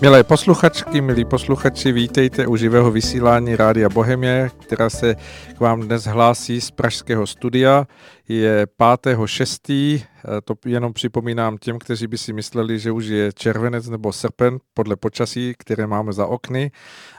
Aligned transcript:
Milé 0.00 0.24
posluchačky, 0.24 1.00
milí 1.00 1.24
posluchači, 1.24 1.92
vítejte 1.92 2.46
u 2.46 2.56
živého 2.56 2.90
vysílání 2.90 3.56
Rádia 3.56 3.88
Bohemie, 3.88 4.50
která 4.58 4.90
se 4.90 5.16
k 5.56 5.60
vám 5.60 5.80
dnes 5.80 6.04
hlásí 6.04 6.60
z 6.60 6.70
pražského 6.70 7.26
studia. 7.26 7.86
Je 8.28 8.66
5.6. 8.80 10.02
To 10.44 10.54
jenom 10.66 10.92
připomínám 10.92 11.58
těm, 11.58 11.78
kteří 11.78 12.06
by 12.06 12.18
si 12.18 12.32
mysleli, 12.32 12.78
že 12.78 12.92
už 12.92 13.04
je 13.04 13.32
červenec 13.32 13.88
nebo 13.88 14.12
srpen 14.12 14.58
podle 14.74 14.96
počasí, 14.96 15.54
které 15.58 15.86
máme 15.86 16.12
za 16.12 16.26
okny. 16.26 16.70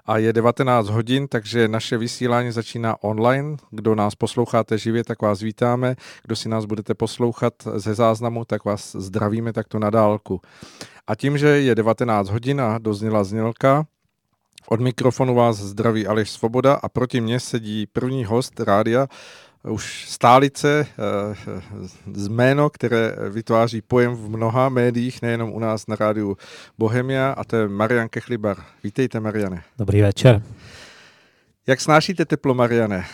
A 0.06 0.18
je 0.18 0.34
19 0.34 0.90
hodin, 0.90 1.28
takže 1.28 1.68
naše 1.68 1.98
vysílání 1.98 2.52
začíná 2.52 3.04
online. 3.04 3.58
Kdo 3.72 3.96
nás 3.96 4.16
posloucháte 4.16 4.78
živě, 4.78 5.04
tak 5.04 5.22
vás 5.22 5.42
vítáme. 5.42 5.96
Kdo 6.24 6.36
si 6.36 6.50
nás 6.50 6.66
budete 6.66 6.94
poslouchat 6.94 7.54
ze 7.76 7.94
záznamu, 7.94 8.46
tak 8.46 8.66
vás 8.66 8.96
zdravíme 9.00 9.54
takto 9.54 9.80
na 9.80 9.90
dálku. 9.90 10.42
A 11.10 11.16
tím, 11.16 11.38
že 11.38 11.48
je 11.48 11.76
19 11.76 12.30
hodin 12.30 12.62
a 12.62 12.78
dozněla 12.78 13.24
znělka, 13.24 13.86
od 14.68 14.80
mikrofonu 14.80 15.36
vás 15.36 15.58
zdraví 15.58 16.08
Aleš 16.08 16.30
Svoboda 16.30 16.74
a 16.74 16.90
proti 16.90 17.22
mně 17.22 17.40
sedí 17.40 17.88
první 17.88 18.26
host 18.26 18.60
rádia, 18.60 19.08
už 19.64 20.06
stálice 20.10 20.88
eh, 20.90 21.62
z 22.14 22.28
jméno, 22.28 22.70
které 22.70 23.16
vytváří 23.30 23.82
pojem 23.82 24.16
v 24.16 24.30
mnoha 24.30 24.70
médiích, 24.70 25.22
nejenom 25.22 25.54
u 25.54 25.60
nás 25.60 25.88
na 25.88 25.96
rádiu 25.96 26.38
Bohemia, 26.78 27.32
a 27.32 27.44
to 27.44 27.56
je 27.56 27.68
Marian 27.68 28.10
Kechlibar. 28.10 28.58
Vítejte, 28.84 29.20
Mariane. 29.20 29.64
Dobrý 29.78 30.02
večer. 30.02 30.42
Jak 31.68 31.82
snášíte 31.82 32.26
teplo, 32.26 32.54
Mariane? 32.54 33.06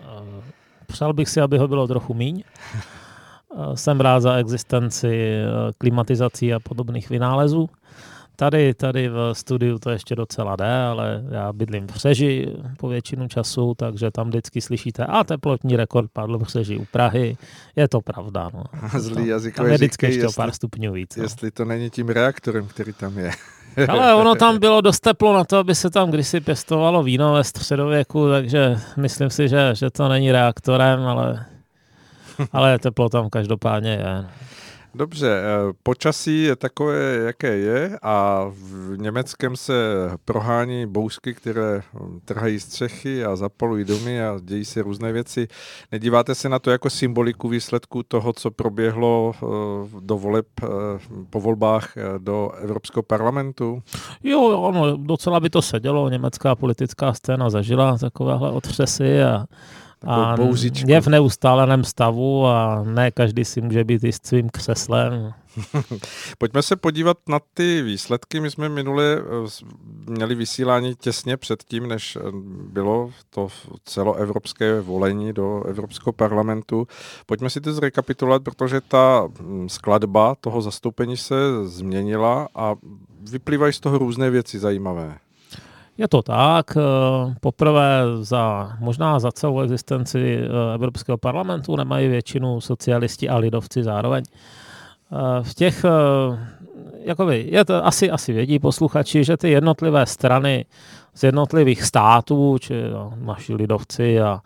Eh, 0.00 0.42
přál 0.86 1.12
bych 1.12 1.28
si, 1.28 1.40
aby 1.40 1.58
ho 1.58 1.68
bylo 1.68 1.88
trochu 1.88 2.14
míň. 2.14 2.42
Eh, 3.54 3.76
jsem 3.76 4.00
rád 4.00 4.20
za 4.20 4.36
existenci 4.36 5.08
eh, 5.08 5.72
klimatizací 5.78 6.54
a 6.54 6.60
podobných 6.60 7.10
vynálezů. 7.10 7.68
Tady, 8.38 8.74
tady 8.74 9.08
v 9.08 9.30
studiu 9.32 9.78
to 9.78 9.90
ještě 9.90 10.16
docela 10.16 10.56
jde, 10.56 10.82
ale 10.82 11.24
já 11.30 11.52
bydlím 11.52 11.86
v 11.86 11.92
Přeži 11.92 12.52
po 12.78 12.88
většinu 12.88 13.28
času, 13.28 13.74
takže 13.76 14.10
tam 14.10 14.28
vždycky 14.28 14.60
slyšíte, 14.60 15.04
a 15.04 15.24
teplotní 15.24 15.76
rekord 15.76 16.10
padl 16.12 16.38
v 16.38 16.42
Přeži 16.42 16.78
u 16.78 16.84
Prahy. 16.84 17.36
Je 17.76 17.88
to 17.88 18.00
pravda. 18.00 18.50
No. 18.54 18.64
Zlý 19.00 19.26
jazyk. 19.26 19.54
Tam 19.54 19.66
je 19.66 19.74
vždycky 19.74 20.06
ještě 20.06 20.26
pár 20.36 20.52
stupňů 20.52 20.92
víc. 20.92 21.16
No. 21.16 21.22
Jestli 21.22 21.50
to 21.50 21.64
není 21.64 21.90
tím 21.90 22.08
reaktorem, 22.08 22.66
který 22.66 22.92
tam 22.92 23.18
je. 23.18 23.30
Ale 23.88 24.14
ono 24.14 24.34
tam 24.34 24.58
bylo 24.58 24.80
dost 24.80 25.00
teplo 25.00 25.34
na 25.34 25.44
to, 25.44 25.56
aby 25.56 25.74
se 25.74 25.90
tam 25.90 26.10
kdysi 26.10 26.40
pěstovalo 26.40 27.02
víno 27.02 27.32
ve 27.32 27.44
středověku, 27.44 28.28
takže 28.28 28.78
myslím 28.96 29.30
si, 29.30 29.48
že, 29.48 29.70
že 29.74 29.90
to 29.90 30.08
není 30.08 30.32
reaktorem, 30.32 31.00
ale 31.00 31.46
ale 32.52 32.78
teplo 32.78 33.08
tam 33.08 33.30
každopádně 33.30 33.90
je. 33.90 34.26
Dobře, 34.96 35.28
eh, 35.28 35.72
počasí 35.82 36.42
je 36.42 36.56
takové, 36.56 37.16
jaké 37.26 37.56
je 37.56 37.98
a 38.02 38.44
v 38.48 38.96
Německém 38.96 39.56
se 39.56 39.74
prohání 40.24 40.86
bousky, 40.86 41.34
které 41.34 41.80
hm, 41.94 42.20
trhají 42.24 42.60
střechy 42.60 43.24
a 43.24 43.36
zapalují 43.36 43.84
domy 43.84 44.22
a 44.22 44.38
dějí 44.42 44.64
se 44.64 44.82
různé 44.82 45.12
věci. 45.12 45.48
Nedíváte 45.92 46.34
se 46.34 46.48
na 46.48 46.58
to 46.58 46.70
jako 46.70 46.90
symboliku 46.90 47.48
výsledku 47.48 48.02
toho, 48.02 48.32
co 48.32 48.50
proběhlo 48.50 49.32
eh, 49.34 49.46
do 50.00 50.18
voleb, 50.18 50.46
eh, 50.62 50.66
po 51.30 51.40
volbách 51.40 51.92
do 52.18 52.50
Evropského 52.50 53.02
parlamentu? 53.02 53.82
Jo, 54.24 54.40
ono, 54.42 54.96
docela 54.96 55.40
by 55.40 55.50
to 55.50 55.62
sedělo. 55.62 56.08
Německá 56.08 56.54
politická 56.54 57.12
scéna 57.12 57.50
zažila 57.50 57.98
takovéhle 57.98 58.50
otřesy 58.50 59.22
a 59.22 59.46
a 60.04 60.36
je 60.86 61.00
v 61.00 61.06
neustáleném 61.06 61.84
stavu 61.84 62.46
a 62.46 62.82
ne 62.86 63.10
každý 63.10 63.44
si 63.44 63.60
může 63.60 63.84
být 63.84 64.04
i 64.04 64.12
s 64.12 64.18
svým 64.22 64.48
křeslem. 64.48 65.32
Pojďme 66.38 66.62
se 66.62 66.76
podívat 66.76 67.16
na 67.28 67.40
ty 67.54 67.82
výsledky. 67.82 68.40
My 68.40 68.50
jsme 68.50 68.68
minule 68.68 69.04
eh, 69.04 69.64
měli 70.10 70.34
vysílání 70.34 70.94
těsně 70.94 71.36
před 71.36 71.62
tím, 71.64 71.88
než 71.88 72.16
eh, 72.16 72.20
bylo 72.72 73.10
to 73.30 73.48
celoevropské 73.84 74.80
volení 74.80 75.32
do 75.32 75.62
Evropského 75.64 76.12
parlamentu. 76.12 76.86
Pojďme 77.26 77.50
si 77.50 77.60
to 77.60 77.72
zrekapitulovat, 77.72 78.42
protože 78.42 78.80
ta 78.80 79.28
hm, 79.40 79.68
skladba 79.68 80.34
toho 80.34 80.62
zastoupení 80.62 81.16
se 81.16 81.34
změnila 81.64 82.48
a 82.54 82.74
vyplývají 83.30 83.72
z 83.72 83.80
toho 83.80 83.98
různé 83.98 84.30
věci 84.30 84.58
zajímavé. 84.58 85.18
Je 85.98 86.08
to 86.08 86.22
tak. 86.22 86.76
Eh, 86.76 87.34
poprvé 87.40 88.02
za, 88.20 88.76
možná 88.80 89.18
za 89.18 89.32
celou 89.32 89.60
existenci 89.60 90.38
eh, 90.38 90.74
Evropského 90.74 91.18
parlamentu 91.18 91.76
nemají 91.76 92.08
většinu 92.08 92.60
socialisti 92.60 93.28
a 93.28 93.36
lidovci 93.36 93.82
zároveň. 93.82 94.24
Eh, 94.26 95.42
v 95.42 95.54
těch, 95.54 95.84
jakoby, 97.04 97.48
je 97.50 97.64
to, 97.64 97.86
asi, 97.86 98.10
asi 98.10 98.32
vědí 98.32 98.58
posluchači, 98.58 99.24
že 99.24 99.36
ty 99.36 99.50
jednotlivé 99.50 100.06
strany 100.06 100.64
z 101.14 101.22
jednotlivých 101.22 101.82
států, 101.82 102.58
či 102.58 102.74
no, 102.92 103.12
naši 103.16 103.54
lidovci 103.54 104.20
a, 104.20 104.40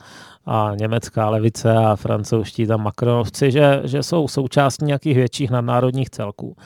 a 0.46 0.72
německá 0.80 1.30
levice 1.30 1.76
a 1.76 1.96
francouzští 1.96 2.66
tam 2.66 2.82
makronovci, 2.82 3.50
že, 3.50 3.80
že 3.84 4.02
jsou 4.02 4.28
součástí 4.28 4.84
nějakých 4.84 5.16
větších 5.16 5.50
nadnárodních 5.50 6.10
celků. 6.10 6.56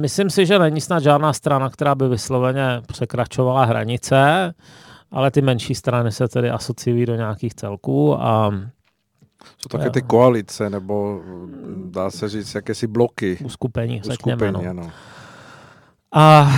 Myslím 0.00 0.30
si, 0.30 0.46
že 0.46 0.58
není 0.58 0.80
snad 0.80 1.02
žádná 1.02 1.32
strana, 1.32 1.70
která 1.70 1.94
by 1.94 2.08
vysloveně 2.08 2.82
překračovala 2.86 3.64
hranice, 3.64 4.54
ale 5.10 5.30
ty 5.30 5.42
menší 5.42 5.74
strany 5.74 6.12
se 6.12 6.28
tedy 6.28 6.50
asociují 6.50 7.06
do 7.06 7.14
nějakých 7.14 7.54
celků 7.54 8.22
a 8.22 8.50
jsou 9.58 9.68
také 9.68 9.90
ty 9.90 10.02
koalice, 10.02 10.70
nebo 10.70 11.20
dá 11.90 12.10
se 12.10 12.28
říct, 12.28 12.54
jakési 12.54 12.86
bloky. 12.86 13.38
Uskupení, 13.44 14.00
řekněme. 14.04 14.52
No. 14.52 14.60
Ano. 14.70 14.90
A 16.14 16.52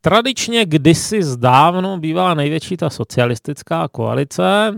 tradičně 0.00 0.66
kdysi 0.66 1.22
zdávno 1.22 1.98
bývala 1.98 2.34
největší 2.34 2.76
ta 2.76 2.90
socialistická 2.90 3.88
koalice, 3.88 4.74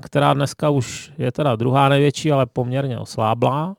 která 0.00 0.34
dneska 0.34 0.70
už 0.70 1.12
je 1.18 1.32
teda 1.32 1.56
druhá 1.56 1.88
největší, 1.88 2.32
ale 2.32 2.46
poměrně 2.46 2.98
osláblá 2.98 3.74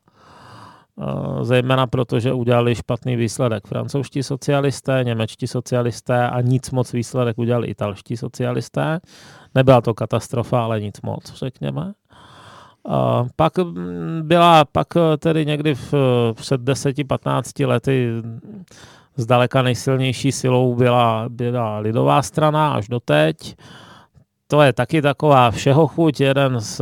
zejména 1.42 1.88
proto, 1.88 2.20
že 2.20 2.34
udělali 2.34 2.76
špatný 2.76 3.16
výsledek 3.16 3.68
francouzští 3.68 4.24
socialisté, 4.24 5.00
němečtí 5.04 5.48
socialisté 5.48 6.30
a 6.30 6.42
nic 6.42 6.72
moc 6.72 6.94
výsledek 6.94 7.38
udělali 7.38 7.68
italští 7.68 8.18
socialisté. 8.18 9.00
Nebyla 9.56 9.82
to 9.82 9.94
katastrofa, 9.94 10.64
ale 10.64 10.82
nic 10.82 11.02
moc, 11.02 11.34
řekněme. 11.34 11.94
A 12.90 13.26
pak 13.36 13.54
byla, 14.22 14.66
pak 14.66 14.88
tedy 15.20 15.46
někdy 15.46 15.76
v, 15.76 15.94
před 16.34 16.62
10-15 16.62 17.68
lety 17.68 18.10
zdaleka 19.16 19.62
nejsilnější 19.62 20.32
silou 20.32 20.76
byla, 20.76 21.26
byla 21.30 21.80
lidová 21.80 22.22
strana 22.22 22.74
až 22.74 22.88
doteď. 22.88 23.56
To 24.48 24.62
je 24.62 24.74
taky 24.74 25.02
taková 25.02 25.52
všeho 25.52 25.88
chuť, 25.88 26.20
jeden 26.20 26.60
z 26.60 26.82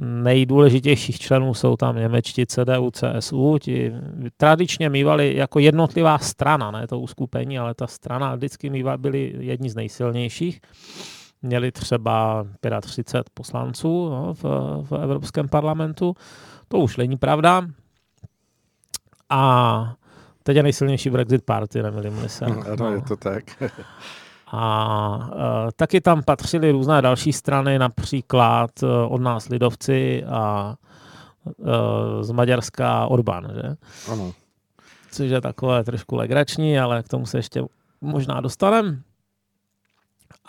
nejdůležitějších 0.00 1.20
členů 1.20 1.54
jsou 1.54 1.76
tam 1.76 1.96
němečtí 1.96 2.46
CDU, 2.46 2.90
CSU, 2.90 3.58
ti 3.58 3.92
tradičně 4.36 4.90
mývali 4.90 5.36
jako 5.36 5.58
jednotlivá 5.58 6.18
strana, 6.18 6.70
ne 6.70 6.86
to 6.86 7.00
uskupení, 7.00 7.58
ale 7.58 7.74
ta 7.74 7.86
strana 7.86 8.34
vždycky 8.34 8.70
mývali, 8.70 8.98
byli 8.98 9.32
jedni 9.38 9.70
z 9.70 9.76
nejsilnějších. 9.76 10.60
Měli 11.42 11.72
třeba 11.72 12.46
35 12.80 13.30
poslanců 13.34 14.10
no, 14.10 14.34
v, 14.34 14.42
v 14.82 14.92
Evropském 15.02 15.48
parlamentu. 15.48 16.14
To 16.68 16.78
už 16.78 16.96
není 16.96 17.16
pravda. 17.16 17.66
A 19.30 19.94
teď 20.42 20.56
je 20.56 20.62
nejsilnější 20.62 21.10
Brexit 21.10 21.44
Party, 21.44 21.82
nemilím 21.82 22.28
se. 22.28 22.44
Ano, 22.44 22.62
no. 22.78 22.92
je 22.92 23.02
to 23.02 23.16
tak. 23.16 23.44
A 24.52 25.30
e, 25.68 25.72
taky 25.76 26.00
tam 26.00 26.22
patřily 26.22 26.70
různé 26.70 27.02
další 27.02 27.32
strany, 27.32 27.78
například 27.78 28.70
e, 28.82 28.86
od 28.86 29.20
nás 29.20 29.48
Lidovci 29.48 30.24
a 30.24 30.74
e, 31.46 32.24
z 32.24 32.30
Maďarska 32.30 33.06
Orbán, 33.06 33.48
že? 33.54 33.76
Ano. 34.12 34.32
Což 35.10 35.30
je 35.30 35.40
takové 35.40 35.84
trošku 35.84 36.16
legrační, 36.16 36.78
ale 36.78 37.02
k 37.02 37.08
tomu 37.08 37.26
se 37.26 37.38
ještě 37.38 37.62
možná 38.00 38.40
dostaneme. 38.40 38.98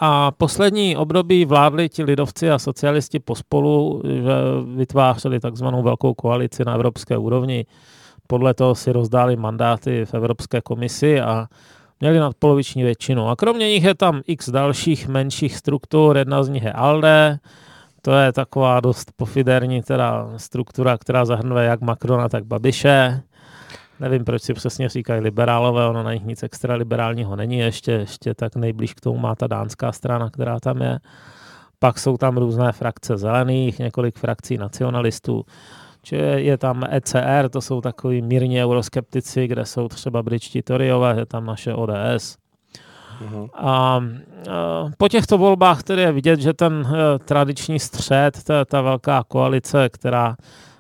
A 0.02 0.32
poslední 0.32 0.98
období 0.98 1.46
vládli 1.46 1.90
ti 1.90 2.04
lidovci 2.04 2.52
a 2.52 2.60
socialisti 2.60 3.20
pospolu, 3.20 4.02
že 4.06 4.34
vytvářeli 4.76 5.40
takzvanou 5.40 5.84
velkou 5.84 6.14
koalici 6.14 6.66
na 6.66 6.74
evropské 6.74 7.18
úrovni. 7.18 7.66
Podle 8.28 8.54
toho 8.54 8.76
si 8.76 8.92
rozdáli 8.92 9.36
mandáty 9.36 10.06
v 10.06 10.14
Evropské 10.14 10.62
komisi 10.62 11.22
a 11.22 11.48
měli 12.00 12.20
nadpoloviční 12.20 12.84
většinu. 12.84 13.30
A 13.30 13.36
kromě 13.36 13.68
nich 13.68 13.84
je 13.84 13.96
tam 13.96 14.22
x 14.28 14.50
dalších 14.50 15.08
menších 15.08 15.58
struktur, 15.58 16.18
jedna 16.18 16.44
z 16.44 16.50
nich 16.50 16.64
je 16.64 16.74
ALDE, 16.74 17.40
to 18.02 18.12
je 18.12 18.34
taková 18.34 18.80
dost 18.80 19.12
pofiderní 19.16 19.82
teda 19.82 20.30
struktura, 20.38 20.98
která 20.98 21.26
zahrnuje 21.26 21.66
jak 21.66 21.82
Macrona, 21.82 22.30
tak 22.30 22.44
Babiše. 22.46 23.22
Nevím, 24.00 24.26
proč 24.26 24.42
si 24.42 24.54
přesně 24.54 24.90
říkají 24.90 25.22
liberálové, 25.22 25.88
ono 25.88 26.04
na 26.04 26.14
nich 26.14 26.26
nic 26.26 26.44
extra 26.44 26.76
liberálního 26.76 27.36
není, 27.36 27.58
ještě, 27.58 27.92
ještě 27.92 28.34
tak 28.34 28.56
nejblíž 28.56 28.94
k 28.94 29.02
tomu 29.02 29.18
má 29.18 29.36
ta 29.36 29.48
dánská 29.48 29.92
strana, 29.92 30.30
která 30.30 30.60
tam 30.60 30.82
je. 30.82 31.00
Pak 31.80 32.00
jsou 32.00 32.18
tam 32.18 32.38
různé 32.38 32.72
frakce 32.72 33.18
zelených, 33.18 33.80
několik 33.80 34.20
frakcí 34.20 34.58
nacionalistů. 34.58 35.46
Čiže 36.02 36.22
je 36.22 36.58
tam 36.58 36.84
ECR, 36.90 37.50
to 37.50 37.62
jsou 37.62 37.82
takový 37.82 38.22
mírně 38.22 38.66
euroskeptici, 38.66 39.48
kde 39.48 39.66
jsou 39.66 39.88
třeba 39.88 40.24
britští 40.24 40.62
Toryové, 40.62 41.16
je 41.18 41.26
tam 41.26 41.46
naše 41.46 41.74
ODS. 41.74 42.38
Uh-huh. 43.26 43.50
A, 43.54 43.66
a 43.66 44.02
po 44.98 45.08
těchto 45.08 45.38
volbách 45.38 45.84
tedy 45.84 46.02
je 46.02 46.12
vidět, 46.12 46.40
že 46.40 46.54
ten 46.54 46.74
uh, 46.74 46.92
tradiční 47.26 47.80
střed, 47.80 48.44
ta, 48.44 48.66
ta 48.66 48.82
velká 48.82 49.24
koalice, 49.28 49.90
která 49.90 50.36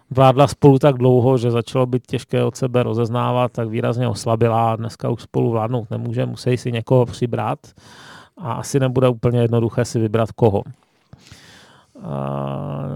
vládla 0.09 0.47
spolu 0.47 0.79
tak 0.79 0.97
dlouho, 0.97 1.37
že 1.37 1.51
začalo 1.51 1.85
být 1.85 2.07
těžké 2.07 2.43
od 2.43 2.55
sebe 2.55 2.83
rozeznávat, 2.83 3.51
tak 3.51 3.69
výrazně 3.69 4.07
oslabila. 4.07 4.75
Dneska 4.75 5.09
už 5.09 5.21
spolu 5.21 5.51
vládnout 5.51 5.91
nemůže, 5.91 6.25
musí 6.25 6.57
si 6.57 6.71
někoho 6.71 7.05
přibrat 7.05 7.59
a 8.37 8.53
asi 8.53 8.79
nebude 8.79 9.09
úplně 9.09 9.39
jednoduché 9.39 9.85
si 9.85 9.99
vybrat 9.99 10.31
koho. 10.31 10.63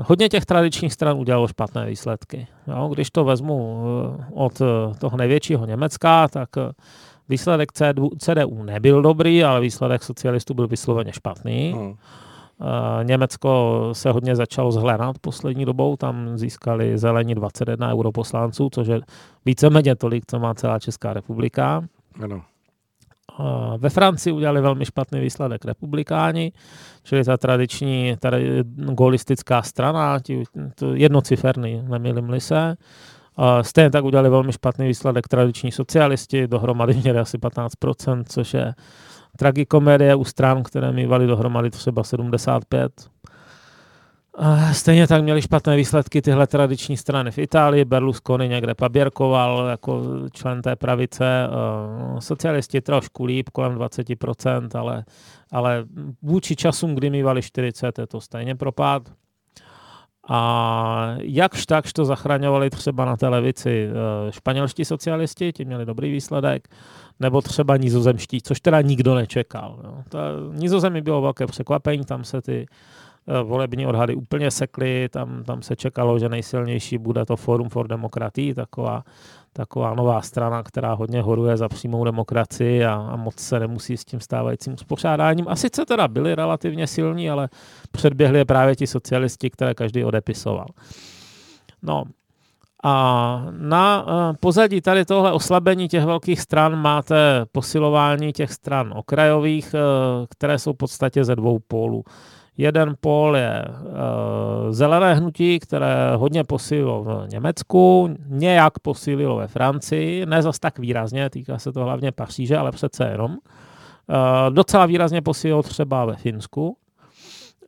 Hodně 0.07 0.29
těch 0.29 0.45
tradičních 0.45 0.93
stran 0.93 1.17
udělalo 1.17 1.47
špatné 1.47 1.85
výsledky. 1.85 2.47
Jo, 2.67 2.89
když 2.93 3.11
to 3.11 3.23
vezmu 3.23 3.83
uh, 3.83 4.43
od 4.43 4.61
uh, 4.61 4.67
toho 4.99 5.17
největšího 5.17 5.65
Německa, 5.65 6.27
tak 6.27 6.49
uh, 6.57 6.63
výsledek 7.29 7.71
CDU, 8.17 8.63
nebyl 8.63 9.01
dobrý, 9.01 9.43
ale 9.43 9.61
výsledek 9.61 10.03
socialistů 10.03 10.53
byl 10.53 10.67
vysloveně 10.67 11.13
špatný. 11.13 11.73
Hmm. 11.77 11.95
Německo 13.03 13.89
se 13.91 14.11
hodně 14.11 14.35
začalo 14.35 14.71
zhlédat 14.71 15.19
poslední 15.19 15.65
dobou, 15.65 15.95
tam 15.95 16.37
získali 16.37 16.97
zelení 16.97 17.35
21 17.35 17.93
europoslanců, 17.93 18.69
což 18.71 18.87
je 18.87 19.01
víceméně 19.45 19.95
tolik, 19.95 20.23
co 20.27 20.39
má 20.39 20.53
celá 20.53 20.79
Česká 20.79 21.13
republika. 21.13 21.83
Ano. 22.23 22.41
Ve 23.77 23.89
Francii 23.89 24.33
udělali 24.33 24.61
velmi 24.61 24.85
špatný 24.85 25.19
výsledek 25.19 25.65
republikáni, 25.65 26.51
čili 27.03 27.23
ta 27.23 27.37
tradiční 27.37 28.17
tady 28.19 28.63
golistická 28.75 29.61
strana, 29.61 30.19
tí, 30.19 30.43
to 30.75 30.95
jednociferný, 30.95 31.81
nemýlim 31.87 32.39
se. 32.39 32.75
Stejně 33.61 33.89
tak 33.89 34.03
udělali 34.03 34.29
velmi 34.29 34.53
špatný 34.53 34.87
výsledek 34.87 35.27
tradiční 35.27 35.71
socialisti, 35.71 36.47
dohromady 36.47 36.93
měli 36.93 37.19
asi 37.19 37.37
15%, 37.37 38.23
což 38.27 38.53
je 38.53 38.73
tragikomédie 39.37 40.15
u 40.15 40.23
stran, 40.23 40.63
které 40.63 40.91
mývaly 40.91 41.27
dohromady 41.27 41.69
třeba 41.69 42.03
75. 42.03 42.91
Stejně 44.71 45.07
tak 45.07 45.23
měli 45.23 45.41
špatné 45.41 45.75
výsledky 45.75 46.21
tyhle 46.21 46.47
tradiční 46.47 46.97
strany 46.97 47.31
v 47.31 47.37
Itálii. 47.37 47.85
Berlusconi 47.85 48.49
někde 48.49 48.75
paběrkoval 48.75 49.67
jako 49.67 50.03
člen 50.31 50.61
té 50.61 50.75
pravice. 50.75 51.47
Socialisti 52.19 52.81
trošku 52.81 53.25
líp, 53.25 53.49
kolem 53.49 53.75
20%, 53.75 54.79
ale, 54.79 55.05
ale 55.51 55.85
vůči 56.21 56.55
časům, 56.55 56.95
kdy 56.95 57.09
mývali 57.09 57.41
40, 57.41 57.99
je 57.99 58.07
to 58.07 58.21
stejně 58.21 58.55
propad. 58.55 59.11
A 60.29 61.15
jakž 61.19 61.65
takž 61.65 61.93
to 61.93 62.05
zachraňovali 62.05 62.69
třeba 62.69 63.05
na 63.05 63.17
té 63.17 63.27
levici 63.27 63.89
španělští 64.29 64.85
socialisti, 64.85 65.53
ti 65.53 65.65
měli 65.65 65.85
dobrý 65.85 66.11
výsledek 66.11 66.67
nebo 67.19 67.41
třeba 67.41 67.77
nizozemští, 67.77 68.41
což 68.41 68.61
teda 68.61 68.81
nikdo 68.81 69.15
nečekal. 69.15 69.79
Jo. 69.83 69.97
Ta, 70.09 70.19
nizozemí 70.51 71.01
bylo 71.01 71.21
velké 71.21 71.47
překvapení, 71.47 72.05
tam 72.05 72.23
se 72.23 72.41
ty 72.41 72.65
volební 73.43 73.87
odhady 73.87 74.15
úplně 74.15 74.51
sekly, 74.51 75.09
tam, 75.11 75.43
tam 75.43 75.61
se 75.61 75.75
čekalo, 75.75 76.19
že 76.19 76.29
nejsilnější 76.29 76.97
bude 76.97 77.25
to 77.25 77.35
Forum 77.35 77.69
for 77.69 77.87
Demokratii, 77.87 78.53
taková, 78.53 79.03
taková 79.53 79.93
nová 79.93 80.21
strana, 80.21 80.63
která 80.63 80.93
hodně 80.93 81.21
horuje 81.21 81.57
za 81.57 81.69
přímou 81.69 82.03
demokracii 82.03 82.85
a, 82.85 82.93
a 82.93 83.15
moc 83.15 83.39
se 83.39 83.59
nemusí 83.59 83.97
s 83.97 84.05
tím 84.05 84.19
stávajícím 84.19 84.73
uspořádáním. 84.73 85.45
A 85.47 85.55
sice 85.55 85.85
teda 85.85 86.07
byli 86.07 86.35
relativně 86.35 86.87
silní, 86.87 87.29
ale 87.29 87.49
předběhli 87.91 88.39
je 88.39 88.45
právě 88.45 88.75
ti 88.75 88.87
socialisti, 88.87 89.49
které 89.49 89.73
každý 89.73 90.03
odepisoval. 90.05 90.67
No, 91.81 92.03
a 92.85 93.45
na 93.51 94.05
eh, 94.07 94.37
pozadí 94.39 94.81
tady 94.81 95.05
tohle 95.05 95.31
oslabení 95.31 95.87
těch 95.87 96.05
velkých 96.05 96.41
stran 96.41 96.81
máte 96.81 97.45
posilování 97.51 98.33
těch 98.33 98.53
stran 98.53 98.93
okrajových, 98.95 99.73
eh, 99.73 99.79
které 100.29 100.59
jsou 100.59 100.73
v 100.73 100.77
podstatě 100.77 101.23
ze 101.23 101.35
dvou 101.35 101.59
pólů. 101.59 102.03
Jeden 102.57 102.95
pól 103.01 103.37
je 103.37 103.65
uh, 103.67 104.71
zelené 104.71 105.13
hnutí, 105.13 105.59
které 105.59 106.15
hodně 106.15 106.43
posílilo 106.43 107.03
v 107.03 107.27
Německu, 107.29 108.15
nějak 108.27 108.79
posílilo 108.79 109.35
ve 109.35 109.47
Francii, 109.47 110.25
ne 110.25 110.41
zas 110.41 110.59
tak 110.59 110.79
výrazně, 110.79 111.29
týká 111.29 111.57
se 111.57 111.71
to 111.71 111.83
hlavně 111.83 112.11
Paříže, 112.11 112.57
ale 112.57 112.71
přece 112.71 113.05
jenom. 113.05 113.31
Uh, 113.31 113.37
docela 114.49 114.85
výrazně 114.85 115.21
posílilo 115.21 115.63
třeba 115.63 116.05
ve 116.05 116.15
Finsku. 116.15 116.77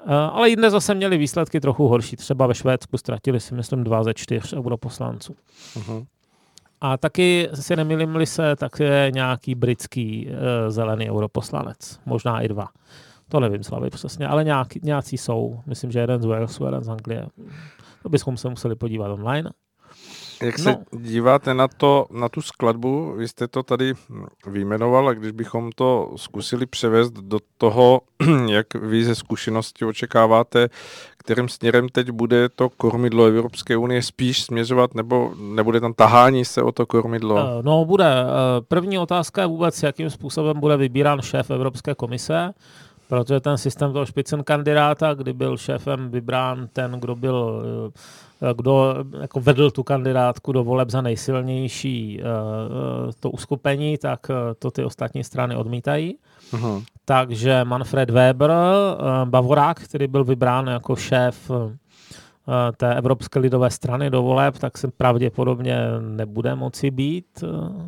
Eh, 0.07 0.13
ale 0.13 0.49
i 0.49 0.55
dnes 0.55 0.71
zase 0.71 0.95
měli 0.95 1.17
výsledky 1.17 1.59
trochu 1.59 1.87
horší. 1.87 2.15
Třeba 2.15 2.47
ve 2.47 2.55
Švédsku 2.55 2.97
ztratili 2.97 3.39
si, 3.39 3.55
myslím, 3.55 3.83
dva 3.83 4.03
ze 4.03 4.13
čtyř 4.13 4.53
europoslanců. 4.53 5.35
Uh-huh. 5.75 6.05
A 6.81 6.97
taky 6.97 7.49
si 7.53 7.75
nemýlím 7.75 8.25
se, 8.25 8.55
tak 8.55 8.79
je 8.79 9.11
nějaký 9.13 9.55
britský 9.55 10.27
uh, 10.27 10.35
zelený 10.71 11.11
europoslanec. 11.11 11.99
Možná 12.05 12.41
i 12.41 12.47
dva. 12.47 12.67
To 13.35 13.39
nevím 13.39 13.63
slavy 13.63 13.89
přesně, 13.89 14.27
ale 14.27 14.43
nějaký, 14.43 14.79
nějací 14.83 15.17
jsou. 15.17 15.59
Myslím, 15.65 15.91
že 15.91 15.99
jeden 15.99 16.21
z 16.21 16.25
Walesu, 16.25 16.65
jeden 16.65 16.83
z 16.83 16.89
Anglie. 16.89 17.27
To 18.03 18.09
bychom 18.09 18.37
se 18.37 18.49
museli 18.49 18.75
podívat 18.75 19.11
online. 19.11 19.51
Jak 20.43 20.59
se 20.59 20.71
no. 20.71 20.99
díváte 20.99 21.53
na, 21.53 21.67
to, 21.67 22.05
na 22.11 22.29
tu 22.29 22.41
skladbu? 22.41 23.13
Vy 23.17 23.27
jste 23.27 23.47
to 23.47 23.63
tady 23.63 23.93
vyjmenoval 24.47 25.09
a 25.09 25.13
když 25.13 25.31
bychom 25.31 25.71
to 25.75 26.13
zkusili 26.15 26.65
převést 26.65 27.11
do 27.11 27.39
toho, 27.57 28.01
jak 28.49 28.73
vy 28.73 29.05
ze 29.05 29.15
zkušenosti 29.15 29.85
očekáváte, 29.85 30.69
kterým 31.17 31.49
směrem 31.49 31.89
teď 31.89 32.09
bude 32.09 32.49
to 32.49 32.69
kormidlo 32.69 33.25
Evropské 33.25 33.77
unie 33.77 34.01
spíš 34.01 34.43
směřovat, 34.43 34.95
nebo 34.95 35.31
nebude 35.39 35.79
tam 35.79 35.93
tahání 35.93 36.45
se 36.45 36.61
o 36.61 36.71
to 36.71 36.85
kormidlo? 36.85 37.37
Eh, 37.39 37.63
no, 37.63 37.85
bude. 37.85 38.05
Eh, 38.05 38.61
první 38.67 38.99
otázka 38.99 39.41
je 39.41 39.47
vůbec, 39.47 39.83
jakým 39.83 40.09
způsobem 40.09 40.59
bude 40.59 40.77
vybírán 40.77 41.21
šéf 41.21 41.51
Evropské 41.51 41.95
komise, 41.95 42.53
protože 43.07 43.39
ten 43.39 43.57
systém 43.57 43.93
toho 43.93 44.05
špicen 44.05 44.43
kandidáta, 44.43 45.13
kdy 45.13 45.33
byl 45.33 45.57
šéfem 45.57 46.11
vybrán 46.11 46.67
ten, 46.73 46.91
kdo 46.91 47.15
byl 47.15 47.63
eh, 47.87 48.53
kdo 48.55 48.95
jako 49.21 49.39
vedl 49.39 49.71
tu 49.71 49.83
kandidátku 49.83 50.51
do 50.51 50.63
voleb 50.63 50.89
za 50.89 51.01
nejsilnější 51.01 52.19
uh, 52.21 53.11
to 53.19 53.31
uskupení, 53.31 53.97
tak 53.97 54.19
to 54.59 54.71
ty 54.71 54.83
ostatní 54.83 55.23
strany 55.23 55.55
odmítají. 55.55 56.17
Uh-huh. 56.51 56.83
Takže 57.05 57.63
Manfred 57.63 58.09
Weber, 58.09 58.51
Bavorák, 59.25 59.79
který 59.79 60.07
byl 60.07 60.23
vybrán 60.23 60.67
jako 60.67 60.95
šéf 60.95 61.51
té 62.77 62.95
Evropské 62.95 63.39
lidové 63.39 63.69
strany 63.69 64.09
do 64.09 64.23
voleb, 64.23 64.57
tak 64.57 64.77
se 64.77 64.87
pravděpodobně 64.87 65.77
nebude 65.99 66.55
moci 66.55 66.91
být 66.91 67.43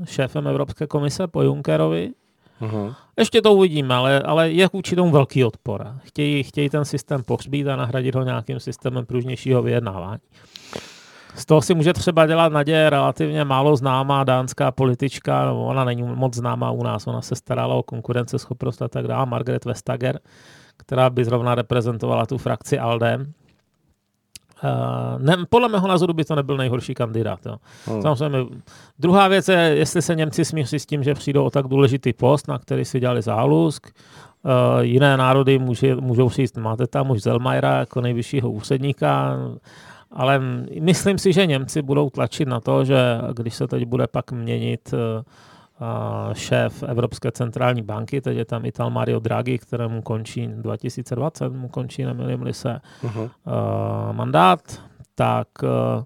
šéfem 0.06 0.48
Evropské 0.48 0.88
komise 0.88 1.28
po 1.28 1.42
Junckerovi. 1.42 2.12
Uh-huh. 2.62 2.96
Ještě 3.18 3.42
to 3.42 3.54
uvidíme, 3.54 3.96
ale, 3.96 4.20
ale 4.20 4.52
je 4.52 4.68
vůči 4.74 4.96
tomu 4.96 5.12
velký 5.12 5.44
odpor. 5.44 5.88
Chtějí, 6.04 6.44
chtějí 6.44 6.70
ten 6.70 6.86
systém 6.86 7.24
pohřbít 7.24 7.68
a 7.68 7.76
nahradit 7.76 8.16
ho 8.16 8.24
nějakým 8.24 8.60
systémem 8.60 9.06
pružnějšího 9.06 9.62
vyjednávání. 9.62 10.22
Z 11.36 11.46
toho 11.46 11.62
si 11.62 11.74
může 11.74 11.94
třeba 11.94 12.28
dělat 12.28 12.54
naděje 12.54 12.90
relativně 12.90 13.44
málo 13.44 13.76
známá 13.76 14.24
dánská 14.24 14.72
politička, 14.72 15.46
no 15.46 15.66
ona 15.66 15.84
není 15.84 16.04
moc 16.04 16.36
známá 16.36 16.72
u 16.72 16.84
nás, 16.84 17.08
ona 17.08 17.22
se 17.22 17.36
starala 17.36 17.76
o 17.76 17.84
konkurenceschopnost 17.84 18.82
a 18.82 18.88
tak 18.88 19.08
dále, 19.08 19.26
Margaret 19.26 19.66
Vestager, 19.66 20.20
která 20.78 21.10
by 21.10 21.26
zrovna 21.26 21.56
reprezentovala 21.56 22.26
tu 22.26 22.38
frakci 22.38 22.80
ALDE, 22.80 23.26
Uh, 24.64 25.22
ne, 25.22 25.38
podle 25.50 25.70
mého 25.70 25.88
názoru 25.88 26.14
by 26.14 26.24
to 26.24 26.36
nebyl 26.36 26.58
nejhorší 26.58 26.94
kandidát. 26.94 27.46
Jo. 27.46 27.56
Hmm. 27.86 28.02
Samozřejmě. 28.02 28.46
Druhá 29.00 29.28
věc 29.28 29.48
je, 29.48 29.58
jestli 29.58 30.02
se 30.02 30.16
Němci 30.16 30.46
smíří 30.46 30.80
s 30.80 30.86
tím, 30.86 31.04
že 31.04 31.14
přijdou 31.14 31.46
o 31.46 31.50
tak 31.50 31.68
důležitý 31.68 32.14
post, 32.14 32.48
na 32.48 32.60
který 32.60 32.86
si 32.86 33.00
dělali 33.00 33.22
zálusk. 33.22 33.88
Uh, 34.44 34.52
jiné 34.82 35.18
národy 35.18 35.60
může, 35.60 35.96
můžou 35.96 36.30
říct, 36.30 36.58
máte 36.58 36.88
tam 36.88 37.12
už 37.12 37.22
Zelmajera 37.22 37.80
jako 37.80 38.02
nejvyššího 38.02 38.52
úředníka, 38.52 39.38
ale 40.12 40.42
myslím 40.80 41.18
si, 41.18 41.34
že 41.34 41.46
Němci 41.46 41.82
budou 41.82 42.10
tlačit 42.10 42.48
na 42.48 42.60
to, 42.60 42.86
že 42.86 42.98
když 43.34 43.54
se 43.56 43.68
teď 43.68 43.86
bude 43.86 44.08
pak 44.08 44.32
měnit 44.32 44.94
uh, 44.94 45.00
šéf 46.34 46.84
Evropské 46.84 47.32
centrální 47.32 47.82
banky, 47.82 48.22
teď 48.22 48.38
je 48.38 48.46
tam 48.46 48.66
Ital 48.66 48.90
Mario 48.90 49.20
Draghi, 49.20 49.58
kterému 49.58 50.02
končí 50.02 50.48
2020, 50.48 51.50
mu 51.54 51.68
končí, 51.68 52.04
nemilím 52.04 52.54
se, 52.54 52.80
uh-huh. 53.04 53.22
uh, 53.22 53.30
mandát, 54.16 54.82
tak 55.16 55.48
uh, 55.64 56.04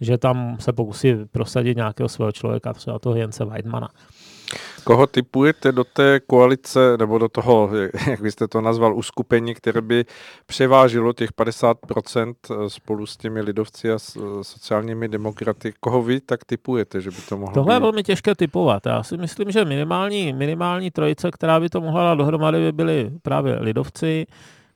že 0.00 0.18
tam 0.18 0.56
se 0.60 0.72
pokusí 0.72 1.14
prosadit 1.32 1.76
nějakého 1.76 2.08
svého 2.08 2.32
člověka, 2.32 2.72
třeba 2.72 2.98
toho 2.98 3.16
Jence 3.16 3.44
Weidmana. 3.44 3.88
Koho 4.84 5.06
typujete 5.06 5.72
do 5.72 5.84
té 5.84 6.20
koalice, 6.20 6.96
nebo 6.98 7.18
do 7.18 7.28
toho, 7.28 7.70
jak 8.10 8.20
byste 8.20 8.48
to 8.48 8.60
nazval, 8.60 8.96
uskupení, 8.96 9.54
které 9.54 9.80
by 9.80 10.04
převážilo 10.46 11.12
těch 11.12 11.30
50% 11.32 12.34
eh, 12.50 12.70
spolu 12.70 13.06
s 13.06 13.16
těmi 13.16 13.40
lidovci 13.40 13.92
a 13.92 13.98
sociálními 14.42 15.08
demokraty? 15.08 15.74
Koho 15.80 16.02
vy 16.02 16.20
tak 16.20 16.44
typujete, 16.44 17.00
že 17.00 17.10
by 17.10 17.16
to 17.28 17.36
mohlo 17.36 17.54
Tohle 17.54 17.74
být? 17.74 17.76
je 17.76 17.80
velmi 17.80 18.02
těžké 18.02 18.34
typovat. 18.34 18.86
Já 18.86 19.02
si 19.02 19.16
myslím, 19.16 19.50
že 19.50 19.64
minimální, 19.64 20.32
minimální 20.32 20.90
trojice, 20.90 21.30
která 21.30 21.60
by 21.60 21.68
to 21.68 21.80
mohla 21.80 22.02
dát 22.02 22.14
dohromady, 22.14 22.58
by 22.58 22.72
byli 22.72 23.10
právě 23.22 23.58
lidovci, 23.60 24.26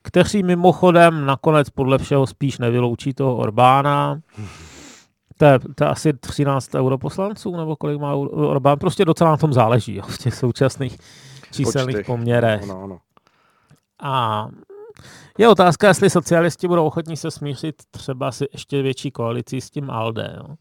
kteří 0.01 0.43
mimochodem 0.43 1.25
nakonec 1.25 1.69
podle 1.69 1.97
všeho 1.97 2.27
spíš 2.27 2.57
nevyloučí 2.59 3.13
toho 3.13 3.35
Orbána. 3.35 4.19
To 5.37 5.45
je, 5.45 5.59
to 5.75 5.83
je 5.83 5.89
asi 5.89 6.13
13 6.13 6.75
europoslanců, 6.75 7.57
nebo 7.57 7.75
kolik 7.75 8.01
má 8.01 8.15
Orbán. 8.15 8.79
Prostě 8.79 9.05
docela 9.05 9.29
na 9.29 9.37
tom 9.37 9.53
záleží, 9.53 9.95
jo, 9.95 10.03
v 10.07 10.17
těch 10.17 10.35
současných 10.35 10.97
číselných 11.51 11.95
Počtech. 11.95 12.05
poměrech. 12.05 12.67
No, 12.67 12.87
no. 12.87 12.99
A 14.01 14.47
je 15.37 15.49
otázka, 15.49 15.87
jestli 15.87 16.09
socialisti 16.09 16.67
budou 16.67 16.85
ochotní 16.85 17.17
se 17.17 17.31
smířit 17.31 17.75
třeba 17.91 18.31
si 18.31 18.45
ještě 18.53 18.81
větší 18.81 19.11
koalicí 19.11 19.61
s 19.61 19.69
tím 19.69 19.89
ALDE. 19.89 20.35
Jo. 20.37 20.55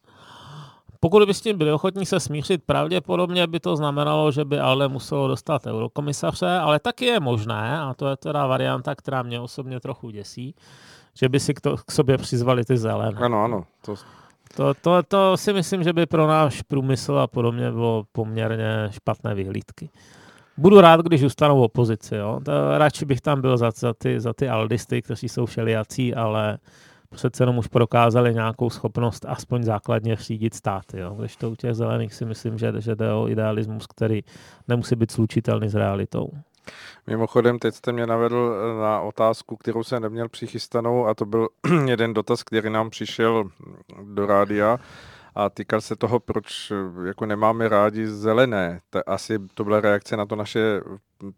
Pokud 1.00 1.26
by 1.26 1.34
s 1.34 1.40
tím 1.40 1.58
byli 1.58 1.72
ochotní 1.72 2.06
se 2.06 2.20
smířit, 2.20 2.62
pravděpodobně 2.66 3.46
by 3.46 3.60
to 3.60 3.76
znamenalo, 3.76 4.32
že 4.32 4.44
by 4.44 4.58
ALDE 4.58 4.88
muselo 4.88 5.28
dostat 5.28 5.66
eurokomisaře, 5.66 6.58
ale 6.58 6.80
taky 6.80 7.04
je 7.04 7.20
možné, 7.20 7.80
a 7.80 7.94
to 7.94 8.08
je 8.08 8.16
teda 8.16 8.46
varianta, 8.46 8.94
která 8.94 9.22
mě 9.22 9.40
osobně 9.40 9.80
trochu 9.80 10.10
děsí, 10.10 10.54
že 11.14 11.28
by 11.28 11.40
si 11.40 11.54
k, 11.54 11.60
to, 11.60 11.76
k 11.76 11.92
sobě 11.92 12.18
přizvali 12.18 12.64
ty 12.64 12.76
zelené. 12.76 13.18
Ano, 13.20 13.44
ano. 13.44 13.64
To... 13.84 13.94
To, 14.54 14.74
to, 14.74 15.02
to 15.02 15.36
si 15.36 15.52
myslím, 15.52 15.82
že 15.82 15.92
by 15.92 16.06
pro 16.06 16.26
náš 16.26 16.62
průmysl 16.62 17.18
a 17.18 17.26
podobně 17.26 17.72
bylo 17.72 18.04
poměrně 18.12 18.88
špatné 18.90 19.34
vyhlídky. 19.34 19.90
Budu 20.56 20.80
rád, 20.80 21.00
když 21.00 21.20
zůstanou 21.20 21.58
v 21.58 21.62
opozici. 21.62 22.16
Jo? 22.16 22.40
To, 22.44 22.78
radši 22.78 23.04
bych 23.04 23.20
tam 23.20 23.40
byl 23.40 23.56
za, 23.56 23.70
za, 23.70 23.94
ty, 23.94 24.20
za 24.20 24.32
ty 24.32 24.48
aldisty, 24.48 25.02
kteří 25.02 25.28
jsou 25.28 25.46
všelijací, 25.46 26.14
ale 26.14 26.58
přece 27.10 27.42
jenom 27.42 27.58
už 27.58 27.66
prokázali 27.66 28.34
nějakou 28.34 28.70
schopnost 28.70 29.24
aspoň 29.28 29.62
základně 29.62 30.16
řídit 30.16 30.54
státy. 30.54 30.98
Jo? 31.00 31.14
Když 31.18 31.36
to 31.36 31.50
u 31.50 31.54
těch 31.54 31.74
zelených 31.74 32.14
si 32.14 32.24
myslím, 32.24 32.58
že, 32.58 32.72
že 32.78 32.94
jde 32.94 33.12
o 33.12 33.28
idealismus, 33.28 33.86
který 33.86 34.20
nemusí 34.68 34.96
být 34.96 35.10
slučitelný 35.10 35.68
s 35.68 35.74
realitou. 35.74 36.30
Mimochodem, 37.06 37.58
teď 37.58 37.74
jste 37.74 37.92
mě 37.92 38.06
navedl 38.06 38.56
na 38.80 39.00
otázku, 39.00 39.56
kterou 39.56 39.84
jsem 39.84 40.02
neměl 40.02 40.28
přichystanou 40.28 41.06
a 41.06 41.14
to 41.14 41.24
byl 41.24 41.48
jeden 41.86 42.14
dotaz, 42.14 42.42
který 42.42 42.70
nám 42.70 42.90
přišel 42.90 43.50
do 44.02 44.26
rádia 44.26 44.78
a 45.36 45.50
týkal 45.50 45.80
se 45.80 45.96
toho, 45.96 46.20
proč 46.20 46.72
jako 47.06 47.26
nemáme 47.26 47.68
rádi 47.68 48.06
zelené. 48.08 48.80
Ta, 48.90 49.02
asi 49.06 49.38
to 49.54 49.64
byla 49.64 49.80
reakce 49.80 50.16
na 50.16 50.26
to 50.26 50.36
naše 50.36 50.80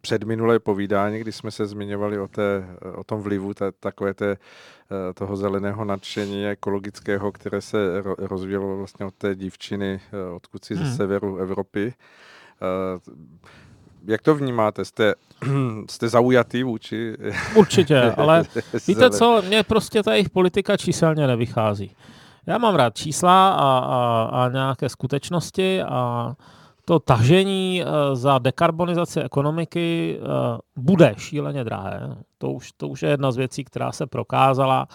předminulé 0.01 0.59
povídání, 0.59 1.19
kdy 1.19 1.33
jsme 1.33 1.51
se 1.51 1.67
zmiňovali 1.67 2.19
o, 2.19 2.29
té, 2.29 2.67
o 2.95 3.05
tom 3.05 3.21
vlivu 3.21 3.55
té, 3.55 3.73
takové 3.73 4.15
té, 4.15 4.31
eh, 4.31 5.15
toho 5.15 5.37
zeleného 5.37 5.85
nadšení 5.85 6.47
ekologického, 6.47 7.33
které 7.33 7.61
se 7.61 8.03
rozvíjelo 8.19 8.77
vlastně 8.77 9.07
od 9.07 9.15
té 9.15 9.35
dívčiny, 9.35 10.01
eh, 10.13 10.31
odkud 10.31 10.65
si 10.65 10.75
hmm. 10.75 10.87
ze 10.87 10.97
severu 10.97 11.37
Evropy. 11.37 11.95
Jak 14.07 14.23
to 14.23 14.35
vnímáte? 14.35 14.85
Jste, 14.85 15.15
jste 15.91 16.09
zaujatý 16.09 16.63
vůči? 16.63 17.15
Určitě, 17.55 18.01
ale 18.01 18.43
víte 18.89 19.11
co, 19.11 19.43
mně 19.47 19.63
prostě 19.63 20.03
ta 20.03 20.13
jejich 20.13 20.31
politika 20.31 20.77
číselně 20.77 21.27
nevychází. 21.27 21.97
Já 22.47 22.59
mám 22.59 22.75
rád 22.75 22.97
čísla 22.97 23.51
a, 23.51 23.79
a, 23.79 24.31
a 24.33 24.49
nějaké 24.49 24.89
skutečnosti 24.89 25.83
a 25.83 26.33
to 26.89 26.99
tažení 26.99 27.83
eh, 27.83 28.17
za 28.17 28.39
dekarbonizaci 28.39 29.21
ekonomiky 29.21 30.19
eh, 30.21 30.25
bude 30.77 31.15
šíleně 31.19 31.65
drahé. 31.65 32.17
To 32.39 32.51
už, 32.51 32.73
to 32.73 32.89
už 32.89 33.03
je 33.03 33.09
jedna 33.11 33.33
z 33.33 33.37
věcí, 33.37 33.65
která 33.65 33.93
se 33.93 34.07
prokázala 34.07 34.89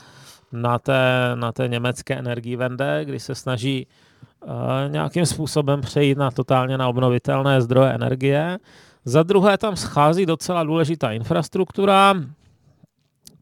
na 0.52 0.80
té, 0.80 1.32
na 1.36 1.52
té 1.52 1.68
německé 1.68 2.16
energii 2.16 2.56
vende, 2.56 3.06
kdy 3.06 3.20
se 3.20 3.36
snaží 3.36 3.88
eh, 3.88 4.90
nějakým 4.90 5.26
způsobem 5.26 5.82
přejít 5.82 6.18
na 6.18 6.32
totálně 6.32 6.78
na 6.78 6.88
obnovitelné 6.88 7.62
zdroje 7.62 7.94
energie. 7.94 8.58
Za 9.06 9.24
druhé 9.24 9.58
tam 9.58 9.76
schází 9.76 10.26
docela 10.26 10.64
důležitá 10.64 11.12
infrastruktura, 11.12 12.14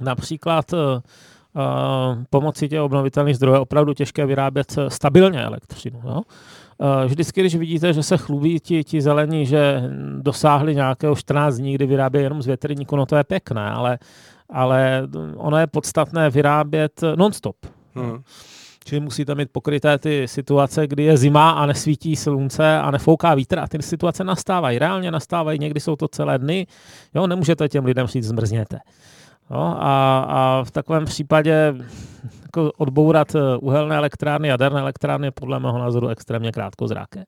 například 0.02 0.74
pomocí 2.30 2.70
těch 2.70 2.82
obnovitelných 2.82 3.36
zdrojů 3.36 3.56
je 3.56 3.60
opravdu 3.60 3.94
těžké 3.94 4.26
vyrábět 4.26 4.76
stabilně 4.88 5.44
elektřinu. 5.44 6.02
Jo? 6.04 6.22
Vždycky, 7.06 7.42
když 7.42 7.56
vidíte, 7.56 7.94
že 7.94 8.04
se 8.04 8.18
chlubí 8.18 8.60
ti, 8.60 8.84
ti 8.84 9.02
zelení, 9.02 9.46
že 9.46 9.90
dosáhli 10.20 10.76
nějakého 10.76 11.16
14 11.16 11.56
dní, 11.56 11.74
kdy 11.76 11.86
vyrábějí 11.86 12.24
jenom 12.24 12.42
z 12.42 12.46
větrníku, 12.46 12.96
no 12.96 13.06
to 13.06 13.16
je 13.16 13.24
pěkné, 13.24 13.72
ale, 13.72 14.00
ale 14.50 15.08
ono 15.36 15.58
je 15.58 15.68
podstatné 15.68 16.30
vyrábět 16.30 17.02
non-stop. 17.16 17.56
Hmm. 17.96 18.24
Čili 18.86 19.02
musíte 19.02 19.36
mít 19.36 19.50
pokryté 19.52 19.98
ty 19.98 20.28
situace, 20.28 20.88
kdy 20.88 21.04
je 21.04 21.18
zima 21.18 21.52
a 21.52 21.66
nesvítí 21.66 22.16
slunce 22.16 22.78
a 22.78 22.92
nefouká 22.92 23.36
vítr 23.36 23.60
a 23.60 23.68
ty 23.68 23.82
situace 23.82 24.24
nastávají. 24.24 24.80
Reálně 24.80 25.12
nastávají, 25.12 25.60
někdy 25.60 25.80
jsou 25.80 25.96
to 25.96 26.08
celé 26.08 26.40
dny. 26.40 26.68
Jo, 27.16 27.28
nemůžete 27.28 27.70
těm 27.70 27.86
lidem 27.86 28.08
říct 28.08 28.28
zmrzněte. 28.28 28.80
No, 29.50 29.84
a, 29.84 30.20
a 30.20 30.64
v 30.64 30.72
takovém 30.72 31.06
případě 31.06 31.74
jako 32.44 32.72
odbourat 32.78 33.36
eh, 33.36 33.58
uhelné 33.58 33.96
elektrárny, 33.96 34.48
jaderné 34.48 34.82
elektrárny 34.82 35.28
je 35.28 35.32
podle 35.32 35.60
mého 35.60 35.80
názoru 35.80 36.08
extrémně 36.08 36.52
krátkozraké. 36.52 37.24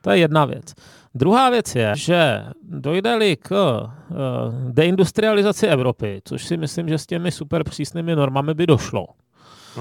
To 0.00 0.10
je 0.10 0.18
jedna 0.18 0.44
věc. 0.44 0.74
Druhá 1.14 1.50
věc 1.50 1.74
je, 1.74 1.92
že 1.96 2.44
dojde-li 2.62 3.36
k 3.36 3.50
uh, 3.50 4.72
deindustrializaci 4.72 5.66
Evropy, 5.66 6.22
což 6.24 6.44
si 6.44 6.56
myslím, 6.56 6.88
že 6.88 6.98
s 6.98 7.06
těmi 7.06 7.30
super 7.30 7.64
přísnými 7.64 8.16
normami 8.16 8.54
by 8.54 8.66
došlo. 8.66 9.06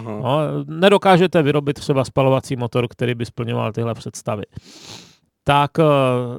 No, 0.01 0.37
nedokážete 0.67 1.41
vyrobit 1.41 1.79
třeba 1.79 2.05
spalovací 2.05 2.55
motor, 2.55 2.87
který 2.87 3.15
by 3.15 3.25
splňoval 3.25 3.71
tyhle 3.71 3.93
představy. 3.93 4.43
Tak 5.43 5.71
uh, 5.77 5.85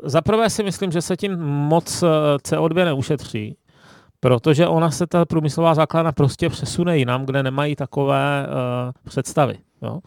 zaprvé 0.04 0.50
si 0.50 0.62
myslím, 0.62 0.92
že 0.92 1.02
se 1.02 1.16
tím 1.16 1.36
moc 1.42 2.04
CO2 2.42 2.84
neušetří 2.84 3.56
protože 4.24 4.66
ona 4.66 4.90
se 4.90 5.06
ta 5.06 5.24
průmyslová 5.24 5.74
základna 5.74 6.12
prostě 6.12 6.48
přesune 6.48 6.98
jinam, 6.98 7.26
kde 7.26 7.42
nemají 7.42 7.76
takové 7.76 8.46
uh, 8.46 8.92
představy. 9.04 9.58
Jo? 9.82 10.00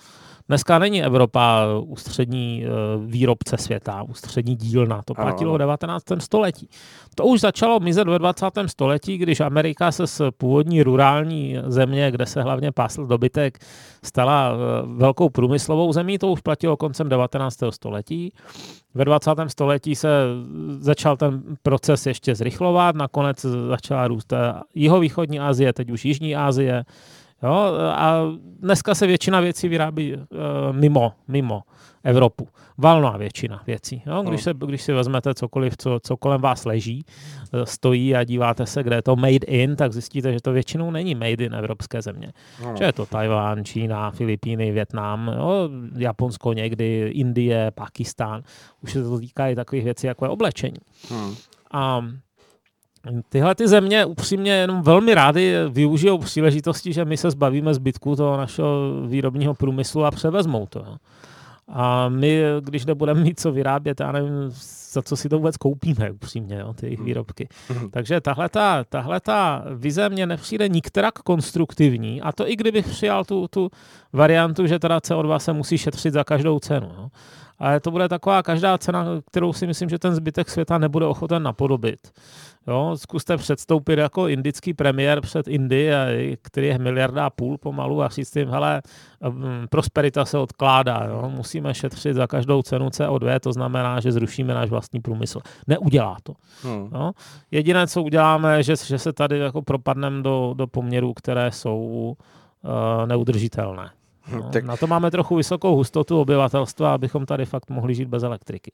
Dneska 0.48 0.80
není 0.80 1.04
Evropa 1.04 1.66
ústřední 1.86 2.66
uh, 2.66 3.06
výrobce 3.06 3.58
světa, 3.58 4.04
ústřední 4.04 4.56
dílna. 4.56 5.02
To 5.06 5.14
platilo 5.14 5.54
v 5.54 5.58
19. 5.58 6.04
století. 6.20 6.70
To 7.16 7.26
už 7.26 7.42
začalo 7.42 7.80
mizet 7.80 8.08
ve 8.08 8.20
20. 8.20 8.46
století, 8.66 9.18
když 9.18 9.40
Amerika 9.40 9.92
se 9.92 10.08
z 10.08 10.22
původní 10.38 10.84
rurální 10.84 11.58
země, 11.68 12.12
kde 12.12 12.26
se 12.26 12.42
hlavně 12.42 12.72
pásl 12.72 13.06
dobytek, 13.06 13.60
stala 14.04 14.54
uh, 14.54 14.60
velkou 14.98 15.30
průmyslovou 15.30 15.94
zemí. 15.94 16.18
To 16.18 16.32
už 16.32 16.42
platilo 16.42 16.78
koncem 16.78 17.10
19. 17.10 17.58
století. 17.70 18.34
Ve 18.94 19.06
20. 19.06 19.32
století 19.48 19.96
se 19.96 20.10
začal 20.80 21.18
ten 21.18 21.44
proces 21.64 22.06
ještě 22.06 22.36
zrychlovat, 22.36 22.96
nakonec 22.96 23.46
začala 23.70 24.08
růst 24.08 24.34
jihovýchodní 24.76 25.40
Asie, 25.40 25.74
teď 25.74 25.92
už 25.92 26.06
Jižní 26.06 26.36
Asie. 26.36 26.84
Jo? 27.44 27.54
A 27.96 28.22
dneska 28.60 28.96
se 28.96 29.08
většina 29.08 29.40
věcí 29.40 29.68
vyrábí 29.68 30.14
uh, 30.16 30.22
mimo, 30.72 31.14
mimo 31.28 31.62
Evropu. 32.04 32.48
Valná 32.78 33.18
většina 33.18 33.64
věcí. 33.68 34.02
Jo? 34.06 34.24
Když, 34.24 34.44
se, 34.44 34.54
když 34.66 34.82
si 34.82 34.94
vezmete 34.94 35.34
cokoliv, 35.34 35.78
co, 35.78 36.00
co 36.04 36.18
kolem 36.18 36.42
vás 36.42 36.66
leží, 36.66 37.06
eh, 37.54 37.66
stojí 37.66 38.16
a 38.16 38.24
díváte 38.24 38.66
se, 38.66 38.84
kde 38.84 38.96
je 38.96 39.02
to 39.02 39.16
made 39.16 39.48
in, 39.48 39.76
tak 39.76 39.94
zjistíte, 39.94 40.34
že 40.34 40.42
to 40.42 40.52
většinou 40.52 40.92
není 40.92 41.16
made 41.16 41.46
in 41.46 41.54
evropské 41.54 42.02
země. 42.02 42.34
No. 42.64 42.76
Že 42.78 42.84
je 42.84 42.94
to 42.94 43.06
Tajván, 43.06 43.66
Čína, 43.66 44.12
Filipíny, 44.12 44.72
Větnam, 44.72 45.32
jo? 45.38 45.70
Japonsko 45.98 46.54
někdy, 46.54 47.12
Indie, 47.14 47.72
Pakistán. 47.72 48.42
Už 48.84 48.92
se 48.92 49.04
to 49.04 49.20
týká 49.20 49.48
i 49.48 49.56
takových 49.56 49.86
věcí, 49.86 50.08
jako 50.08 50.26
je 50.26 50.30
oblečení. 50.30 50.80
Hmm. 51.10 51.36
A 51.72 52.06
Tyhle 53.30 53.56
ty 53.56 53.68
země 53.68 54.06
upřímně 54.06 54.52
jenom 54.52 54.82
velmi 54.82 55.14
rády 55.14 55.56
využijou 55.70 56.18
příležitosti, 56.18 56.94
že 56.94 57.06
my 57.06 57.18
se 57.18 57.32
zbavíme 57.32 57.74
zbytku 57.74 58.16
toho 58.16 58.38
našeho 58.38 59.02
výrobního 59.08 59.54
průmyslu 59.54 60.06
a 60.06 60.12
převezmou 60.12 60.66
to. 60.66 60.86
A 61.68 62.10
my, 62.10 62.42
když 62.60 62.86
nebudeme 62.86 63.22
mít 63.22 63.40
co 63.40 63.52
vyrábět, 63.52 64.00
já 64.00 64.12
nevím, 64.12 64.32
za 64.92 65.02
co 65.02 65.16
si 65.16 65.30
to 65.30 65.38
vůbec 65.38 65.58
koupíme 65.58 66.12
upřímně, 66.12 66.56
jo, 66.56 66.74
ty 66.74 66.86
jejich 66.86 67.00
hmm. 67.00 67.06
výrobky. 67.06 67.48
Hmm. 67.70 67.90
Takže 67.90 68.22
tahle 68.22 68.50
ta, 68.50 68.84
tahle 68.84 69.20
ta 69.20 69.66
vize 69.76 70.10
mně 70.10 70.26
nepřijde 70.26 70.70
nikterak 70.70 71.14
konstruktivní 71.14 72.22
a 72.22 72.32
to 72.32 72.50
i 72.50 72.56
kdybych 72.56 72.88
přijal 72.88 73.26
tu, 73.26 73.48
tu 73.48 73.70
variantu, 74.14 74.68
že 74.68 74.80
teda 74.80 74.98
CO2 74.98 75.38
se 75.38 75.54
musí 75.54 75.78
šetřit 75.78 76.14
za 76.14 76.24
každou 76.24 76.60
cenu. 76.60 76.92
Jo. 76.98 77.10
Ale 77.60 77.80
to 77.80 77.92
bude 77.92 78.10
taková 78.10 78.44
každá 78.44 78.78
cena, 78.78 79.06
kterou 79.32 79.54
si 79.54 79.68
myslím, 79.68 79.90
že 79.90 80.00
ten 80.00 80.16
zbytek 80.16 80.50
světa 80.50 80.78
nebude 80.78 81.06
ochoten 81.06 81.44
napodobit. 81.44 82.12
Jo, 82.68 82.92
zkuste 82.96 83.38
předstoupit 83.38 84.00
jako 84.00 84.28
indický 84.28 84.74
premiér 84.74 85.22
před 85.22 85.48
Indii, 85.48 85.92
který 86.42 86.68
je 86.68 86.78
miliarda 86.78 87.26
a 87.26 87.30
půl 87.30 87.58
pomalu 87.58 88.04
a 88.04 88.08
říct 88.08 88.36
jim, 88.36 88.50
hele, 88.50 88.82
mm, 89.30 89.68
prosperita 89.70 90.26
se 90.26 90.38
odkládá, 90.38 91.06
jo, 91.10 91.32
musíme 91.36 91.74
šetřit 91.74 92.16
za 92.16 92.28
každou 92.28 92.62
cenu 92.62 92.88
CO2, 92.88 93.40
to 93.40 93.54
znamená, 93.54 94.00
že 94.00 94.12
zrušíme 94.12 94.54
náš 94.54 94.70
vlastní 94.70 95.00
průmysl. 95.00 95.40
Neudělá 95.68 96.18
to. 96.24 96.34
Hmm. 96.64 96.90
Jo. 96.94 97.12
Jediné, 97.52 97.88
co 97.88 98.04
uděláme, 98.04 98.64
že, 98.64 98.74
že 98.86 99.00
se 99.00 99.14
tady 99.14 99.40
jako 99.40 99.62
propadneme 99.62 100.24
do, 100.24 100.54
do 100.58 100.68
poměrů, 100.68 101.14
které 101.14 101.52
jsou 101.52 101.78
uh, 102.62 103.06
neudržitelné. 103.06 103.90
No, 104.32 104.50
tak... 104.54 104.64
Na 104.64 104.78
to 104.78 104.88
máme 104.88 105.12
trochu 105.12 105.36
vysokou 105.36 105.76
hustotu 105.76 106.22
obyvatelstva, 106.22 106.94
abychom 106.94 107.26
tady 107.26 107.46
fakt 107.46 107.70
mohli 107.70 107.96
žít 107.96 108.08
bez 108.08 108.24
elektriky. 108.24 108.72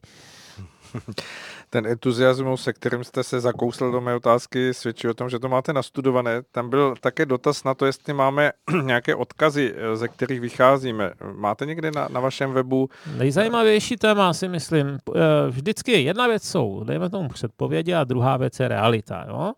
Ten 1.70 1.88
entuziasmus, 1.88 2.64
se 2.64 2.74
kterým 2.74 3.04
jste 3.04 3.24
se 3.24 3.40
zakousl 3.40 3.92
do 3.92 4.02
mé 4.02 4.16
otázky, 4.16 4.74
svědčí 4.74 5.08
o 5.08 5.14
tom, 5.14 5.30
že 5.30 5.40
to 5.40 5.50
máte 5.50 5.74
nastudované. 5.74 6.42
Tam 6.52 6.70
byl 6.70 6.96
také 7.02 7.26
dotaz 7.26 7.64
na 7.64 7.74
to, 7.74 7.86
jestli 7.86 8.14
máme 8.14 8.52
nějaké 8.84 9.16
odkazy, 9.16 9.74
eh, 9.76 9.96
ze 9.96 10.08
kterých 10.08 10.42
vycházíme. 10.42 11.12
Máte 11.36 11.66
někde 11.66 11.92
na, 11.92 12.08
na 12.12 12.20
vašem 12.20 12.54
webu? 12.54 12.90
Nejzajímavější 13.18 13.98
téma 13.98 14.34
si 14.34 14.48
myslím, 14.48 14.88
eh, 14.88 15.20
vždycky 15.50 15.92
jedna 15.92 16.28
věc 16.28 16.44
jsou, 16.44 16.84
dejme 16.84 17.10
tomu 17.10 17.30
předpovědi 17.30 17.94
a 17.94 18.04
druhá 18.04 18.38
věc 18.38 18.60
je 18.60 18.68
realita. 18.68 19.26
Jo? 19.28 19.54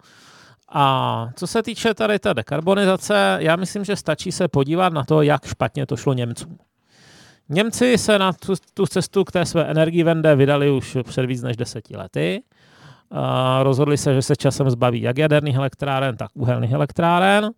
A 0.69 1.27
co 1.35 1.47
se 1.47 1.63
týče 1.63 1.93
tady 1.93 2.19
té 2.19 2.33
dekarbonizace, 2.33 3.37
já 3.39 3.55
myslím, 3.55 3.85
že 3.85 3.95
stačí 3.95 4.31
se 4.31 4.47
podívat 4.47 4.93
na 4.93 5.03
to, 5.03 5.21
jak 5.21 5.45
špatně 5.45 5.85
to 5.85 5.97
šlo 5.97 6.13
Němcům. 6.13 6.57
Němci 7.49 7.97
se 7.97 8.19
na 8.19 8.33
tu, 8.33 8.53
tu 8.73 8.85
cestu 8.85 9.23
k 9.23 9.31
té 9.31 9.45
své 9.45 9.63
energii 9.63 10.03
vende 10.03 10.35
vydali 10.35 10.71
už 10.71 10.97
před 11.03 11.25
víc 11.25 11.41
než 11.41 11.57
deseti 11.57 11.97
lety. 11.97 12.43
A 13.11 13.63
rozhodli 13.63 13.97
se, 13.97 14.13
že 14.13 14.21
se 14.21 14.35
časem 14.35 14.69
zbaví 14.69 15.01
jak 15.01 15.17
jaderných 15.17 15.55
elektráren, 15.55 16.17
tak 16.17 16.29
uhelných 16.33 16.71
elektráren. 16.71 17.51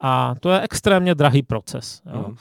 A 0.00 0.34
to 0.40 0.50
je 0.50 0.60
extrémně 0.60 1.14
drahý 1.14 1.42
proces. 1.42 2.02
Jo. 2.14 2.24
Mm. 2.28 2.36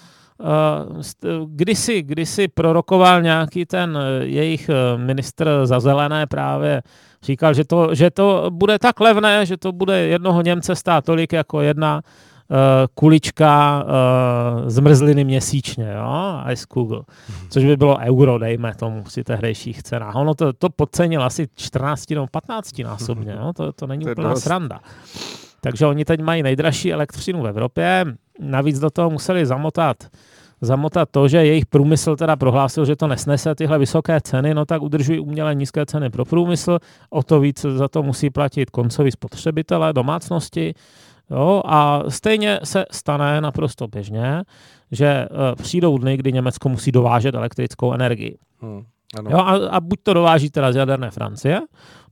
Kdysi, 1.45 2.01
kdysi 2.01 2.47
prorokoval 2.47 3.21
nějaký 3.21 3.65
ten 3.65 3.99
jejich 4.21 4.69
ministr 4.95 5.49
za 5.63 5.79
zelené 5.79 6.27
právě, 6.27 6.81
říkal, 7.25 7.53
že 7.53 7.63
to, 7.63 7.95
že 7.95 8.11
to 8.11 8.47
bude 8.49 8.79
tak 8.79 8.99
levné, 8.99 9.45
že 9.45 9.57
to 9.57 9.71
bude 9.71 9.99
jednoho 9.99 10.41
Němce 10.41 10.75
stát 10.75 11.05
tolik 11.05 11.33
jako 11.33 11.61
jedna 11.61 12.01
uh, 12.01 12.57
kulička 12.95 13.83
uh, 13.83 14.69
zmrzliny 14.69 15.23
měsíčně, 15.23 15.93
jo, 15.97 16.41
Ice 16.51 16.65
Google, 16.73 17.01
mhm. 17.29 17.47
což 17.49 17.63
by 17.63 17.77
bylo 17.77 17.97
euro, 17.97 18.37
dejme 18.37 18.75
tomu, 18.75 19.03
při 19.03 19.23
tehdejších 19.23 19.83
cenách. 19.83 20.15
Ono 20.15 20.35
to, 20.35 20.53
to 20.53 20.69
podcenil 20.69 21.23
asi 21.23 21.47
14 21.55 22.09
nebo 22.09 22.27
15 22.27 22.79
násobně, 22.79 23.37
jo, 23.39 23.53
to, 23.55 23.73
to 23.73 23.87
není 23.87 24.11
úplná 24.11 24.35
sranda. 24.35 24.79
Takže 25.61 25.85
oni 25.85 26.05
teď 26.05 26.21
mají 26.21 26.43
nejdražší 26.43 26.93
elektřinu 26.93 27.41
v 27.41 27.47
Evropě, 27.47 28.05
navíc 28.39 28.79
do 28.79 28.89
toho 28.89 29.09
museli 29.09 29.45
zamotat 29.45 29.97
zamotat 30.65 31.09
to, 31.11 31.27
že 31.27 31.45
jejich 31.45 31.65
průmysl 31.65 32.15
teda 32.15 32.35
prohlásil, 32.35 32.85
že 32.85 32.95
to 32.95 33.07
nesnese 33.07 33.55
tyhle 33.55 33.79
vysoké 33.79 34.21
ceny, 34.21 34.53
no 34.53 34.65
tak 34.65 34.81
udržují 34.81 35.19
umělé 35.19 35.55
nízké 35.55 35.85
ceny 35.85 36.09
pro 36.09 36.25
průmysl, 36.25 36.79
o 37.09 37.23
to 37.23 37.39
víc 37.39 37.61
za 37.61 37.87
to 37.87 38.03
musí 38.03 38.29
platit 38.29 38.69
koncoví 38.69 39.11
spotřebitelé, 39.11 39.93
domácnosti, 39.93 40.73
Jo, 41.31 41.61
a 41.65 42.03
stejně 42.09 42.59
se 42.63 42.85
stane 42.91 43.41
naprosto 43.41 43.87
běžně, 43.87 44.43
že 44.91 45.27
uh, 45.31 45.37
přijdou 45.55 45.97
dny, 45.97 46.17
kdy 46.17 46.33
Německo 46.33 46.69
musí 46.69 46.91
dovážet 46.91 47.35
elektrickou 47.35 47.93
energii. 47.93 48.37
Hmm, 48.61 48.83
ano. 49.19 49.31
Jo, 49.31 49.37
a, 49.37 49.51
a 49.51 49.79
buď 49.79 49.99
to 50.03 50.13
dováží 50.13 50.49
teda 50.49 50.71
z 50.71 50.75
jaderné 50.75 51.11
Francie, 51.11 51.61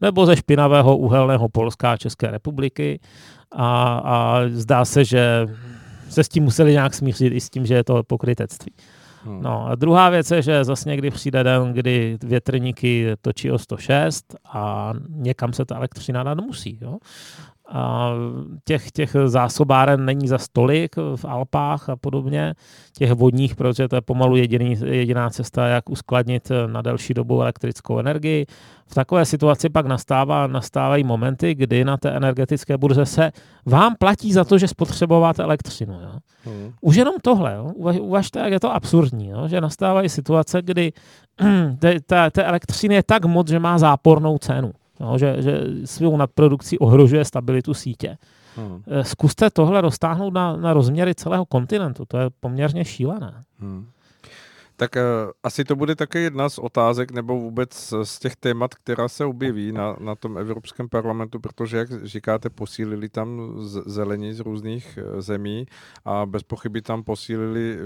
nebo 0.02 0.26
ze 0.26 0.36
špinavého 0.36 0.98
uhelného 0.98 1.50
Polska 1.50 1.92
a 1.92 1.98
České 1.98 2.32
republiky. 2.32 3.00
A, 3.52 4.02
a 4.06 4.42
zdá 4.48 4.86
se, 4.86 5.06
že 5.06 5.48
se 6.13 6.23
s 6.23 6.30
tím 6.30 6.43
museli 6.43 6.71
nějak 6.71 6.93
smířit 6.93 7.34
i 7.34 7.41
s 7.41 7.49
tím, 7.49 7.65
že 7.65 7.73
je 7.73 7.84
to 7.84 8.04
pokrytectví. 8.04 8.71
Hmm. 9.23 9.41
No 9.41 9.67
a 9.67 9.76
druhá 9.76 10.10
věc 10.10 10.32
je, 10.32 10.41
že 10.41 10.63
zase 10.63 10.89
někdy 10.89 11.12
přijde 11.12 11.43
den, 11.43 11.73
kdy 11.73 12.17
větrníky 12.23 13.08
točí 13.21 13.52
o 13.52 13.58
106 13.58 14.36
a 14.45 14.93
někam 15.10 15.54
se 15.54 15.65
ta 15.65 15.76
elektřina 15.76 16.23
dát 16.23 16.38
musí. 16.38 16.78
Jo? 16.82 16.97
A 17.76 18.12
těch, 18.66 18.92
těch 18.92 19.16
zásobáren 19.26 20.06
není 20.06 20.28
za 20.28 20.38
stolik 20.38 20.96
v 21.16 21.26
Alpách 21.26 21.90
a 21.90 21.96
podobně, 21.96 22.54
těch 22.98 23.12
vodních, 23.12 23.56
protože 23.56 23.88
to 23.88 23.96
je 23.96 24.02
pomalu 24.02 24.36
jediný, 24.36 24.78
jediná 24.86 25.30
cesta, 25.30 25.68
jak 25.68 25.90
uskladnit 25.90 26.52
na 26.68 26.82
delší 26.82 27.14
dobu 27.14 27.42
elektrickou 27.42 28.00
energii. 28.00 28.46
V 28.88 28.96
takové 28.96 29.26
situaci 29.26 29.70
pak 29.70 29.86
nastává, 29.86 30.48
nastávají 30.48 31.04
momenty, 31.04 31.56
kdy 31.56 31.86
na 31.86 31.98
té 31.98 32.12
energetické 32.12 32.78
burze 32.78 33.06
se 33.06 33.32
vám 33.66 33.96
platí 34.00 34.34
za 34.34 34.44
to, 34.44 34.58
že 34.58 34.68
spotřebováte 34.68 35.44
elektřinu. 35.44 35.94
Jo? 35.94 36.12
Hmm. 36.46 36.72
Už 36.82 36.96
jenom 36.96 37.16
tohle, 37.22 37.56
jo? 37.56 37.72
uvažte, 38.02 38.40
jak 38.40 38.52
je 38.52 38.60
to 38.60 38.74
absurdní, 38.74 39.30
jo? 39.30 39.48
že 39.48 39.62
nastávají 39.62 40.10
situace, 40.10 40.62
kdy 40.62 40.94
té, 42.06 42.32
té 42.32 42.44
elektřiny 42.44 42.96
je 42.96 43.04
tak 43.04 43.26
moc, 43.26 43.48
že 43.48 43.60
má 43.60 43.78
zápornou 43.78 44.38
cenu. 44.38 44.72
No, 45.04 45.18
že, 45.18 45.42
že 45.42 45.62
svou 45.86 46.18
nadprodukcí 46.18 46.80
ohrožuje 46.80 47.26
stabilitu 47.26 47.74
sítě. 47.74 48.18
Hmm. 48.56 48.84
Eh, 48.88 49.04
zkuste 49.04 49.50
tohle 49.50 49.82
roztáhnout 49.82 50.34
na, 50.34 50.58
na 50.58 50.74
rozměry 50.74 51.16
celého 51.16 51.46
kontinentu. 51.46 52.06
To 52.06 52.18
je 52.18 52.30
poměrně 52.39 52.86
šílené. 52.86 53.44
Hmm. 53.60 53.88
Tak 54.84 54.96
uh, 54.96 55.32
asi 55.43 55.63
to 55.63 55.76
bude 55.76 55.96
také 55.96 56.19
jedna 56.19 56.50
z 56.50 56.60
otázek 56.60 57.12
nebo 57.12 57.39
vůbec 57.39 57.93
z 58.04 58.19
těch 58.19 58.36
témat, 58.36 58.76
která 58.76 59.08
se 59.08 59.26
objeví 59.26 59.72
na, 59.72 59.96
na 60.00 60.15
tom 60.15 60.38
Evropském 60.38 60.89
parlamentu, 60.89 61.39
protože, 61.39 61.78
jak 61.78 62.06
říkáte, 62.06 62.50
posílili 62.50 63.10
tam 63.10 63.54
zelení 63.86 64.34
z 64.34 64.39
různých 64.39 65.00
uh, 65.02 65.22
zemí 65.22 65.65
a 66.06 66.26
bez 66.26 66.43
pochyby 66.43 66.82
tam 66.82 67.04
posílili, 67.04 67.78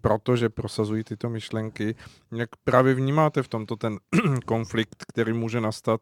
protože 0.00 0.48
prosazují 0.48 1.04
tyto 1.04 1.30
myšlenky. 1.30 1.94
Jak 2.32 2.48
právě 2.64 2.94
vnímáte 2.94 3.42
v 3.42 3.48
tomto 3.48 3.76
ten 3.76 3.98
konflikt, 4.46 5.04
který 5.08 5.32
může 5.32 5.60
nastat, 5.60 6.00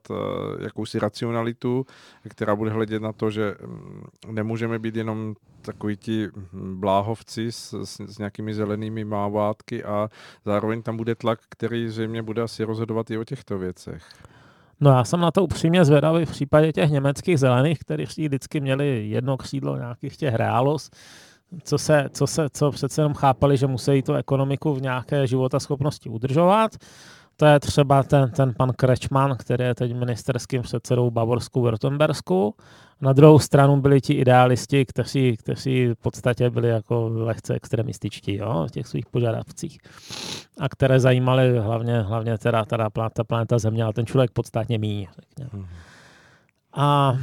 jakousi 0.60 0.98
racionalitu, 0.98 1.86
která 2.28 2.56
bude 2.56 2.70
hledět 2.70 3.02
na 3.02 3.12
to, 3.12 3.30
že 3.30 3.54
um, 3.54 4.02
nemůžeme 4.30 4.78
být 4.78 4.96
jenom 4.96 5.34
takový 5.62 5.96
ti 5.96 6.28
bláhovci 6.52 7.52
s, 7.52 7.82
s, 7.84 8.00
s 8.00 8.18
nějakými 8.18 8.54
zelenými 8.54 9.04
mávátky 9.04 9.84
a 9.84 10.08
zároveň 10.44 10.82
tam 10.82 10.96
bude 10.96 11.14
tlak, 11.14 11.38
který 11.48 11.88
zřejmě 11.88 12.22
bude 12.22 12.42
asi 12.42 12.64
rozhodovat 12.64 13.10
i 13.10 13.18
o 13.18 13.24
těchto 13.24 13.58
věcech. 13.58 14.02
No 14.80 14.90
já 14.90 15.04
jsem 15.04 15.20
na 15.20 15.30
to 15.30 15.44
upřímně 15.44 15.84
zvědavý 15.84 16.24
v 16.24 16.30
případě 16.30 16.72
těch 16.72 16.90
německých 16.90 17.38
zelených, 17.38 17.78
kteří 17.78 18.28
vždycky 18.28 18.60
měli 18.60 19.08
jedno 19.08 19.36
křídlo 19.36 19.76
nějakých 19.76 20.16
těch 20.16 20.34
reálos, 20.34 20.90
co, 21.62 21.78
se, 21.78 22.08
co, 22.12 22.26
se, 22.26 22.46
co 22.52 22.70
přece 22.70 23.00
jenom 23.00 23.14
chápali, 23.14 23.56
že 23.56 23.66
musí 23.66 24.02
tu 24.02 24.14
ekonomiku 24.14 24.74
v 24.74 24.82
nějaké 24.82 25.26
životaschopnosti 25.26 26.08
udržovat. 26.08 26.76
To 27.36 27.46
je 27.46 27.60
třeba 27.60 28.02
ten, 28.02 28.30
ten 28.30 28.54
pan 28.56 28.72
Krečman, 28.72 29.36
který 29.36 29.64
je 29.64 29.74
teď 29.74 29.94
ministerským 29.94 30.62
předsedou 30.62 31.10
Bavorsku 31.10 31.62
Württembersku. 31.62 32.54
Na 33.02 33.12
druhou 33.12 33.38
stranu 33.38 33.80
byli 33.80 34.00
ti 34.00 34.12
idealisti, 34.12 34.86
kteří, 34.86 35.36
kteří 35.36 35.86
v 35.86 35.94
podstatě 36.02 36.50
byli 36.50 36.68
jako 36.68 37.10
lehce 37.14 37.54
extremističtí 37.54 38.36
jo, 38.36 38.66
v 38.68 38.70
těch 38.70 38.86
svých 38.86 39.06
požadavcích. 39.06 39.78
A 40.58 40.68
které 40.68 41.00
zajímaly 41.00 41.58
hlavně, 41.58 42.00
hlavně 42.00 42.38
teda, 42.38 42.64
teda 42.64 42.90
ta 43.12 43.24
planeta 43.24 43.58
Země, 43.58 43.84
a 43.84 43.92
ten 43.92 44.06
člověk 44.06 44.30
podstatně 44.30 44.78
míní. 44.78 45.08
Hmm. 45.52 45.66
A 46.74 47.16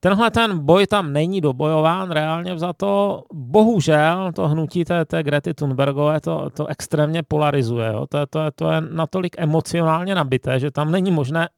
tenhle 0.00 0.30
ten 0.30 0.58
boj 0.58 0.86
tam 0.86 1.12
není 1.12 1.40
dobojován 1.40 2.10
reálně 2.10 2.58
za 2.58 2.72
to. 2.72 3.22
Bohužel 3.32 4.32
to 4.32 4.48
hnutí 4.48 4.84
té, 4.84 5.04
té 5.04 5.22
Grety 5.22 5.54
Thunbergové 5.54 6.20
to, 6.20 6.50
to 6.50 6.66
extrémně 6.66 7.22
polarizuje. 7.22 7.88
Jo. 7.88 8.06
To, 8.08 8.26
to, 8.26 8.40
to 8.54 8.70
je 8.70 8.80
natolik 8.80 9.36
emocionálně 9.38 10.14
nabité, 10.14 10.60
že 10.60 10.70
tam 10.70 10.90
není 10.90 11.10
možné 11.10 11.48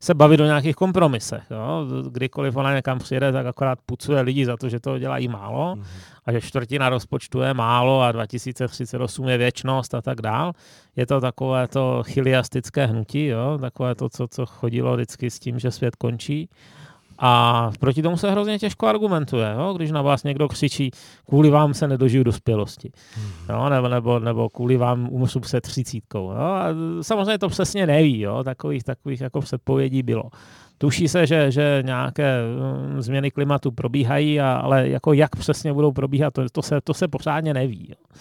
se 0.00 0.14
bavit 0.14 0.40
o 0.40 0.44
nějakých 0.44 0.76
kompromisech. 0.76 1.42
Jo. 1.50 1.86
Kdykoliv 2.10 2.56
ona 2.56 2.74
někam 2.74 2.98
přijede, 2.98 3.32
tak 3.32 3.46
akorát 3.46 3.78
pucuje 3.86 4.20
lidi 4.20 4.46
za 4.46 4.56
to, 4.56 4.68
že 4.68 4.80
to 4.80 4.98
dělají 4.98 5.28
málo 5.28 5.74
mm-hmm. 5.74 5.84
a 6.26 6.32
že 6.32 6.40
čtvrtina 6.40 6.88
rozpočtu 6.88 7.40
je 7.40 7.54
málo 7.54 8.02
a 8.02 8.12
2038 8.12 9.28
je 9.28 9.38
věčnost 9.38 9.94
a 9.94 10.02
tak 10.02 10.20
dál. 10.20 10.52
Je 10.96 11.06
to 11.06 11.20
takové 11.20 11.68
to 11.68 12.02
chiliastické 12.06 12.86
hnutí, 12.86 13.26
jo. 13.26 13.58
takové 13.60 13.94
to, 13.94 14.08
co, 14.08 14.28
co 14.28 14.46
chodilo 14.46 14.94
vždycky 14.94 15.30
s 15.30 15.38
tím, 15.38 15.58
že 15.58 15.70
svět 15.70 15.96
končí. 15.96 16.48
A 17.18 17.70
proti 17.80 18.02
tomu 18.02 18.16
se 18.16 18.30
hrozně 18.30 18.58
těžko 18.58 18.86
argumentuje, 18.86 19.54
jo? 19.58 19.72
když 19.76 19.90
na 19.90 20.02
vás 20.02 20.24
někdo 20.24 20.48
křičí, 20.48 20.90
kvůli 21.28 21.50
vám 21.50 21.74
se 21.74 21.88
nedožiju 21.88 22.24
dospělosti, 22.24 22.92
hmm. 23.14 23.32
jo? 23.48 23.68
Nebo, 23.68 23.88
nebo, 23.88 24.18
nebo 24.18 24.48
kvůli 24.48 24.76
vám 24.76 25.08
umřu 25.10 25.40
se 25.42 25.60
třicítkou. 25.60 26.30
Jo? 26.30 26.38
A 26.38 26.66
samozřejmě 27.02 27.38
to 27.38 27.48
přesně 27.48 27.86
neví, 27.86 28.20
jo? 28.20 28.44
Takových, 28.44 28.84
takových 28.84 29.20
jako 29.20 29.40
předpovědí 29.40 30.02
bylo. 30.02 30.24
Tuší 30.78 31.08
se, 31.08 31.26
že, 31.26 31.50
že 31.50 31.82
nějaké 31.86 32.40
um, 32.94 33.02
změny 33.02 33.30
klimatu 33.30 33.70
probíhají, 33.70 34.40
a, 34.40 34.52
ale 34.52 34.88
jako 34.88 35.12
jak 35.12 35.36
přesně 35.36 35.72
budou 35.72 35.92
probíhat, 35.92 36.34
to, 36.34 36.42
to, 36.52 36.62
se, 36.62 36.80
to 36.80 36.94
se 36.94 37.08
pořádně 37.08 37.54
neví. 37.54 37.86
Jo? 37.88 38.16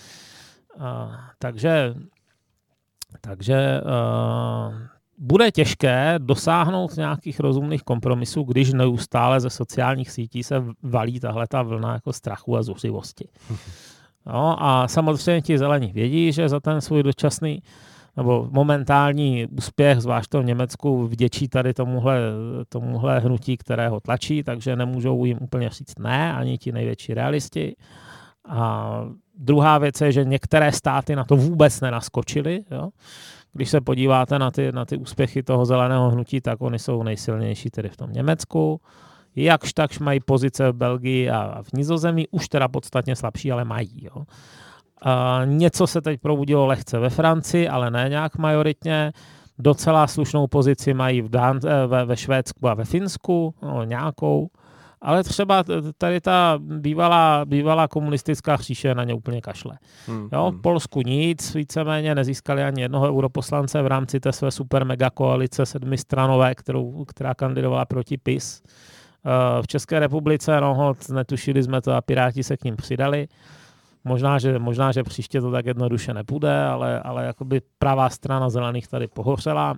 A, 0.80 1.12
takže 1.40 1.94
takže 3.22 3.82
uh, 3.86 4.76
bude 5.18 5.52
těžké 5.52 6.16
dosáhnout 6.18 6.98
nějakých 6.98 7.40
rozumných 7.40 7.84
kompromisů, 7.84 8.44
když 8.44 8.74
neustále 8.74 9.40
ze 9.40 9.50
sociálních 9.50 10.12
sítí 10.12 10.44
se 10.44 10.64
valí 10.84 11.20
tahle 11.20 11.48
ta 11.48 11.62
vlna 11.62 11.94
jako 11.94 12.14
strachu 12.14 12.58
a 12.58 12.64
zuřivosti. 12.64 13.28
No 14.30 14.64
a 14.64 14.88
samozřejmě 14.88 15.42
ti 15.42 15.58
zelení 15.58 15.92
vědí, 15.92 16.32
že 16.32 16.50
za 16.50 16.60
ten 16.60 16.82
svůj 16.82 17.04
dočasný 17.04 17.62
nebo 18.18 18.48
momentální 18.52 19.48
úspěch, 19.58 20.00
zvlášť 20.00 20.34
v 20.34 20.44
Německu, 20.44 21.08
vděčí 21.08 21.48
tady 21.48 21.74
tomuhle, 21.74 22.20
tomuhle 22.70 23.20
hnutí, 23.20 23.58
které 23.58 23.90
ho 23.90 24.00
tlačí, 24.00 24.44
takže 24.44 24.76
nemůžou 24.76 25.26
jim 25.26 25.38
úplně 25.42 25.70
říct 25.70 26.00
ne, 26.00 26.34
ani 26.34 26.58
ti 26.58 26.72
největší 26.72 27.14
realisti. 27.14 27.76
A 28.50 29.02
druhá 29.38 29.78
věc 29.78 30.02
je, 30.02 30.12
že 30.12 30.26
některé 30.26 30.72
státy 30.72 31.16
na 31.16 31.24
to 31.24 31.36
vůbec 31.36 31.82
nenaskočily. 31.82 32.64
Jo? 32.72 32.90
Když 33.58 33.70
se 33.70 33.82
podíváte 33.82 34.40
na 34.40 34.52
ty, 34.52 34.72
na 34.72 34.86
ty 34.86 34.98
úspěchy 34.98 35.44
toho 35.44 35.66
zeleného 35.66 36.10
hnutí, 36.10 36.42
tak 36.42 36.62
oni 36.62 36.80
jsou 36.80 37.04
nejsilnější 37.04 37.70
tedy 37.70 37.90
v 37.90 37.98
tom 37.98 38.14
Německu. 38.14 38.82
Jakž 39.36 39.74
takž 39.74 40.00
mají 40.00 40.20
pozice 40.20 40.72
v 40.72 40.76
Belgii 40.76 41.30
a 41.30 41.64
v 41.64 41.74
Nizozemí, 41.74 42.28
už 42.32 42.50
teda 42.50 42.68
podstatně 42.68 43.16
slabší, 43.16 43.52
ale 43.52 43.66
mají. 43.66 44.06
Jo. 44.06 44.24
A 45.02 45.42
něco 45.46 45.88
se 45.88 46.02
teď 46.02 46.22
probudilo 46.22 46.66
lehce 46.66 47.00
ve 47.00 47.10
Francii, 47.10 47.68
ale 47.68 47.92
ne 47.92 48.06
nějak 48.10 48.38
majoritně. 48.38 49.12
Docela 49.60 50.08
slušnou 50.08 50.48
pozici 50.48 50.94
mají 50.94 51.22
v 51.22 51.30
Dán- 51.30 51.68
eh, 51.68 51.88
ve, 51.88 52.06
ve 52.06 52.18
Švédsku 52.18 52.68
a 52.68 52.74
ve 52.74 52.86
Finsku, 52.86 53.54
no, 53.62 53.84
nějakou. 53.84 54.50
Ale 55.02 55.24
třeba 55.24 55.64
tady 55.98 56.22
ta 56.22 56.60
bývalá, 56.62 57.46
bývalá 57.46 57.88
komunistická 57.88 58.58
příše 58.58 58.96
na 58.96 59.04
ně 59.04 59.14
úplně 59.14 59.42
kašle. 59.42 59.78
Hmm, 60.08 60.30
jo, 60.34 60.50
v 60.50 60.54
hmm. 60.54 60.62
Polsku 60.62 61.02
nic, 61.02 61.56
víceméně 61.56 62.16
nezískali 62.16 62.64
ani 62.64 62.82
jednoho 62.82 63.08
europoslance 63.08 63.82
v 63.82 63.88
rámci 63.88 64.20
té 64.20 64.32
své 64.32 64.52
super 64.52 64.86
mega 64.86 65.10
koalice 65.10 65.66
sedmistranové, 65.66 66.56
kterou, 66.56 67.06
která 67.06 67.34
kandidovala 67.34 67.86
proti 67.86 68.18
PIS. 68.18 68.64
Eh, 69.26 69.62
v 69.62 69.68
České 69.68 70.00
republice, 70.00 70.62
no, 70.62 70.94
netušili 71.12 71.64
jsme 71.64 71.82
to 71.82 71.94
a 71.94 72.02
Piráti 72.02 72.44
se 72.44 72.58
k 72.58 72.64
ním 72.64 72.76
přidali. 72.76 73.28
Možná, 74.04 74.40
že, 74.40 74.60
možná, 74.60 74.92
že 74.92 75.04
příště 75.04 75.42
to 75.42 75.52
tak 75.52 75.66
jednoduše 75.66 76.14
nepůjde, 76.14 76.66
ale, 76.66 77.00
ale 77.00 77.26
jakoby 77.26 77.62
pravá 77.80 78.10
strana 78.10 78.50
zelených 78.50 78.88
tady 78.88 79.08
pohořela. 79.08 79.76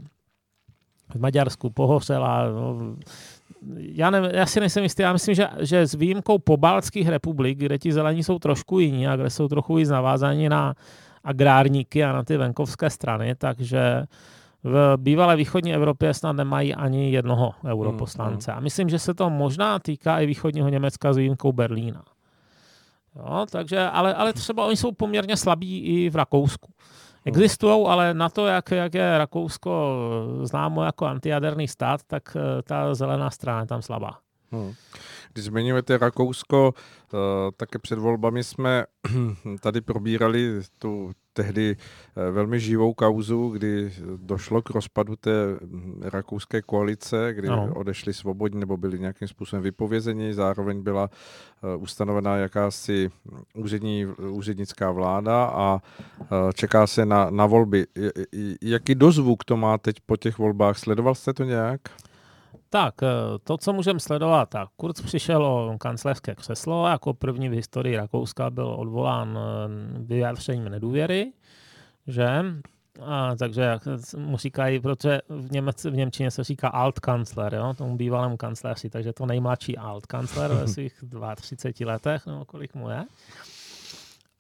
V 1.16 1.20
Maďarsku 1.20 1.70
pohořela. 1.70 2.50
No, 2.50 2.96
já, 3.78 4.10
ne, 4.10 4.32
já 4.34 4.46
si 4.46 4.60
nejsem 4.60 4.84
jistý, 4.84 5.02
já 5.02 5.14
myslím, 5.14 5.36
že, 5.36 5.48
že 5.60 5.88
s 5.88 5.94
výjimkou 5.94 6.40
pobaltských 6.40 7.08
republik, 7.08 7.58
kde 7.58 7.78
ti 7.78 7.94
zelení 7.94 8.24
jsou 8.24 8.40
trošku 8.40 8.80
jiní 8.80 9.08
a 9.08 9.16
kde 9.16 9.30
jsou 9.30 9.48
trochu 9.48 9.76
víc 9.76 9.90
navázaní 9.90 10.50
na 10.50 10.76
agrárníky 11.24 12.04
a 12.04 12.14
na 12.14 12.24
ty 12.24 12.38
venkovské 12.38 12.90
strany, 12.90 13.36
takže 13.36 14.04
v 14.64 14.94
bývalé 14.98 15.36
východní 15.36 15.74
Evropě 15.74 16.14
snad 16.14 16.32
nemají 16.32 16.76
ani 16.76 17.12
jednoho 17.12 17.54
europoslance. 17.66 18.52
Hmm, 18.52 18.56
hmm. 18.56 18.62
A 18.62 18.64
myslím, 18.64 18.90
že 18.90 19.00
se 19.00 19.14
to 19.14 19.30
možná 19.30 19.80
týká 19.80 20.20
i 20.20 20.26
východního 20.26 20.70
Německa 20.70 21.14
s 21.14 21.18
výjimkou 21.18 21.52
Berlína. 21.52 22.04
Jo, 23.16 23.46
takže, 23.52 23.80
ale, 23.80 24.14
ale 24.14 24.34
třeba 24.34 24.66
oni 24.66 24.78
jsou 24.78 24.92
poměrně 24.92 25.38
slabí 25.38 25.80
i 25.80 26.10
v 26.10 26.16
Rakousku. 26.16 26.72
Existují, 27.30 27.88
ale 27.88 28.14
na 28.14 28.30
to, 28.30 28.48
jak, 28.48 28.72
jak 28.72 28.94
je 28.94 29.18
Rakousko 29.18 29.98
známo 30.44 30.84
jako 30.84 31.06
antijaderný 31.06 31.68
stát, 31.68 32.02
tak 32.08 32.24
eh, 32.36 32.62
ta 32.62 32.96
zelená 32.96 33.30
strana 33.30 33.60
je 33.60 33.68
tam 33.68 33.82
slabá. 33.82 34.18
Hmm. 34.52 34.74
Když 35.34 35.46
zmiňujete 35.46 35.98
Rakousko, 35.98 36.74
eh, 36.74 37.18
také 37.58 37.80
před 37.80 38.00
volbami 38.00 38.44
jsme 38.44 38.86
tady 39.62 39.82
probírali 39.82 40.62
tu 40.80 41.12
tehdy 41.34 41.76
eh, 41.78 42.32
velmi 42.32 42.60
živou 42.60 42.94
kauzu, 42.94 43.50
kdy 43.50 43.94
došlo 44.18 44.62
k 44.62 44.70
rozpadu 44.70 45.16
té 45.16 45.32
hm, 45.62 46.02
rakouské 46.04 46.62
koalice, 46.62 47.34
kdy 47.34 47.48
no. 47.48 47.74
odešli 47.76 48.14
svobodní 48.14 48.60
nebo 48.60 48.78
byli 48.78 49.00
nějakým 49.00 49.28
způsobem 49.28 49.64
vypovězeni, 49.64 50.34
zároveň 50.34 50.82
byla 50.82 51.10
eh, 51.10 51.76
ustanovená 51.76 52.38
jakási 52.38 53.10
úřední, 53.56 54.06
úřednická 54.06 54.92
vláda 54.92 55.46
a 55.46 55.82
čeká 56.54 56.88
se 56.88 57.06
na, 57.06 57.30
na 57.30 57.46
volby. 57.46 57.88
Jaký 58.62 58.96
dozvuk 58.96 59.44
to 59.44 59.58
má 59.58 59.78
teď 59.78 59.96
po 60.06 60.18
těch 60.18 60.38
volbách? 60.38 60.78
Sledoval 60.78 61.16
jste 61.16 61.34
to 61.34 61.44
nějak? 61.44 61.82
Tak, 62.70 63.04
eh, 63.04 63.08
to, 63.44 63.58
co 63.58 63.74
můžeme 63.74 64.00
sledovat, 64.00 64.50
tak 64.50 64.70
Kurz 64.76 65.02
přišel 65.02 65.46
o 65.46 65.78
kancelářské 65.78 66.36
křeslo, 66.36 66.88
jako 66.88 67.14
první 67.14 67.50
v 67.50 67.54
historii 67.54 67.98
Rakouska 67.98 68.50
byl 68.50 68.68
odvolán 68.68 69.38
eh, 69.38 69.70
vyjádřením 70.00 70.70
nedůvěry, 70.70 71.32
že? 72.08 72.46
A, 73.06 73.36
takže 73.36 73.62
jak 73.62 73.82
mu 74.18 74.38
říkají, 74.38 74.80
protože 74.80 75.22
v, 75.30 75.52
Němec, 75.52 75.86
v 75.86 75.96
Němčině 75.96 76.32
se 76.32 76.44
říká 76.44 76.68
Altkanzler, 76.68 77.54
jo, 77.54 77.74
tomu 77.78 77.98
bývalému 77.98 78.38
kancléři, 78.38 78.90
takže 78.90 79.14
to 79.14 79.26
nejmladší 79.26 79.78
Altkanzler 79.78 80.54
ve 80.54 80.68
svých 80.74 81.04
32 81.36 81.94
letech, 81.94 82.26
nebo 82.26 82.46
kolik 82.46 82.76
mu 82.76 82.90
je. 82.90 83.06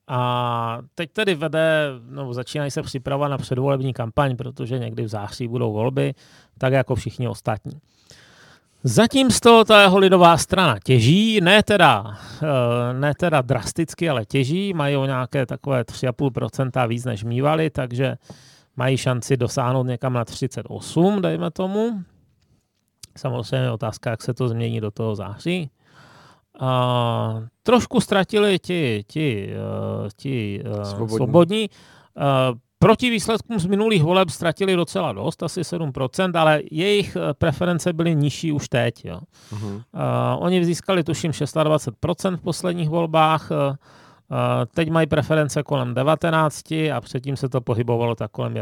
A 0.07 0.81
teď 0.95 1.11
tedy 1.11 1.35
vede, 1.35 1.87
no, 2.09 2.33
začínají 2.33 2.71
se 2.71 2.81
připravovat 2.81 3.27
na 3.27 3.37
předvolební 3.37 3.93
kampaň, 3.93 4.35
protože 4.35 4.79
někdy 4.79 5.03
v 5.03 5.07
září 5.07 5.47
budou 5.47 5.73
volby, 5.73 6.13
tak 6.57 6.73
jako 6.73 6.95
všichni 6.95 7.27
ostatní. 7.27 7.79
Zatím 8.83 9.31
z 9.31 9.39
toho 9.39 9.65
ta 9.65 9.81
jeho 9.81 9.97
lidová 9.97 10.37
strana 10.37 10.75
těží, 10.83 11.41
ne 11.41 11.63
teda, 11.63 12.17
eh, 12.43 12.93
ne 12.93 13.13
teda 13.13 13.41
drasticky, 13.41 14.09
ale 14.09 14.25
těží, 14.25 14.73
mají 14.73 14.97
o 14.97 15.05
nějaké 15.05 15.45
takové 15.45 15.83
3,5% 15.83 16.87
víc 16.87 17.05
než 17.05 17.23
mývali, 17.23 17.69
takže 17.69 18.15
mají 18.75 18.97
šanci 18.97 19.37
dosáhnout 19.37 19.83
někam 19.83 20.13
na 20.13 20.25
38, 20.25 21.21
dejme 21.21 21.51
tomu. 21.51 22.03
Samozřejmě 23.17 23.71
otázka, 23.71 24.09
jak 24.09 24.21
se 24.21 24.33
to 24.33 24.47
změní 24.47 24.81
do 24.81 24.91
toho 24.91 25.15
září. 25.15 25.69
A 26.59 27.43
trošku 27.63 28.01
ztratili 28.01 28.59
ti, 28.59 29.03
ti, 29.07 29.49
eh, 29.53 30.09
ti 30.15 30.63
eh, 30.65 30.85
svobodní. 30.85 31.17
svobodní. 31.17 31.69
Proti 32.81 33.09
výsledkům 33.09 33.59
z 33.59 33.65
minulých 33.65 34.03
voleb 34.03 34.29
ztratili 34.29 34.75
docela 34.75 35.13
dost, 35.13 35.43
asi 35.43 35.61
7%, 35.61 36.39
ale 36.39 36.61
jejich 36.71 37.15
eh, 37.15 37.33
preference 37.33 37.93
byly 37.93 38.15
nižší 38.15 38.51
už 38.51 38.69
teď. 38.69 39.05
Jo. 39.05 39.19
Uh-huh. 39.51 39.75
Uh, 39.75 39.81
oni 40.39 40.65
získali 40.65 41.03
tuším 41.03 41.31
26% 41.31 42.37
v 42.37 42.41
posledních 42.41 42.89
volbách, 42.89 43.51
uh, 43.51 43.75
teď 44.75 44.89
mají 44.89 45.07
preference 45.07 45.63
kolem 45.63 45.93
19 45.93 46.71
a 46.71 47.01
předtím 47.01 47.37
se 47.37 47.49
to 47.49 47.61
pohybovalo 47.61 48.15
tak 48.15 48.31
kolem 48.31 48.53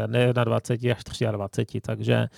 21 0.44 0.96
až 0.96 1.32
23, 1.32 1.80
takže, 1.80 2.28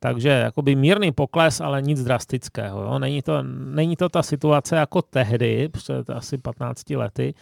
takže 0.00 0.28
jakoby 0.28 0.74
mírný 0.74 1.12
pokles, 1.12 1.60
ale 1.60 1.82
nic 1.82 2.04
drastického. 2.04 2.82
Jo. 2.82 2.98
Není, 2.98 3.22
to, 3.22 3.42
není 3.52 3.96
to 3.96 4.08
ta 4.08 4.22
situace 4.22 4.76
jako 4.76 5.02
tehdy, 5.02 5.68
před 5.68 6.10
asi 6.10 6.38
15 6.38 6.90
lety, 6.90 7.34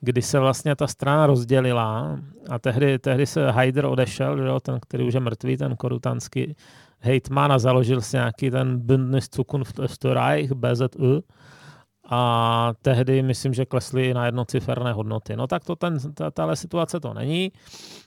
kdy 0.00 0.22
se 0.22 0.38
vlastně 0.38 0.76
ta 0.76 0.86
strana 0.86 1.26
rozdělila 1.26 2.18
a 2.50 2.58
tehdy, 2.58 2.98
tehdy 2.98 3.26
se 3.26 3.50
Haider 3.50 3.86
odešel, 3.86 4.38
jo, 4.38 4.60
ten, 4.60 4.78
který 4.80 5.04
už 5.04 5.14
je 5.14 5.20
mrtvý, 5.20 5.56
ten 5.56 5.76
korutanský 5.76 6.56
hejtman 6.98 7.52
a 7.52 7.58
založil 7.58 8.00
si 8.00 8.16
nějaký 8.16 8.50
ten 8.50 8.78
Bündnis 8.78 9.28
Zukunft 9.34 9.78
Österreich, 9.78 10.52
BZU, 10.52 11.22
a 12.12 12.72
tehdy 12.82 13.22
myslím, 13.22 13.54
že 13.54 13.66
klesly 13.66 14.14
na 14.14 14.26
jednociferné 14.26 14.92
hodnoty. 14.92 15.36
No 15.36 15.46
tak 15.46 15.64
to 15.64 15.76
ten, 15.76 15.98
ta, 16.14 16.30
tahle 16.30 16.56
situace 16.56 17.00
to 17.00 17.14
není. 17.14 17.52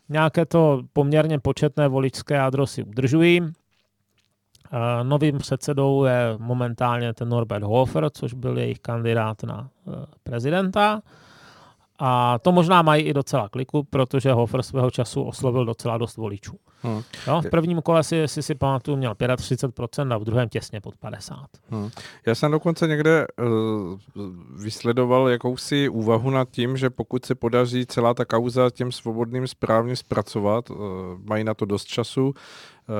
Nějaké 0.09 0.45
to 0.45 0.81
poměrně 0.93 1.39
početné 1.39 1.87
voličské 1.87 2.33
jádro 2.33 2.67
si 2.67 2.83
udržují. 2.83 3.41
Novým 5.03 5.37
předsedou 5.37 6.03
je 6.03 6.35
momentálně 6.37 7.13
ten 7.13 7.29
Norbert 7.29 7.63
Hofer, 7.63 8.09
což 8.09 8.33
byl 8.33 8.57
jejich 8.57 8.79
kandidát 8.79 9.43
na 9.43 9.69
e, 9.87 9.91
prezidenta. 10.23 11.01
A 12.05 12.39
to 12.39 12.51
možná 12.51 12.81
mají 12.81 13.03
i 13.03 13.13
docela 13.13 13.49
kliku, 13.49 13.83
protože 13.83 14.31
Hofer 14.31 14.63
svého 14.63 14.91
času 14.91 15.23
oslovil 15.23 15.65
docela 15.65 15.97
dost 15.97 16.17
voličů. 16.17 16.59
Hmm. 16.81 17.01
Jo, 17.27 17.41
v 17.41 17.49
prvním 17.49 17.81
kole 17.81 18.03
si, 18.03 18.27
si 18.27 18.43
si 18.43 18.55
pamatuju, 18.55 18.97
měl 18.97 19.13
35% 19.13 20.13
a 20.13 20.17
v 20.17 20.23
druhém 20.23 20.49
těsně 20.49 20.81
pod 20.81 20.95
50%. 20.95 21.45
Hmm. 21.69 21.89
Já 22.25 22.35
jsem 22.35 22.51
dokonce 22.51 22.87
někde 22.87 23.27
uh, 23.27 24.25
vysledoval 24.63 25.29
jakousi 25.29 25.89
úvahu 25.89 26.29
nad 26.29 26.49
tím, 26.49 26.77
že 26.77 26.89
pokud 26.89 27.25
se 27.25 27.35
podaří 27.35 27.85
celá 27.85 28.13
ta 28.13 28.25
kauza 28.25 28.69
těm 28.69 28.91
svobodným 28.91 29.47
správně 29.47 29.95
zpracovat, 29.95 30.69
uh, 30.69 30.77
mají 31.23 31.43
na 31.43 31.53
to 31.53 31.65
dost 31.65 31.85
času, 31.85 32.25
uh, 32.27 32.33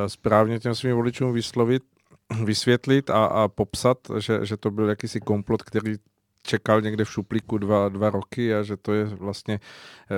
správně 0.08 0.60
těm 0.60 0.76
svým 0.76 0.96
voličům 0.96 1.34
vyslovit, 1.34 1.84
vysvětlit 2.44 3.10
a, 3.10 3.26
a 3.26 3.48
popsat, 3.48 3.98
že, 4.20 4.46
že 4.46 4.58
to 4.58 4.72
byl 4.72 4.90
jakýsi 4.90 5.20
komplot, 5.20 5.64
který 5.64 5.96
čekal 6.44 6.82
někde 6.82 7.06
v 7.06 7.12
šuplíku 7.12 7.58
dva, 7.58 7.90
dva 7.90 8.10
roky 8.10 8.56
a 8.56 8.64
že 8.64 8.78
to 8.78 8.94
je 8.94 9.06
vlastně 9.06 9.60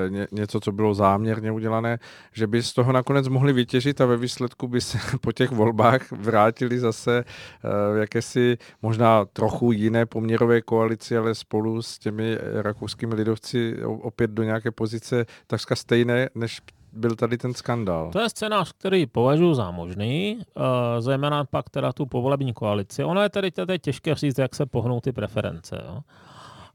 eh, 0.05 0.09
ně, 0.09 0.27
něco, 0.31 0.59
co 0.59 0.71
bylo 0.71 0.93
záměrně 0.93 1.51
udělané, 1.51 1.99
že 2.33 2.47
by 2.47 2.63
z 2.63 2.73
toho 2.73 2.91
nakonec 2.91 3.27
mohli 3.27 3.53
vytěžit 3.53 4.01
a 4.01 4.05
ve 4.05 4.17
výsledku 4.17 4.67
by 4.67 4.81
se 4.81 4.97
po 5.21 5.31
těch 5.31 5.51
volbách 5.51 6.11
vrátili 6.11 6.79
zase 6.79 7.23
eh, 7.27 7.93
v 7.93 7.97
jakési 7.97 8.57
možná 8.81 9.25
trochu 9.25 9.71
jiné 9.71 10.05
poměrové 10.05 10.61
koalici, 10.61 11.17
ale 11.17 11.35
spolu 11.35 11.81
s 11.81 11.99
těmi 11.99 12.37
rakouskými 12.61 13.15
lidovci 13.15 13.83
opět 13.83 14.31
do 14.31 14.43
nějaké 14.43 14.71
pozice 14.71 15.25
takřka 15.47 15.75
stejné, 15.75 16.29
než 16.35 16.61
byl 16.95 17.15
tady 17.15 17.37
ten 17.37 17.53
skandál. 17.53 18.11
To 18.11 18.19
je 18.19 18.29
scénář, 18.29 18.71
který 18.77 19.05
považuji 19.05 19.53
za 19.53 19.71
možný, 19.71 20.37
uh, 20.37 20.63
zejména 20.99 21.45
pak 21.45 21.69
teda 21.69 21.93
tu 21.93 22.05
povolební 22.05 22.53
koalici. 22.53 23.03
Ono 23.03 23.21
je 23.21 23.29
tedy 23.29 23.51
teď 23.51 23.81
těžké 23.81 24.15
říct, 24.15 24.37
jak 24.37 24.55
se 24.55 24.65
pohnou 24.65 25.01
ty 25.01 25.11
preference. 25.11 25.81
Jo? 25.87 25.99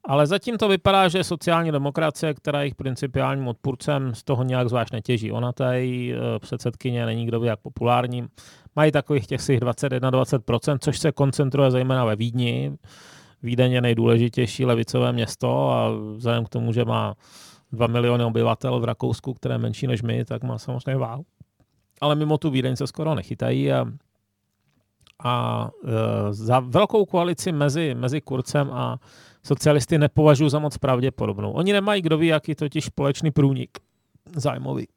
Ale 0.04 0.26
zatím 0.26 0.59
to 0.59 0.68
vypadá, 0.68 1.09
že 1.09 1.24
sociální 1.24 1.72
demokracie, 1.72 2.35
která 2.35 2.59
je 2.59 2.64
jejich 2.64 2.74
principiálním 2.74 3.48
odpůrcem, 3.48 4.14
z 4.14 4.24
toho 4.24 4.42
nějak 4.42 4.68
zvlášť 4.68 4.92
netěží. 4.92 5.33
Ona 5.33 5.52
tady 5.52 6.14
uh, 6.14 6.38
předsedkyně 6.38 7.06
není 7.06 7.26
kdo 7.26 7.40
ví 7.40 7.46
jak 7.46 7.61
populární. 7.61 8.26
Mají 8.76 8.92
takových 8.92 9.26
těch 9.26 9.40
21-20%, 9.40 10.78
což 10.80 10.98
se 10.98 11.12
koncentruje 11.12 11.70
zejména 11.70 12.04
ve 12.04 12.16
Vídni. 12.16 12.72
Vídeň 13.42 13.72
je 13.72 13.80
nejdůležitější 13.80 14.64
levicové 14.64 15.12
město 15.12 15.70
a 15.70 15.90
vzhledem 16.16 16.44
k 16.44 16.48
tomu, 16.48 16.72
že 16.72 16.85
má 16.85 17.14
2 17.72 17.87
miliony 17.87 18.24
obyvatel 18.24 18.80
v 18.80 18.85
Rakousku, 18.85 19.35
které 19.35 19.54
je 19.54 19.59
menší 19.59 19.87
než 19.87 20.02
my, 20.02 20.24
tak 20.24 20.42
má 20.42 20.59
samozřejmě 20.59 20.96
váhu. 20.96 21.24
ale 22.00 22.14
mimo 22.14 22.38
tu 22.38 22.50
Vídeň 22.50 22.76
se 22.76 22.87
skoro 22.87 23.14
nechytají 23.14 23.72
a, 23.72 23.87
a 25.24 25.68
e, 25.85 26.33
za 26.33 26.61
velkou 26.61 27.06
koalici 27.06 27.52
mezi, 27.52 27.94
mezi 27.94 28.20
Kurcem 28.20 28.70
a 28.72 28.98
socialisty 29.42 29.98
nepovažuji 29.98 30.48
za 30.48 30.59
moc 30.59 30.78
pravděpodobnou. 30.78 31.52
Oni 31.52 31.72
nemají 31.72 32.02
kdo 32.02 32.18
ví, 32.18 32.26
jaký 32.26 32.54
totiž 32.54 32.85
společný 32.85 33.30
průnik 33.30 33.78
zájmový. 34.37 34.88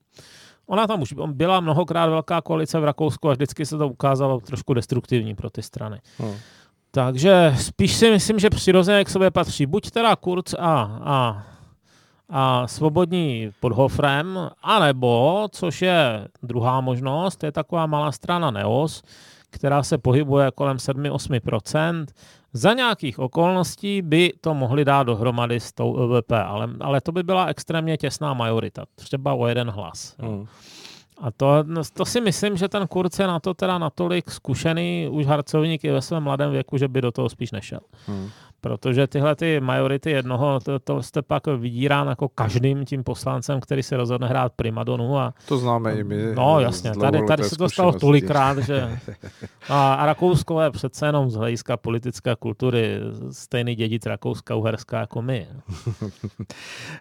Ona 0.68 0.88
tam 0.88 1.02
už 1.02 1.14
byla 1.28 1.60
mnohokrát 1.60 2.10
velká 2.10 2.42
koalice 2.42 2.80
v 2.80 2.84
Rakousku 2.84 3.30
a 3.30 3.34
vždycky 3.34 3.66
se 3.66 3.78
to 3.78 3.88
ukázalo 3.88 4.40
trošku 4.40 4.74
destruktivní 4.74 5.36
pro 5.36 5.50
ty 5.50 5.62
strany. 5.62 6.00
Hmm. 6.18 6.36
Takže 6.92 7.56
spíš 7.58 7.96
si 7.96 8.12
myslím, 8.12 8.40
že 8.40 8.50
přirozeně 8.50 9.06
k 9.06 9.10
sobě 9.10 9.32
patří 9.32 9.66
buď 9.66 9.92
teda 9.92 10.16
Kurz 10.16 10.54
a, 10.54 10.82
a, 11.04 11.44
a 12.36 12.68
svobodní 12.68 13.52
pod 13.60 13.72
Hofrem, 13.72 14.50
anebo, 14.64 15.48
což 15.52 15.82
je 15.82 16.28
druhá 16.44 16.82
možnost, 16.82 17.44
je 17.44 17.52
taková 17.52 17.86
malá 17.86 18.12
strana 18.12 18.52
Neos, 18.52 19.04
která 19.50 19.84
se 19.84 19.98
pohybuje 19.98 20.52
kolem 20.56 20.78
7-8%. 20.78 22.06
Za 22.54 22.74
nějakých 22.74 23.20
okolností 23.20 24.02
by 24.02 24.34
to 24.42 24.54
mohli 24.54 24.86
dát 24.86 25.04
dohromady 25.04 25.60
s 25.60 25.72
tou 25.72 25.94
LVP, 25.98 26.32
ale, 26.32 26.70
ale 26.80 27.02
to 27.02 27.12
by 27.12 27.24
byla 27.24 27.46
extrémně 27.46 27.98
těsná 27.98 28.34
majorita, 28.34 28.86
třeba 28.96 29.34
o 29.34 29.48
jeden 29.48 29.70
hlas. 29.70 30.16
Hmm. 30.20 30.48
A 31.22 31.32
to, 31.32 31.64
to 31.94 32.06
si 32.06 32.22
myslím, 32.22 32.58
že 32.58 32.70
ten 32.70 32.88
Kurz 32.88 33.20
je 33.20 33.28
na 33.28 33.40
to 33.40 33.54
teda 33.54 33.78
natolik 33.78 34.32
zkušený 34.32 35.08
už 35.12 35.26
harcovník 35.26 35.84
i 35.84 35.92
ve 35.92 36.02
svém 36.02 36.24
mladém 36.24 36.52
věku, 36.52 36.78
že 36.78 36.88
by 36.88 37.02
do 37.02 37.12
toho 37.12 37.30
spíš 37.30 37.52
nešel. 37.52 37.80
Hmm. 38.08 38.30
Protože 38.64 39.08
tyhle 39.08 39.36
ty 39.36 39.60
majority 39.60 40.12
jednoho, 40.12 40.60
to, 40.60 40.80
to 40.80 41.04
jste 41.04 41.22
pak 41.22 41.48
vydírán 41.48 42.08
jako 42.08 42.30
každým 42.30 42.86
tím 42.86 43.04
poslancem, 43.04 43.60
který 43.60 43.84
se 43.84 43.98
rozhodne 43.98 44.28
hrát 44.28 44.54
primadonu. 44.56 45.18
A, 45.18 45.34
to 45.48 45.58
známe 45.58 45.96
i 45.96 46.04
my. 46.04 46.36
No 46.36 46.60
jasně, 46.60 46.92
tady, 46.92 47.26
tady 47.28 47.44
se 47.44 47.56
to 47.56 47.70
stalo 47.70 47.92
tolikrát, 47.92 48.58
že 48.58 49.00
a, 49.70 49.94
a 49.94 50.06
Rakousko 50.06 50.62
je 50.62 50.72
přece 50.72 51.06
jenom 51.06 51.30
z 51.30 51.36
hlediska 51.36 51.78
politické 51.78 52.36
kultury 52.40 53.00
stejný 53.32 53.76
dědic 53.76 54.06
Rakouska-Uherska 54.06 55.00
jako 55.00 55.22
my. 55.22 55.48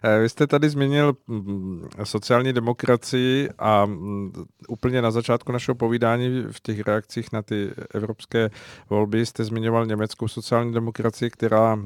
Eh, 0.03 0.19
vy 0.19 0.29
jste 0.29 0.47
tady 0.47 0.69
zmínil 0.69 1.13
mm, 1.27 1.87
sociální 2.03 2.53
demokracii 2.53 3.49
a 3.59 3.85
mm, 3.85 4.33
úplně 4.67 5.01
na 5.01 5.11
začátku 5.11 5.51
našeho 5.51 5.75
povídání 5.75 6.43
v 6.51 6.59
těch 6.61 6.79
reakcích 6.79 7.31
na 7.31 7.41
ty 7.41 7.71
evropské 7.93 8.49
volby 8.89 9.25
jste 9.25 9.43
zmiňoval 9.43 9.85
německou 9.85 10.27
sociální 10.27 10.73
demokracii, 10.73 11.29
která 11.29 11.52
která 11.53 11.77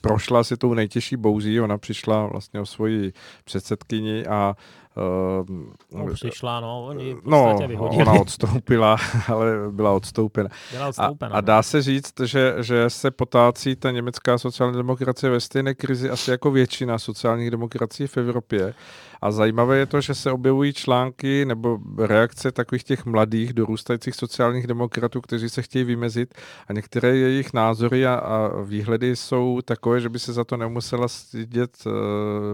prošla 0.00 0.44
si 0.44 0.56
tou 0.56 0.74
nejtěžší 0.74 1.16
bouzí, 1.16 1.60
ona 1.60 1.78
přišla 1.78 2.26
vlastně 2.26 2.60
o 2.60 2.66
svoji 2.66 3.12
předsedkyni 3.44 4.26
a 4.26 4.54
Uh, 4.96 5.48
no, 5.92 6.14
přišla, 6.14 6.60
no, 6.60 6.86
oni 6.86 7.16
no, 7.24 7.58
ona 7.78 8.12
odstoupila, 8.12 8.96
ale 9.28 9.52
byla 9.70 9.92
odstoupena. 9.92 10.48
Byla 10.72 10.88
odstoupena 10.88 11.34
a, 11.34 11.38
a 11.38 11.40
no. 11.40 11.46
dá 11.46 11.62
se 11.62 11.82
říct, 11.82 12.20
že, 12.24 12.54
že 12.60 12.90
se 12.90 13.10
potácí 13.10 13.76
ta 13.76 13.90
německá 13.90 14.38
sociální 14.38 14.76
demokracie 14.76 15.30
ve 15.30 15.40
stejné 15.40 15.74
krizi 15.74 16.10
asi 16.10 16.30
jako 16.30 16.50
většina 16.50 16.98
sociálních 16.98 17.50
demokracií 17.50 18.06
v 18.06 18.16
Evropě. 18.16 18.74
A 19.22 19.30
zajímavé 19.30 19.78
je 19.78 19.86
to, 19.86 20.00
že 20.00 20.14
se 20.14 20.32
objevují 20.32 20.72
články 20.72 21.44
nebo 21.44 21.78
reakce 21.98 22.52
takových 22.52 22.84
těch 22.84 23.06
mladých, 23.06 23.52
dorůstajících 23.52 24.14
sociálních 24.14 24.66
demokratů, 24.66 25.20
kteří 25.20 25.48
se 25.48 25.62
chtějí 25.62 25.84
vymezit 25.84 26.34
a 26.68 26.72
některé 26.72 27.16
jejich 27.16 27.52
názory 27.52 28.06
a, 28.06 28.14
a 28.14 28.50
výhledy 28.62 29.16
jsou 29.16 29.60
takové, 29.64 30.00
že 30.00 30.08
by 30.08 30.18
se 30.18 30.32
za 30.32 30.44
to 30.44 30.56
nemusela 30.56 31.08
stydět 31.08 31.70
uh, 31.86 31.92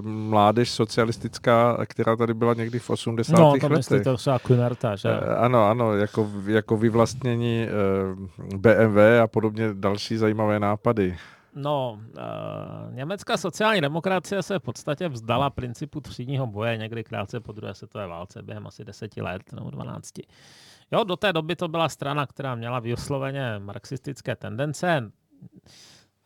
mládež 0.07 0.71
socialistická, 0.71 1.79
která 1.87 2.17
tady 2.17 2.35
byla 2.35 2.55
někdy 2.55 2.79
v 2.79 2.91
80. 2.91 3.39
No, 3.39 3.55
to 3.61 3.69
letech. 3.69 4.05
to 4.05 4.17
třeba 4.17 4.39
Kunerta, 4.39 4.97
že? 4.97 5.09
Uh, 5.09 5.17
ano, 5.39 5.69
ano, 5.69 5.97
jako, 5.97 6.31
jako 6.47 6.77
vyvlastnění 6.77 7.67
uh, 8.51 8.59
BMW 8.59 8.99
a 9.23 9.27
podobně 9.27 9.69
další 9.73 10.17
zajímavé 10.17 10.61
nápady. 10.61 11.17
No, 11.55 12.01
uh, 12.01 12.95
německá 12.95 13.37
sociální 13.37 13.81
demokracie 13.81 14.43
se 14.43 14.59
v 14.59 14.63
podstatě 14.63 15.09
vzdala 15.09 15.51
principu 15.51 16.01
třídního 16.01 16.47
boje 16.47 16.77
někdy 16.77 17.05
krátce 17.05 17.41
po 17.41 17.53
druhé 17.53 17.75
světové 17.75 18.07
válce, 18.07 18.43
během 18.43 18.67
asi 18.67 18.85
deseti 18.85 19.23
let 19.23 19.53
nebo 19.53 19.71
dvanácti. 19.71 20.23
Jo, 20.91 21.05
do 21.05 21.17
té 21.17 21.33
doby 21.33 21.57
to 21.57 21.69
byla 21.69 21.89
strana, 21.89 22.27
která 22.27 22.55
měla 22.55 22.81
vysloveně 22.81 23.59
marxistické 23.59 24.37
tendence. 24.37 25.11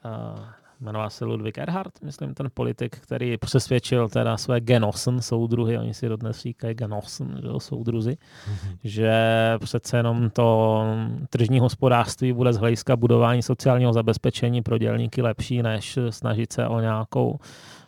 Uh, 0.05 0.45
jmenoval 0.83 1.11
se 1.11 1.25
Ludwig 1.25 1.59
Erhard, 1.59 2.03
myslím, 2.03 2.35
ten 2.35 2.49
politik, 2.55 2.97
který 2.97 3.37
přesvědčil 3.37 4.09
teda 4.09 4.37
své 4.37 4.61
Genossen 4.61 5.23
soudruhy, 5.23 5.79
oni 5.79 5.95
si 5.95 6.09
dodnes 6.09 6.41
říkají 6.41 6.75
Genossen, 6.75 7.41
že 7.43 7.49
soudruzi, 7.59 8.11
mm-hmm. 8.11 8.77
že 8.85 9.13
přece 9.59 9.97
jenom 9.97 10.31
to 10.31 10.85
tržní 11.31 11.61
hospodářství 11.61 12.33
bude 12.33 12.53
z 12.53 12.57
hlediska 12.57 12.97
budování 12.97 13.43
sociálního 13.43 13.93
zabezpečení 13.93 14.63
pro 14.63 14.79
dělníky 14.79 15.23
lepší, 15.23 15.63
než 15.63 15.99
snažit 16.11 16.53
se 16.53 16.69
o 16.69 16.81
nějakou 16.81 17.39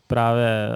právě 0.07 0.69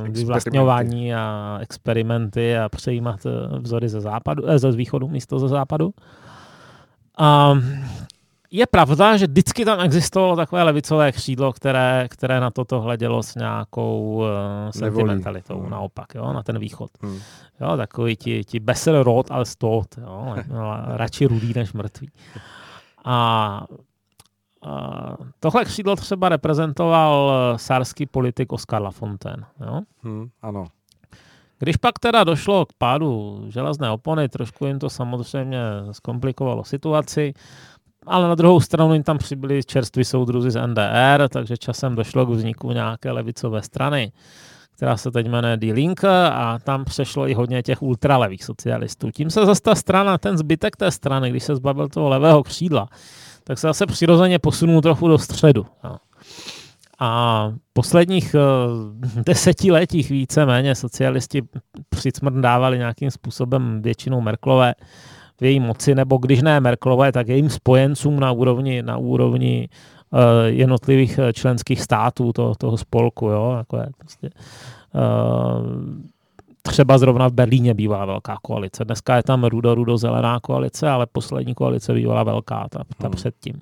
uh, 0.00 0.08
vyvlastňování 0.08 1.14
a 1.14 1.58
experimenty 1.60 2.58
a 2.58 2.68
přejímat 2.68 3.26
eh, 3.26 3.58
vzory 3.58 3.88
ze 3.88 4.00
západu, 4.00 4.50
eh, 4.50 4.58
ze 4.58 4.72
východu 4.72 5.08
místo 5.08 5.38
ze 5.38 5.48
západu. 5.48 5.94
A 7.18 7.54
je 8.52 8.66
pravda, 8.66 9.16
že 9.16 9.26
vždycky 9.26 9.64
tam 9.64 9.80
existovalo 9.80 10.36
takové 10.36 10.62
levicové 10.62 11.12
křídlo, 11.12 11.52
které, 11.52 12.06
které 12.10 12.40
na 12.40 12.50
toto 12.50 12.80
hledělo 12.80 13.22
s 13.22 13.34
nějakou 13.34 14.14
uh, 14.14 14.26
sentimentalitou, 14.70 15.60
hmm. 15.60 15.70
naopak, 15.70 16.14
jo, 16.14 16.32
na 16.32 16.42
ten 16.42 16.58
východ. 16.58 16.90
Hmm. 17.00 17.18
Jo, 17.60 17.76
takový 17.76 18.16
ti, 18.16 18.44
ti 18.44 18.60
besser 18.60 19.02
rot 19.02 19.30
als 19.30 19.56
tot, 19.56 19.98
jo, 19.98 20.36
radši 20.86 21.26
rudý 21.26 21.52
než 21.56 21.72
mrtvý. 21.72 22.10
A 23.04 23.66
Uh, 24.66 25.26
tohle 25.40 25.64
křídlo 25.64 25.96
třeba 25.96 26.28
reprezentoval 26.28 27.32
sárský 27.56 28.06
politik 28.06 28.52
Oskar 28.52 28.82
Lafontaine. 28.82 29.44
Jo? 29.66 29.80
Hmm, 30.02 30.28
ano. 30.42 30.66
Když 31.58 31.76
pak 31.76 31.98
teda 31.98 32.24
došlo 32.24 32.66
k 32.66 32.72
pádu 32.78 33.40
železné 33.48 33.90
opony, 33.90 34.28
trošku 34.28 34.66
jim 34.66 34.78
to 34.78 34.90
samozřejmě 34.90 35.58
zkomplikovalo 35.92 36.64
situaci, 36.64 37.34
ale 38.06 38.28
na 38.28 38.34
druhou 38.34 38.60
stranu 38.60 38.94
jim 38.94 39.02
tam 39.02 39.18
přibyli 39.18 39.64
čerství 39.64 40.04
soudruzi 40.04 40.50
z 40.50 40.66
NDR, 40.66 41.28
takže 41.28 41.56
časem 41.56 41.94
došlo 41.94 42.26
k 42.26 42.28
vzniku 42.28 42.72
nějaké 42.72 43.10
levicové 43.10 43.62
strany, 43.62 44.12
která 44.76 44.96
se 44.96 45.10
teď 45.10 45.28
jmenuje 45.28 45.56
Die 45.56 45.72
Linke 45.72 46.30
a 46.30 46.58
tam 46.64 46.84
přešlo 46.84 47.28
i 47.28 47.34
hodně 47.34 47.62
těch 47.62 47.82
ultralevých 47.82 48.44
socialistů. 48.44 49.10
Tím 49.10 49.30
se 49.30 49.46
zase 49.46 49.62
ta 49.62 49.74
strana, 49.74 50.18
ten 50.18 50.38
zbytek 50.38 50.76
té 50.76 50.90
strany, 50.90 51.30
když 51.30 51.44
se 51.44 51.56
zbavil 51.56 51.88
toho 51.88 52.08
levého 52.08 52.42
křídla, 52.42 52.88
tak 53.44 53.58
se 53.58 53.66
zase 53.66 53.86
přirozeně 53.86 54.38
posunul 54.38 54.80
trochu 54.80 55.08
do 55.08 55.18
středu. 55.18 55.66
No. 55.84 55.96
A 56.98 57.52
posledních 57.72 58.34
uh, 58.34 59.22
desetiletích 59.26 60.10
víceméně 60.10 60.74
socialisti 60.74 61.42
přicmrdávali 61.88 62.78
nějakým 62.78 63.10
způsobem 63.10 63.82
většinou 63.82 64.20
Merklové 64.20 64.74
v 65.42 65.44
její 65.44 65.60
moci, 65.60 65.94
nebo 65.94 66.16
když 66.16 66.42
ne 66.42 66.60
Merkelové, 66.60 67.12
tak 67.12 67.28
jejím 67.28 67.50
spojencům 67.50 68.20
na 68.20 68.32
úrovni, 68.32 68.82
na 68.82 68.96
úrovni 68.96 69.68
uh, 70.10 70.18
jednotlivých 70.46 71.18
eh, 71.18 71.32
členských 71.32 71.80
států 71.80 72.32
to, 72.32 72.54
toho 72.54 72.78
spolku. 72.78 73.28
Jo? 73.28 73.54
Jako 73.58 73.76
je, 73.76 73.86
prostě, 73.98 74.30
uh, 74.94 75.66
třeba 76.62 76.98
zrovna 76.98 77.28
v 77.28 77.32
Berlíně 77.32 77.74
bývá 77.74 78.04
velká 78.04 78.38
koalice. 78.42 78.84
Dneska 78.84 79.16
je 79.16 79.22
tam 79.22 79.44
rudo-rudo-zelená 79.44 80.40
koalice, 80.40 80.88
ale 80.88 81.06
poslední 81.12 81.54
koalice 81.54 81.94
bývala 81.94 82.22
velká, 82.22 82.66
ta, 82.70 82.84
ta 82.98 83.06
hmm. 83.06 83.16
předtím. 83.16 83.60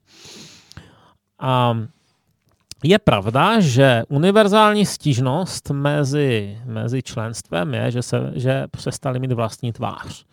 A 1.38 1.78
je 2.84 2.98
pravda, 2.98 3.60
že 3.60 4.02
univerzální 4.08 4.86
stížnost 4.86 5.70
mezi, 5.70 6.58
mezi 6.64 7.02
členstvem 7.02 7.74
je, 7.74 7.90
že, 7.90 8.02
se, 8.02 8.32
že 8.34 8.66
přestali 8.70 9.18
mít 9.18 9.32
vlastní 9.32 9.72
tvář. 9.72 10.24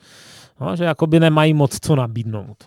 No, 0.62 0.76
že 0.76 0.84
jakoby 0.84 1.20
nemají 1.20 1.54
moc 1.54 1.78
co 1.82 1.96
nabídnout. 1.96 2.58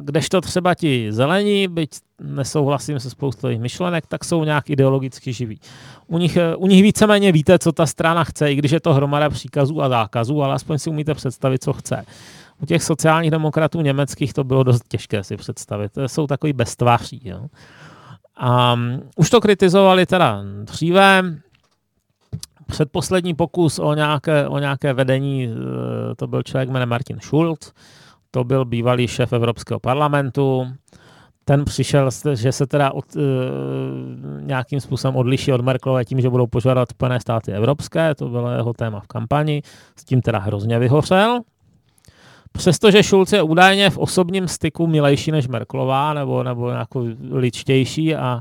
Kdežto 0.00 0.40
třeba 0.40 0.74
ti 0.74 1.12
zelení, 1.12 1.68
byť 1.68 1.90
nesouhlasím 2.20 3.00
se 3.00 3.10
spoustou 3.10 3.46
jejich 3.46 3.60
myšlenek, 3.60 4.06
tak 4.06 4.24
jsou 4.24 4.44
nějak 4.44 4.70
ideologicky 4.70 5.32
živí. 5.32 5.60
U 6.06 6.18
nich, 6.18 6.38
u 6.56 6.66
nich 6.66 6.82
víceméně 6.82 7.32
víte, 7.32 7.58
co 7.58 7.72
ta 7.72 7.86
strana 7.86 8.24
chce, 8.24 8.52
i 8.52 8.54
když 8.54 8.70
je 8.70 8.80
to 8.80 8.94
hromada 8.94 9.30
příkazů 9.30 9.82
a 9.82 9.88
zákazů, 9.88 10.42
ale 10.42 10.54
aspoň 10.54 10.78
si 10.78 10.90
umíte 10.90 11.14
představit, 11.14 11.62
co 11.62 11.72
chce. 11.72 12.04
U 12.62 12.66
těch 12.66 12.82
sociálních 12.82 13.30
demokratů 13.30 13.80
německých 13.80 14.32
to 14.32 14.44
bylo 14.44 14.62
dost 14.62 14.88
těžké 14.88 15.24
si 15.24 15.36
představit. 15.36 15.92
Jsou 16.06 16.26
takový 16.26 16.52
beztváří. 16.52 17.20
Jo. 17.24 17.46
A 18.36 18.72
um, 18.72 19.02
už 19.16 19.30
to 19.30 19.40
kritizovali 19.40 20.06
teda 20.06 20.42
dříve, 20.64 21.22
předposlední 22.70 23.34
pokus 23.34 23.78
o 23.78 23.94
nějaké, 23.94 24.48
o 24.48 24.58
nějaké 24.58 24.92
vedení, 24.92 25.48
eh, 25.48 26.14
to 26.14 26.26
byl 26.26 26.42
člověk 26.42 26.68
jménem 26.68 26.88
Martin 26.88 27.20
Schulz, 27.20 27.72
to 28.30 28.44
byl 28.44 28.64
bývalý 28.64 29.08
šéf 29.08 29.32
Evropského 29.32 29.80
parlamentu, 29.80 30.66
ten 31.44 31.64
přišel, 31.64 32.10
že 32.34 32.52
se 32.52 32.66
teda 32.66 32.92
od, 32.92 33.04
uh, 33.16 33.22
nějakým 34.40 34.80
způsobem 34.80 35.16
odliší 35.16 35.52
od 35.52 35.60
Merkelové 35.60 36.04
tím, 36.04 36.20
že 36.20 36.30
budou 36.30 36.46
požádat 36.46 36.90
Spojené 36.90 37.20
státy 37.20 37.52
evropské, 37.52 38.14
to 38.14 38.28
bylo 38.28 38.50
jeho 38.50 38.72
téma 38.72 39.00
v 39.00 39.06
kampani, 39.06 39.62
s 39.96 40.04
tím 40.04 40.20
teda 40.20 40.38
hrozně 40.38 40.78
vyhořel. 40.78 41.40
Přestože 42.52 43.02
Schulz 43.02 43.32
je 43.32 43.42
údajně 43.42 43.90
v 43.90 43.98
osobním 43.98 44.48
styku 44.48 44.86
milejší 44.86 45.32
než 45.32 45.48
Merklová, 45.48 46.14
nebo, 46.14 46.42
nebo 46.42 46.70
jako 46.70 47.04
lidštější 47.30 48.16
a, 48.16 48.40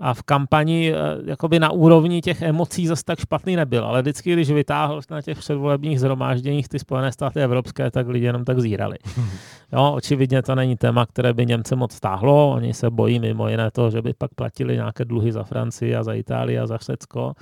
a 0.00 0.14
v 0.14 0.22
kampani 0.22 0.92
eh, 0.92 0.96
jakoby 1.24 1.58
na 1.58 1.70
úrovni 1.70 2.20
těch 2.20 2.42
emocí 2.42 2.86
zase 2.86 3.04
tak 3.04 3.18
špatný 3.18 3.56
nebyl, 3.56 3.84
ale 3.84 4.02
vždycky, 4.02 4.32
když 4.32 4.50
vytáhl 4.50 5.00
na 5.10 5.22
těch 5.22 5.38
předvolebních 5.38 6.00
zhromážděních 6.00 6.68
ty 6.68 6.78
Spojené 6.78 7.12
státy 7.12 7.40
evropské, 7.40 7.90
tak 7.90 8.08
lidi 8.08 8.26
jenom 8.26 8.44
tak 8.44 8.60
zírali. 8.60 8.96
Jo, 9.72 9.92
očividně 9.96 10.42
to 10.42 10.54
není 10.54 10.76
téma, 10.76 11.06
které 11.06 11.32
by 11.32 11.46
Němce 11.46 11.76
moc 11.76 11.92
stáhlo, 11.92 12.50
oni 12.50 12.74
se 12.74 12.90
bojí 12.90 13.20
mimo 13.20 13.48
jiné 13.48 13.70
toho, 13.70 13.90
že 13.90 14.02
by 14.02 14.14
pak 14.18 14.34
platili 14.34 14.74
nějaké 14.74 15.04
dluhy 15.04 15.32
za 15.32 15.44
Francii 15.44 15.96
a 15.96 16.02
za 16.02 16.12
Itálii 16.12 16.58
a 16.58 16.66
za 16.66 16.76
Řecko 16.76 17.32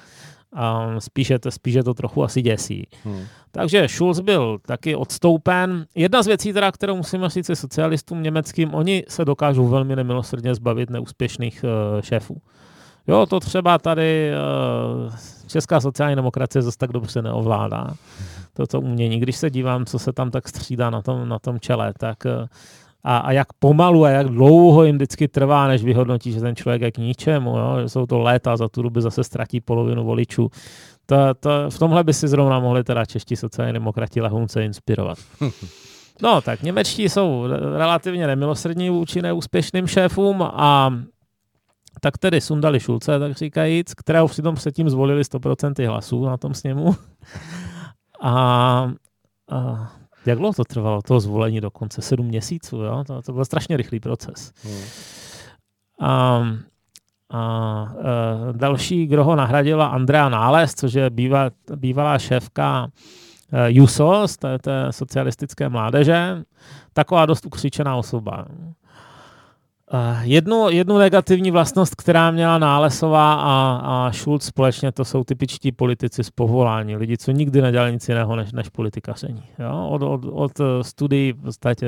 a 0.55 0.95
spíše, 0.99 1.39
to, 1.39 1.51
spíše 1.51 1.83
to 1.83 1.95
trochu 1.95 2.25
asi 2.25 2.43
děsí. 2.43 2.87
Hmm. 3.05 3.25
Takže 3.51 3.89
Schulz 3.89 4.21
byl 4.21 4.59
taky 4.67 4.97
odstoupen. 4.97 5.87
Jedna 5.95 6.23
z 6.23 6.27
věcí, 6.27 6.53
teda, 6.53 6.73
kterou 6.73 6.97
musíme 6.97 7.29
říct 7.29 7.51
socialistům 7.55 8.23
německým, 8.23 8.75
oni 8.75 9.05
se 9.09 9.25
dokážou 9.25 9.69
velmi 9.69 9.97
nemilosrdně 9.97 10.55
zbavit 10.55 10.91
neúspěšných 10.91 11.65
uh, 11.65 12.01
šéfů. 12.01 12.41
Jo, 13.07 13.27
to 13.27 13.41
třeba 13.41 13.79
tady 13.79 14.31
uh, 15.07 15.15
česká 15.47 15.81
sociální 15.81 16.17
demokracie 16.17 16.63
zase 16.63 16.79
tak 16.79 16.93
dobře 16.93 17.23
neovládá. 17.23 17.95
Toto 18.55 18.81
umění. 18.81 19.21
Když 19.21 19.37
se 19.37 19.51
dívám, 19.51 19.87
co 19.87 19.99
se 19.99 20.13
tam 20.13 20.31
tak 20.31 20.49
střídá 20.49 20.91
na 20.91 21.03
tom, 21.03 21.29
na 21.29 21.39
tom 21.39 21.61
čele, 21.61 21.93
tak 21.99 22.19
uh, 22.25 22.47
a, 23.09 23.19
a 23.19 23.33
jak 23.33 23.53
pomalu 23.53 24.05
a 24.05 24.11
jak 24.11 24.29
dlouho 24.29 24.85
jim 24.85 24.97
vždycky 24.97 25.29
trvá, 25.29 25.69
než 25.69 25.85
vyhodnotí, 25.85 26.33
že 26.33 26.41
ten 26.41 26.57
člověk 26.57 26.83
je 26.83 26.93
k 26.93 26.99
ničemu, 26.99 27.59
jo? 27.59 27.77
že 27.83 27.89
jsou 27.89 28.07
to 28.07 28.19
léta, 28.19 28.57
za 28.57 28.69
tu 28.69 28.83
dobu 28.83 29.01
zase 29.01 29.25
ztratí 29.25 29.61
polovinu 29.61 30.05
voličů. 30.05 30.51
To, 31.07 31.17
to, 31.41 31.51
v 31.71 31.79
tomhle 31.79 32.05
by 32.05 32.15
si 32.15 32.29
zrovna 32.29 32.61
mohli 32.61 32.85
teda 32.85 33.05
čeští 33.05 33.37
sociální 33.37 33.73
demokrati 33.73 34.21
lehunce 34.21 34.65
inspirovat. 34.65 35.19
No, 36.23 36.41
tak 36.41 36.63
němečtí 36.63 37.09
jsou 37.09 37.47
relativně 37.77 38.27
nemilosrdní 38.27 38.91
vůči 38.91 39.23
neúspěšným 39.23 39.87
šéfům 39.87 40.43
a 40.43 40.95
tak 42.01 42.19
tedy 42.19 42.41
sundali 42.41 42.81
Šulce, 42.81 43.19
tak 43.19 43.33
říkajíc, 43.33 43.95
kterého 43.95 44.29
přitom 44.29 44.55
předtím 44.55 44.91
zvolili 44.91 45.23
100% 45.23 45.89
hlasů 45.89 46.25
na 46.25 46.37
tom 46.37 46.55
sněmu. 46.55 46.97
A, 48.23 48.93
a 49.51 49.93
jak 50.29 50.39
dlouho 50.39 50.53
to 50.53 50.65
trvalo, 50.65 51.03
to 51.03 51.21
zvolení 51.21 51.61
dokonce? 51.61 52.03
Sedm 52.03 52.27
měsíců, 52.27 52.77
jo? 52.77 53.05
To, 53.07 53.23
to 53.23 53.33
byl 53.33 53.45
strašně 53.45 53.77
rychlý 53.77 54.01
proces. 54.01 54.53
Hmm. 54.63 54.83
A, 56.01 56.43
a 57.33 57.93
e, 57.99 58.53
další, 58.53 59.07
kdo 59.07 59.25
ho 59.25 59.37
nahradila, 59.37 59.87
Andrea 59.87 60.29
Nález, 60.29 60.75
což 60.75 60.95
je 60.95 61.11
bývá, 61.11 61.51
bývalá 61.77 62.19
šéfka 62.19 62.89
e, 63.53 63.73
JUSO 63.73 64.29
z 64.29 64.37
té, 64.37 64.59
té 64.59 64.87
socialistické 64.91 65.69
mládeže. 65.69 66.43
Taková 66.93 67.27
dost 67.27 67.47
ukřičená 67.47 67.97
osoba. 67.97 68.47
Eh, 69.93 70.21
jednu, 70.23 70.69
jednu 70.71 70.99
negativní 70.99 71.51
vlastnost, 71.51 71.95
která 71.95 72.31
měla 72.31 72.59
Nálesová 72.59 73.35
a, 73.35 73.81
a 73.83 74.13
Schulz 74.13 74.45
společně, 74.45 74.93
to 74.93 75.05
jsou 75.05 75.25
typičtí 75.25 75.73
politici 75.73 76.25
z 76.25 76.31
povolání. 76.31 76.97
Lidi, 76.97 77.17
co 77.17 77.31
nikdy 77.31 77.63
nedělali 77.63 77.93
nic 77.93 78.09
jiného 78.09 78.37
než, 78.37 78.53
než 78.53 78.69
politikaření. 78.69 79.43
Jo? 79.59 79.89
Od, 79.91 80.03
od, 80.03 80.21
od 80.33 80.61
eh, 80.61 80.85
studií 80.85 81.33
v 81.33 81.43
podstatě 81.43 81.87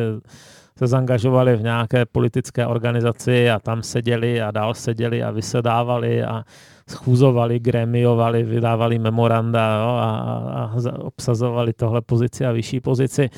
se 0.78 0.86
zangažovali 0.86 1.56
v 1.56 1.62
nějaké 1.62 2.06
politické 2.06 2.66
organizaci 2.66 3.50
a 3.50 3.58
tam 3.58 3.82
seděli 3.82 4.42
a 4.42 4.50
dál 4.50 4.74
seděli 4.74 5.22
a 5.22 5.30
vysedávali 5.30 6.22
a 6.22 6.44
schůzovali, 6.88 7.58
gremiovali, 7.58 8.42
vydávali 8.42 8.98
memoranda 8.98 9.78
jo, 9.78 9.88
a, 9.88 10.10
a, 10.10 10.64
a 10.64 10.98
obsazovali 10.98 11.72
tohle 11.72 12.00
pozici 12.00 12.46
a 12.46 12.52
vyšší 12.52 12.80
pozici. 12.80 13.30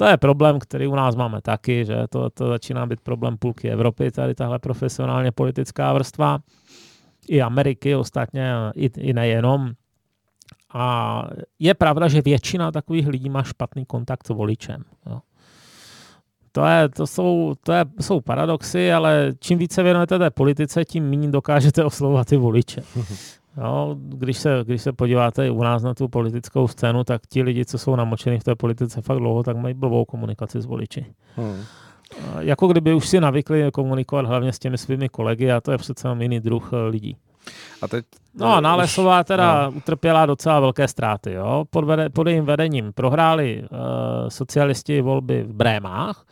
To 0.00 0.06
je 0.06 0.16
problém, 0.16 0.58
který 0.58 0.86
u 0.86 0.94
nás 0.94 1.16
máme 1.16 1.40
taky, 1.40 1.84
že 1.84 1.96
to, 2.10 2.30
to 2.30 2.48
začíná 2.48 2.86
být 2.86 3.00
problém 3.00 3.38
půlky 3.38 3.70
Evropy, 3.70 4.10
tady 4.10 4.34
tahle 4.34 4.58
profesionálně 4.58 5.32
politická 5.32 5.92
vrstva, 5.92 6.38
i 7.28 7.42
Ameriky 7.42 7.94
ostatně, 7.94 8.52
i, 8.74 8.90
i 8.96 9.12
nejenom. 9.12 9.72
A 10.74 11.22
je 11.58 11.74
pravda, 11.74 12.08
že 12.08 12.22
většina 12.22 12.72
takových 12.72 13.06
lidí 13.06 13.28
má 13.28 13.42
špatný 13.42 13.84
kontakt 13.84 14.26
s 14.26 14.30
voličem. 14.30 14.84
Jo. 15.06 15.20
To, 16.52 16.64
je, 16.64 16.88
to, 16.88 17.06
jsou, 17.06 17.54
to 17.62 17.72
je, 17.72 17.84
jsou 18.00 18.20
paradoxy, 18.20 18.92
ale 18.92 19.32
čím 19.40 19.58
více 19.58 19.82
věnujete 19.82 20.18
té 20.18 20.30
politice, 20.30 20.84
tím 20.84 21.10
méně 21.10 21.28
dokážete 21.28 21.84
oslovovat 21.84 22.26
ty 22.26 22.36
voliče. 22.36 22.82
Jo, 23.56 23.96
když, 23.98 24.38
se, 24.38 24.60
když 24.64 24.82
se 24.82 24.92
podíváte 24.92 25.50
u 25.50 25.62
nás 25.62 25.82
na 25.82 25.94
tu 25.94 26.08
politickou 26.08 26.68
scénu, 26.68 27.04
tak 27.04 27.22
ti 27.28 27.42
lidi, 27.42 27.64
co 27.64 27.78
jsou 27.78 27.96
namočeni 27.96 28.38
v 28.38 28.44
té 28.44 28.54
politice 28.54 29.02
fakt 29.02 29.18
dlouho, 29.18 29.42
tak 29.42 29.56
mají 29.56 29.74
blbou 29.74 30.04
komunikaci 30.04 30.60
s 30.60 30.66
voliči. 30.66 31.06
Hmm. 31.36 31.62
Jako 32.38 32.68
kdyby 32.68 32.94
už 32.94 33.08
si 33.08 33.20
navykli 33.20 33.70
komunikovat 33.72 34.26
hlavně 34.26 34.52
s 34.52 34.58
těmi 34.58 34.78
svými 34.78 35.08
kolegy 35.08 35.52
a 35.52 35.60
to 35.60 35.72
je 35.72 35.78
přece 35.78 36.08
jenom 36.08 36.22
jiný 36.22 36.40
druh 36.40 36.70
eh, 36.72 36.76
lidí. 36.88 37.16
A 37.82 37.88
teď, 37.88 38.04
no 38.34 38.54
a 38.54 38.60
Nálesová 38.60 39.24
teda 39.24 39.66
no. 39.66 39.76
utrpěla 39.76 40.26
docela 40.26 40.60
velké 40.60 40.88
ztráty. 40.88 41.32
Jo? 41.32 41.64
Pod, 41.70 41.84
vede, 41.84 42.08
pod 42.08 42.26
jejím 42.26 42.44
vedením 42.44 42.92
prohráli 42.92 43.62
uh, 43.62 43.78
socialisti 44.28 45.00
volby 45.00 45.42
v 45.42 45.52
Brémách. 45.52 46.26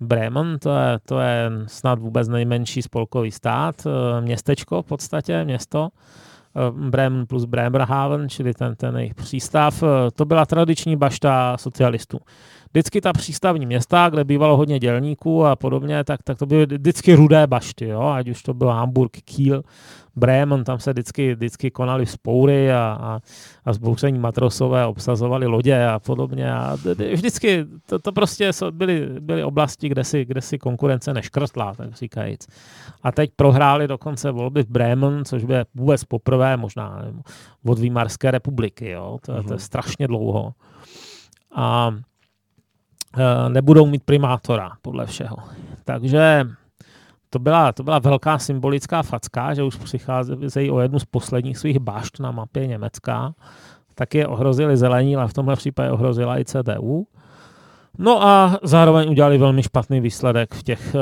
Bremen, 0.00 0.58
to 0.58 0.70
je, 0.70 0.98
to 1.04 1.20
je 1.20 1.50
snad 1.66 1.98
vůbec 1.98 2.28
nejmenší 2.28 2.82
spolkový 2.82 3.30
stát, 3.30 3.86
uh, 3.86 3.92
městečko 4.24 4.82
v 4.82 4.86
podstatě, 4.86 5.44
město. 5.44 5.88
Eh, 5.92 6.31
Bremen 6.70 7.26
plus 7.26 7.44
Bremerhaven, 7.44 8.28
čili 8.28 8.54
ten, 8.54 8.76
ten 8.76 8.96
jejich 8.96 9.14
přístav, 9.14 9.82
eh, 9.82 10.10
to 10.10 10.24
byla 10.24 10.46
tradiční 10.46 10.96
bašta 10.96 11.56
socialistů. 11.56 12.18
Vždycky 12.72 13.00
ta 13.00 13.12
přístavní 13.12 13.66
města, 13.66 14.08
kde 14.10 14.24
bývalo 14.24 14.56
hodně 14.56 14.78
dělníků 14.78 15.46
a 15.46 15.56
podobně, 15.56 16.04
tak, 16.04 16.22
tak 16.22 16.38
to 16.38 16.46
byly 16.46 16.66
vždycky 16.66 17.14
rudé 17.14 17.46
bašty, 17.46 17.88
jo? 17.88 18.02
ať 18.02 18.28
už 18.28 18.42
to 18.42 18.54
byl 18.54 18.68
Hamburg, 18.68 19.12
Kiel, 19.24 19.62
Bremen, 20.16 20.64
tam 20.64 20.78
se 20.78 20.92
vždycky, 20.92 21.34
vždycky 21.34 21.70
konaly 21.70 22.06
spoury 22.06 22.72
a, 22.72 22.98
a, 23.00 23.20
a 23.64 23.72
zbouření 23.72 24.18
matrosové 24.18 24.86
obsazovali 24.86 25.46
lodě 25.46 25.86
a 25.86 25.98
podobně. 25.98 26.52
A 26.52 26.76
vždycky 27.12 27.64
to, 27.86 27.98
to 27.98 28.12
prostě 28.12 28.50
byly, 28.70 29.08
byly 29.20 29.44
oblasti, 29.44 29.88
kde 29.88 30.04
si, 30.04 30.24
kde 30.24 30.40
si 30.40 30.58
konkurence 30.58 31.14
neškrtla, 31.14 31.74
tak 31.74 31.94
říkajíc. 31.94 32.46
A 33.02 33.12
teď 33.12 33.30
prohráli 33.36 33.88
dokonce 33.88 34.30
volby 34.30 34.62
v 34.62 34.68
Bremen, 34.68 35.24
což 35.24 35.44
by 35.44 35.54
vůbec 35.74 36.04
poprvé 36.04 36.56
možná 36.56 36.98
nevím, 37.02 37.22
od 37.66 37.78
Výmarské 37.78 38.30
republiky. 38.30 38.90
Jo? 38.90 39.18
To, 39.26 39.32
to 39.32 39.38
je 39.38 39.42
mhm. 39.42 39.58
strašně 39.58 40.06
dlouho. 40.06 40.54
A 41.54 41.94
nebudou 43.48 43.86
mít 43.86 44.02
primátora, 44.04 44.70
podle 44.82 45.06
všeho. 45.06 45.36
Takže 45.84 46.46
to 47.30 47.38
byla, 47.38 47.72
to 47.72 47.82
byla 47.82 47.98
velká 47.98 48.38
symbolická 48.38 49.02
facka, 49.02 49.54
že 49.54 49.62
už 49.62 49.76
přicházejí 49.76 50.70
o 50.70 50.80
jednu 50.80 50.98
z 50.98 51.04
posledních 51.04 51.58
svých 51.58 51.78
bašt 51.78 52.20
na 52.20 52.30
mapě 52.30 52.66
Německa. 52.66 53.34
Taky 53.94 54.18
je 54.18 54.26
ohrozili 54.26 54.76
zelení, 54.76 55.16
ale 55.16 55.28
v 55.28 55.32
tomhle 55.32 55.56
případě 55.56 55.90
ohrozila 55.90 56.38
i 56.38 56.44
CDU. 56.44 57.06
No 57.98 58.22
a 58.22 58.58
zároveň 58.62 59.10
udělali 59.10 59.38
velmi 59.38 59.62
špatný 59.62 60.00
výsledek 60.00 60.54
v 60.54 60.62
těch 60.62 60.94
uh, 60.94 61.00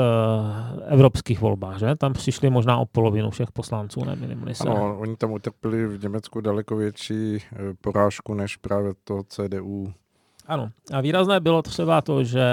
evropských 0.93 1.41
volbách, 1.41 1.79
že? 1.79 1.95
Tam 1.95 2.13
přišli 2.13 2.49
možná 2.49 2.77
o 2.77 2.85
polovinu 2.85 3.29
všech 3.29 3.51
poslanců, 3.51 4.05
nebyli 4.05 4.55
se. 4.55 4.69
Ano, 4.69 4.99
oni 4.99 5.15
tam 5.15 5.31
utrpěli 5.31 5.87
v 5.87 6.03
Německu 6.03 6.41
daleko 6.41 6.75
větší 6.75 7.35
uh, 7.35 7.59
porážku 7.81 8.33
než 8.33 8.55
právě 8.55 8.93
to 9.03 9.23
CDU. 9.23 9.93
Ano, 10.51 10.71
a 10.93 11.01
výrazné 11.01 11.39
bylo 11.39 11.61
třeba 11.61 12.01
to, 12.01 12.23
že 12.23 12.45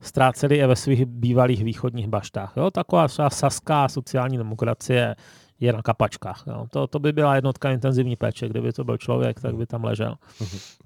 ztráceli 0.00 0.56
i 0.56 0.66
ve 0.66 0.76
svých 0.76 1.06
bývalých 1.06 1.64
východních 1.64 2.08
baštách. 2.08 2.52
Jo? 2.56 2.70
Taková 2.70 3.08
třeba 3.08 3.30
saská 3.30 3.88
sociální 3.88 4.38
demokracie 4.38 5.16
je 5.60 5.72
na 5.72 5.82
kapačkách. 5.82 6.44
Jo? 6.46 6.66
To, 6.70 6.86
to 6.86 6.98
by 6.98 7.12
byla 7.12 7.34
jednotka 7.34 7.70
intenzivní 7.70 8.16
péče. 8.16 8.48
Kdyby 8.48 8.72
to 8.72 8.84
byl 8.84 8.96
člověk, 8.96 9.40
tak 9.40 9.54
by 9.56 9.66
tam 9.66 9.84
ležel. 9.84 10.14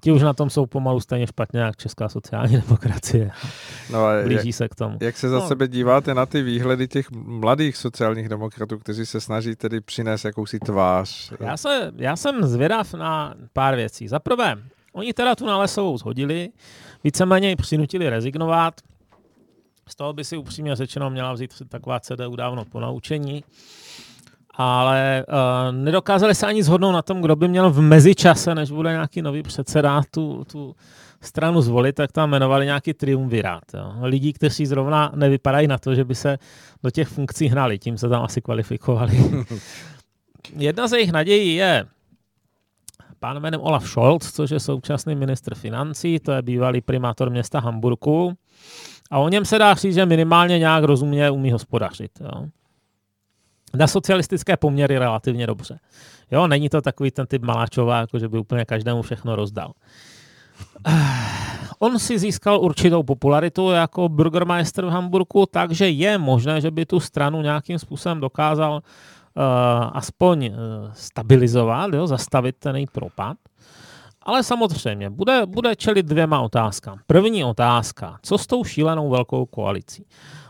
Ti 0.01 0.11
už 0.11 0.21
na 0.21 0.33
tom 0.33 0.49
jsou 0.49 0.65
pomalu 0.65 0.99
stejně 0.99 1.27
špatně, 1.27 1.59
jak 1.59 1.75
česká 1.75 2.09
sociální 2.09 2.57
demokracie. 2.67 3.31
No 3.91 4.05
a 4.05 4.11
Blíží 4.23 4.47
jak, 4.47 4.55
se 4.55 4.69
k 4.69 4.75
tomu. 4.75 4.97
Jak 5.01 5.17
se 5.17 5.29
za 5.29 5.39
no. 5.39 5.47
sebe 5.47 5.67
díváte 5.67 6.13
na 6.13 6.25
ty 6.25 6.41
výhledy 6.41 6.87
těch 6.87 7.11
mladých 7.11 7.77
sociálních 7.77 8.29
demokratů, 8.29 8.77
kteří 8.77 9.05
se 9.05 9.21
snaží 9.21 9.55
tedy 9.55 9.81
přinést 9.81 10.25
jakousi 10.25 10.59
tvář? 10.59 11.33
Já, 11.39 11.57
se, 11.57 11.91
já 11.95 12.15
jsem 12.15 12.43
zvědav 12.43 12.93
na 12.93 13.35
pár 13.53 13.75
věcí. 13.75 14.07
Za 14.07 14.19
prvé, 14.19 14.55
oni 14.97 15.13
teda 15.13 15.35
tu 15.35 15.45
nálesovou 15.45 15.97
zhodili, 15.97 16.49
víceméně 17.03 17.49
ji 17.49 17.55
přinutili 17.55 18.09
rezignovat, 18.09 18.81
z 19.87 19.95
toho 19.95 20.13
by 20.13 20.23
si 20.23 20.37
upřímně 20.37 20.75
řečeno 20.75 21.09
měla 21.09 21.33
vzít 21.33 21.51
taková 21.69 21.99
CDU 21.99 22.35
dávno 22.35 22.65
po 22.65 22.79
naučení. 22.79 23.43
Ale 24.59 25.25
uh, 25.27 25.75
nedokázali 25.75 26.35
se 26.35 26.47
ani 26.47 26.63
zhodnout 26.63 26.91
na 26.91 27.01
tom, 27.01 27.21
kdo 27.21 27.35
by 27.35 27.47
měl 27.47 27.71
v 27.71 27.81
mezičase, 27.81 28.55
než 28.55 28.71
bude 28.71 28.91
nějaký 28.91 29.21
nový 29.21 29.43
předseda, 29.43 30.01
tu, 30.11 30.43
tu 30.51 30.75
stranu 31.21 31.61
zvolit, 31.61 31.95
tak 31.95 32.11
tam 32.11 32.29
jmenovali 32.29 32.65
nějaký 32.65 32.93
triumvirát. 32.93 33.63
Jo. 33.73 33.93
Lidí, 34.01 34.33
kteří 34.33 34.65
zrovna 34.65 35.11
nevypadají 35.15 35.67
na 35.67 35.77
to, 35.77 35.95
že 35.95 36.03
by 36.03 36.15
se 36.15 36.37
do 36.83 36.91
těch 36.91 37.07
funkcí 37.07 37.47
hnali, 37.47 37.79
tím 37.79 37.97
se 37.97 38.09
tam 38.09 38.23
asi 38.23 38.41
kvalifikovali. 38.41 39.45
Jedna 40.57 40.87
z 40.87 40.93
jejich 40.93 41.11
nadějí 41.11 41.55
je 41.55 41.85
pán 43.19 43.39
jménem 43.39 43.61
Olaf 43.61 43.89
Scholz, 43.89 44.31
což 44.31 44.49
je 44.49 44.59
současný 44.59 45.15
ministr 45.15 45.55
financí, 45.55 46.19
to 46.19 46.31
je 46.31 46.41
bývalý 46.41 46.81
primátor 46.81 47.29
města 47.29 47.59
Hamburgu. 47.59 48.33
A 49.11 49.19
o 49.19 49.29
něm 49.29 49.45
se 49.45 49.57
dá 49.57 49.73
říct, 49.73 49.95
že 49.95 50.05
minimálně 50.05 50.59
nějak 50.59 50.83
rozumně 50.83 51.31
umí 51.31 51.51
hospodařit. 51.51 52.11
Jo. 52.21 52.45
Na 53.73 53.87
socialistické 53.87 54.57
poměry 54.57 54.97
relativně 54.97 55.47
dobře. 55.47 55.79
Jo, 56.31 56.47
není 56.47 56.69
to 56.69 56.81
takový 56.81 57.11
ten 57.11 57.27
typ 57.27 57.41
Maláčová, 57.41 57.99
jako 57.99 58.19
že 58.19 58.29
by 58.29 58.39
úplně 58.39 58.65
každému 58.65 59.01
všechno 59.01 59.35
rozdal. 59.35 59.71
On 61.79 61.99
si 61.99 62.19
získal 62.19 62.59
určitou 62.59 63.03
popularitu 63.03 63.71
jako 63.71 64.09
burgermeister 64.09 64.85
v 64.85 64.89
Hamburgu, 64.89 65.45
takže 65.45 65.89
je 65.89 66.17
možné, 66.17 66.61
že 66.61 66.71
by 66.71 66.85
tu 66.85 66.99
stranu 66.99 67.41
nějakým 67.41 67.79
způsobem 67.79 68.19
dokázal 68.19 68.73
uh, 68.73 68.79
aspoň 69.93 70.45
uh, 70.45 70.55
stabilizovat, 70.93 71.93
jo, 71.93 72.07
zastavit 72.07 72.55
ten 72.59 72.85
propad. 72.91 73.37
Ale 74.21 74.43
samozřejmě, 74.43 75.09
bude, 75.09 75.45
bude 75.45 75.75
čelit 75.75 76.05
dvěma 76.05 76.41
otázkám. 76.41 76.99
První 77.07 77.43
otázka, 77.43 78.19
co 78.21 78.37
s 78.37 78.47
tou 78.47 78.63
šílenou 78.63 79.09
velkou 79.09 79.45
koalicí? 79.45 80.05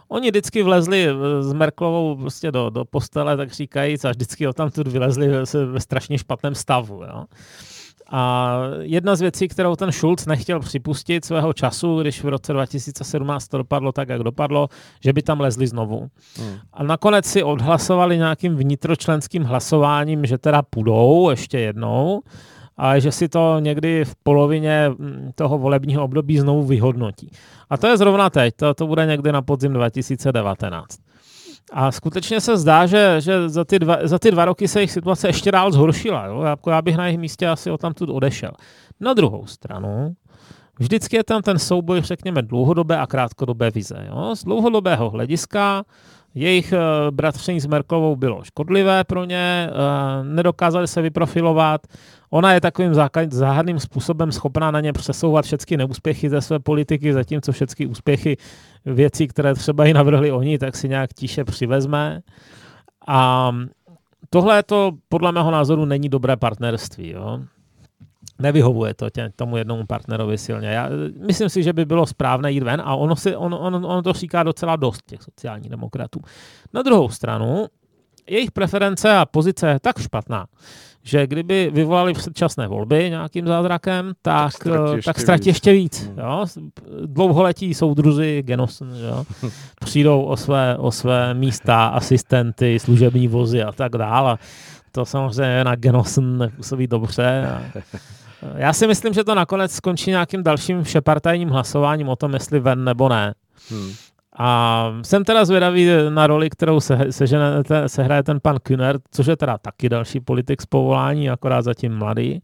Oni 0.08 0.30
vždycky 0.30 0.64
vlezli 0.64 1.08
eh, 1.08 1.44
s 1.44 1.54
Merklovou 1.54 2.16
prostě 2.16 2.52
do, 2.52 2.70
do 2.70 2.86
postele, 2.86 3.38
tak 3.38 3.52
říkajíc, 3.52 4.06
a 4.06 4.10
vždycky 4.10 4.48
o 4.48 4.54
tam 4.54 4.72
tu 4.72 4.84
vylezli 4.84 5.28
ve, 5.28 5.44
ve 5.66 5.80
strašně 5.80 6.18
špatném 6.18 6.56
stavu. 6.56 7.04
Jo. 7.04 7.26
A 8.10 8.54
jedna 8.82 9.16
z 9.16 9.22
věcí, 9.22 9.48
kterou 9.48 9.76
ten 9.76 9.92
Schulz 9.92 10.26
nechtěl 10.26 10.60
připustit 10.60 11.26
svého 11.26 11.54
času, 11.54 12.02
když 12.02 12.24
v 12.24 12.28
roce 12.28 12.54
2017 12.54 13.48
to 13.48 13.58
dopadlo 13.58 13.92
tak, 13.92 14.10
jak 14.10 14.24
dopadlo, 14.24 14.68
že 15.04 15.14
by 15.14 15.22
tam 15.22 15.40
lezli 15.40 15.68
znovu. 15.68 16.08
Hmm. 16.38 16.56
A 16.74 16.84
nakonec 16.84 17.26
si 17.26 17.44
odhlasovali 17.44 18.18
nějakým 18.18 18.56
vnitročlenským 18.56 19.44
hlasováním, 19.44 20.26
že 20.26 20.38
teda 20.38 20.62
půjdou 20.62 21.30
ještě 21.30 21.60
jednou, 21.60 22.22
ale 22.78 23.02
že 23.02 23.12
si 23.12 23.30
to 23.30 23.60
někdy 23.60 24.06
v 24.06 24.16
polovině 24.24 24.90
mm, 24.90 25.32
toho 25.36 25.58
volebního 25.58 26.04
období 26.04 26.40
znovu 26.40 26.64
vyhodnotí. 26.64 27.32
A 27.70 27.78
to 27.78 27.88
je 27.88 27.98
zrovna 27.98 28.30
teď, 28.30 28.56
to, 28.56 28.74
to 28.74 28.88
bude 28.88 29.06
někdy 29.06 29.32
na 29.32 29.42
podzim 29.42 29.74
2019. 29.74 31.07
A 31.74 31.92
skutečně 31.92 32.42
se 32.42 32.58
zdá, 32.58 32.86
že, 32.86 33.16
že 33.20 33.50
za, 33.50 33.66
ty 33.66 33.80
dva, 33.80 33.98
za 34.04 34.20
ty 34.20 34.32
dva 34.32 34.46
roky 34.46 34.68
se 34.68 34.80
jejich 34.80 34.92
situace 34.92 35.28
ještě 35.28 35.52
dál 35.52 35.72
zhoršila. 35.72 36.26
Jo? 36.26 36.42
Jako 36.42 36.70
já 36.70 36.82
bych 36.82 36.98
na 36.98 37.06
jejich 37.06 37.20
místě 37.20 37.48
asi 37.48 37.72
o 37.72 37.78
tamtud 37.78 38.10
odešel. 38.10 38.52
Na 39.00 39.14
druhou 39.14 39.46
stranu, 39.46 40.16
vždycky 40.80 41.16
je 41.16 41.24
tam 41.24 41.42
ten 41.42 41.60
souboj, 41.60 42.02
řekněme, 42.02 42.42
dlouhodobé 42.42 42.98
a 42.98 43.08
krátkodobé 43.08 43.72
vize. 43.72 44.06
Jo? 44.08 44.36
Z 44.36 44.44
dlouhodobého 44.44 45.10
hlediska 45.10 45.84
jejich 46.36 46.74
uh, 46.74 47.12
bratření 47.16 47.60
s 47.60 47.66
Merklovou 47.66 48.16
bylo 48.16 48.44
škodlivé 48.44 49.04
pro 49.04 49.26
ně, 49.26 49.70
uh, 49.70 50.28
nedokázali 50.28 50.88
se 50.88 51.02
vyprofilovat. 51.02 51.82
Ona 52.30 52.54
je 52.54 52.62
takovým 52.62 52.94
záhadným 53.30 53.80
způsobem 53.80 54.32
schopná 54.32 54.72
na 54.72 54.82
ně 54.82 54.94
přesouvat 54.94 55.46
všechny 55.46 55.78
neúspěchy 55.78 56.30
ze 56.30 56.42
své 56.42 56.60
politiky, 56.60 57.14
zatímco 57.14 57.52
všechny 57.52 57.86
úspěchy 57.86 58.38
věcí, 58.86 59.28
které 59.28 59.54
třeba 59.54 59.86
i 59.86 59.94
navrhli 59.94 60.32
oni, 60.32 60.58
tak 60.58 60.76
si 60.76 60.90
nějak 60.90 61.14
tiše 61.14 61.44
přivezme. 61.44 62.22
A 63.08 63.52
tohle 64.30 64.64
to 64.64 64.92
podle 65.10 65.32
mého 65.32 65.52
názoru 65.52 65.86
není 65.86 66.10
dobré 66.10 66.38
partnerství. 66.38 67.10
Jo? 67.10 67.40
nevyhovuje 68.40 68.94
to 68.94 69.10
tě, 69.10 69.32
tomu 69.36 69.58
jednomu 69.58 69.86
partnerovi 69.86 70.38
silně. 70.38 70.68
Já 70.68 70.90
myslím 71.28 71.50
si, 71.50 71.64
že 71.64 71.74
by 71.74 71.86
bylo 71.86 72.06
správné 72.06 72.52
jít 72.52 72.64
ven 72.64 72.82
a 72.86 72.96
ono, 72.96 73.16
si, 73.16 73.36
on, 73.36 73.54
on, 73.54 73.86
on 73.86 74.04
to 74.04 74.14
říká 74.14 74.44
docela 74.44 74.76
dost 74.76 75.02
těch 75.06 75.22
sociálních 75.22 75.70
demokratů. 75.70 76.20
Na 76.74 76.82
druhou 76.82 77.10
stranu, 77.10 77.66
jejich 78.30 78.52
preference 78.52 79.18
a 79.18 79.26
pozice 79.26 79.68
je 79.70 79.80
tak 79.80 80.00
špatná, 80.00 80.48
že 81.08 81.28
kdyby 81.28 81.70
vyvolali 81.74 82.14
předčasné 82.14 82.68
volby 82.68 83.10
nějakým 83.10 83.48
zázrakem, 83.48 84.14
tak, 84.22 84.52
tak 85.06 85.20
ztratí 85.20 85.50
ještě, 85.50 85.74
víc. 85.74 86.00
ještě 86.00 86.12
víc. 86.12 86.20
Jo? 86.24 86.46
Dlouholetí 87.06 87.74
soudruzi 87.74 88.44
Genosen 88.46 88.90
jo? 89.10 89.26
přijdou 89.80 90.22
o 90.22 90.38
své, 90.38 90.78
o 90.78 90.92
své 90.92 91.34
místa, 91.34 91.88
asistenty, 91.88 92.80
služební 92.80 93.28
vozy 93.28 93.64
a 93.64 93.72
tak 93.72 93.92
dále. 93.92 94.38
To 94.92 95.06
samozřejmě 95.06 95.64
na 95.64 95.76
Genosen 95.76 96.52
působí 96.56 96.88
dobře. 96.88 97.48
A 97.48 97.62
já 98.56 98.74
si 98.74 98.88
myslím, 98.88 99.14
že 99.14 99.24
to 99.24 99.36
nakonec 99.36 99.72
skončí 99.72 100.10
nějakým 100.10 100.44
dalším 100.44 100.84
všepartajním 100.84 101.50
hlasováním 101.50 102.10
o 102.10 102.16
tom, 102.16 102.34
jestli 102.34 102.60
ven 102.60 102.84
nebo 102.84 103.10
ne. 103.10 103.34
Hmm. 103.70 103.92
A 104.38 104.92
jsem 105.02 105.24
teda 105.24 105.46
zvědavý 105.46 105.90
na 106.10 106.28
roli, 106.28 106.50
kterou 106.50 106.80
se, 106.80 107.12
se, 107.12 107.28
se 107.88 108.04
hraje 108.04 108.24
ten 108.24 108.40
pan 108.40 108.60
Kühner, 108.60 109.00
což 109.12 109.26
je 109.26 109.38
teda 109.38 109.58
taky 109.58 109.90
další 109.90 110.20
politik 110.20 110.62
z 110.62 110.66
povolání, 110.66 111.30
akorát 111.30 111.62
zatím 111.62 111.98
mladý. 111.98 112.42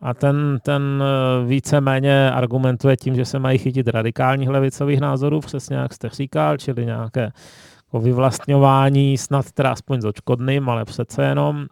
A 0.00 0.14
ten, 0.14 0.58
ten 0.62 1.02
eh, 1.02 1.46
víceméně 1.46 2.30
argumentuje 2.30 2.96
tím, 2.96 3.14
že 3.14 3.24
se 3.24 3.38
mají 3.38 3.58
chytit 3.58 3.88
radikálních 3.88 4.48
levicových 4.48 5.00
názorů, 5.00 5.40
přesně 5.40 5.76
jak 5.76 5.94
jste 5.94 6.08
říkal, 6.08 6.56
čili 6.56 6.86
nějaké 6.86 7.32
jako 7.86 8.00
vyvlastňování, 8.00 9.18
snad 9.18 9.52
teda 9.52 9.70
aspoň 9.70 10.00
s 10.00 10.04
očkodným, 10.04 10.68
ale 10.68 10.84
přece 10.84 11.24
jenom 11.24 11.66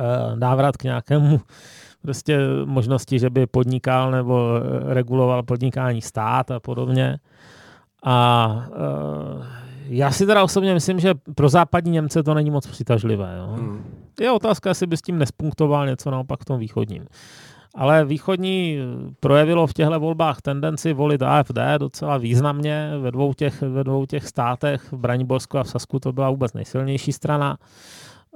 eh, 0.00 0.36
návrat 0.36 0.76
k 0.76 0.84
nějakému 0.84 1.40
prostě 2.02 2.38
možnosti, 2.64 3.18
že 3.18 3.30
by 3.30 3.46
podnikal 3.46 4.10
nebo 4.10 4.48
eh, 4.56 4.94
reguloval 4.94 5.42
podnikání 5.42 6.02
stát 6.02 6.50
a 6.50 6.60
podobně. 6.60 7.18
A 8.08 8.48
uh, 8.68 9.44
já 9.88 10.10
si 10.10 10.26
teda 10.26 10.44
osobně 10.44 10.74
myslím, 10.74 11.00
že 11.00 11.14
pro 11.34 11.48
západní 11.48 11.92
Němce 11.92 12.22
to 12.22 12.34
není 12.34 12.50
moc 12.50 12.66
přitažlivé. 12.66 13.34
Jo? 13.38 13.46
Hmm. 13.46 13.84
Je 14.20 14.30
otázka, 14.30 14.68
jestli 14.68 14.86
by 14.86 14.96
s 14.96 15.02
tím 15.02 15.18
nespunktoval 15.18 15.86
něco 15.86 16.10
naopak 16.10 16.40
v 16.40 16.44
tom 16.44 16.58
východním. 16.58 17.06
Ale 17.74 18.04
východní 18.04 18.78
projevilo 19.20 19.66
v 19.66 19.72
těchto 19.72 20.00
volbách 20.00 20.42
tendenci 20.42 20.92
volit 20.92 21.22
AFD 21.22 21.58
docela 21.78 22.16
významně 22.16 22.90
ve 23.00 23.10
dvou 23.10 23.34
těch, 23.34 23.62
ve 23.62 23.84
dvou 23.84 24.06
těch 24.06 24.28
státech, 24.28 24.92
v 24.92 24.96
Braniborsku 24.96 25.58
a 25.58 25.62
v 25.62 25.68
Sasku 25.68 26.00
to 26.00 26.12
byla 26.12 26.30
vůbec 26.30 26.52
nejsilnější 26.52 27.12
strana. 27.12 27.56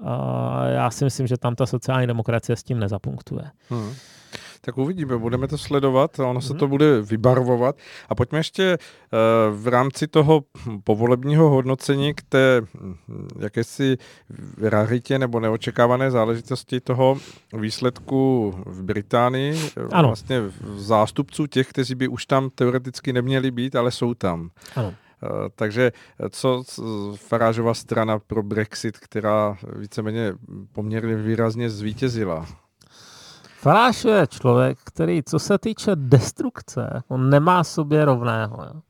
A 0.04 0.64
já 0.64 0.90
si 0.90 1.04
myslím, 1.04 1.26
že 1.26 1.36
tam 1.36 1.54
ta 1.54 1.66
sociální 1.66 2.06
demokracie 2.06 2.56
s 2.56 2.62
tím 2.62 2.78
nezapunktuje. 2.78 3.44
Hmm. 3.70 3.92
Tak 4.60 4.78
uvidíme, 4.78 5.18
budeme 5.18 5.48
to 5.48 5.58
sledovat 5.58 6.18
ono 6.18 6.40
se 6.40 6.54
to 6.54 6.64
mhm. 6.64 6.70
bude 6.70 7.02
vybarvovat. 7.02 7.76
A 8.08 8.14
pojďme 8.14 8.38
ještě 8.38 8.78
uh, 8.78 9.56
v 9.56 9.68
rámci 9.68 10.06
toho 10.06 10.44
povolebního 10.84 11.50
hodnocení 11.50 12.14
k 12.14 12.22
té 12.28 12.60
hm, 12.60 12.94
jakési 13.38 13.96
raritě 14.60 15.18
nebo 15.18 15.40
neočekávané 15.40 16.10
záležitosti 16.10 16.80
toho 16.80 17.16
výsledku 17.52 18.54
v 18.66 18.82
Británii. 18.82 19.60
Ano. 19.92 20.08
Vlastně 20.08 20.40
zástupců 20.76 21.46
těch, 21.46 21.68
kteří 21.68 21.94
by 21.94 22.08
už 22.08 22.26
tam 22.26 22.50
teoreticky 22.50 23.12
neměli 23.12 23.50
být, 23.50 23.76
ale 23.76 23.90
jsou 23.90 24.14
tam. 24.14 24.50
Ano. 24.76 24.94
Eh, 25.22 25.28
takže 25.54 25.92
co 26.30 26.64
Farážová 27.16 27.74
strana 27.74 28.18
pro 28.18 28.42
Brexit, 28.42 28.98
která 28.98 29.56
víceméně 29.76 30.32
poměrně 30.72 31.16
výrazně 31.16 31.70
zvítězila? 31.70 32.46
Faráš 33.60 34.04
je 34.04 34.26
člověk, 34.26 34.78
který, 34.84 35.22
co 35.22 35.38
se 35.38 35.58
týče 35.58 35.90
destrukce, 35.94 37.02
on 37.08 37.30
nemá 37.30 37.64
sobě 37.64 38.04
rovného. 38.04 38.62
Jo. 38.62 38.80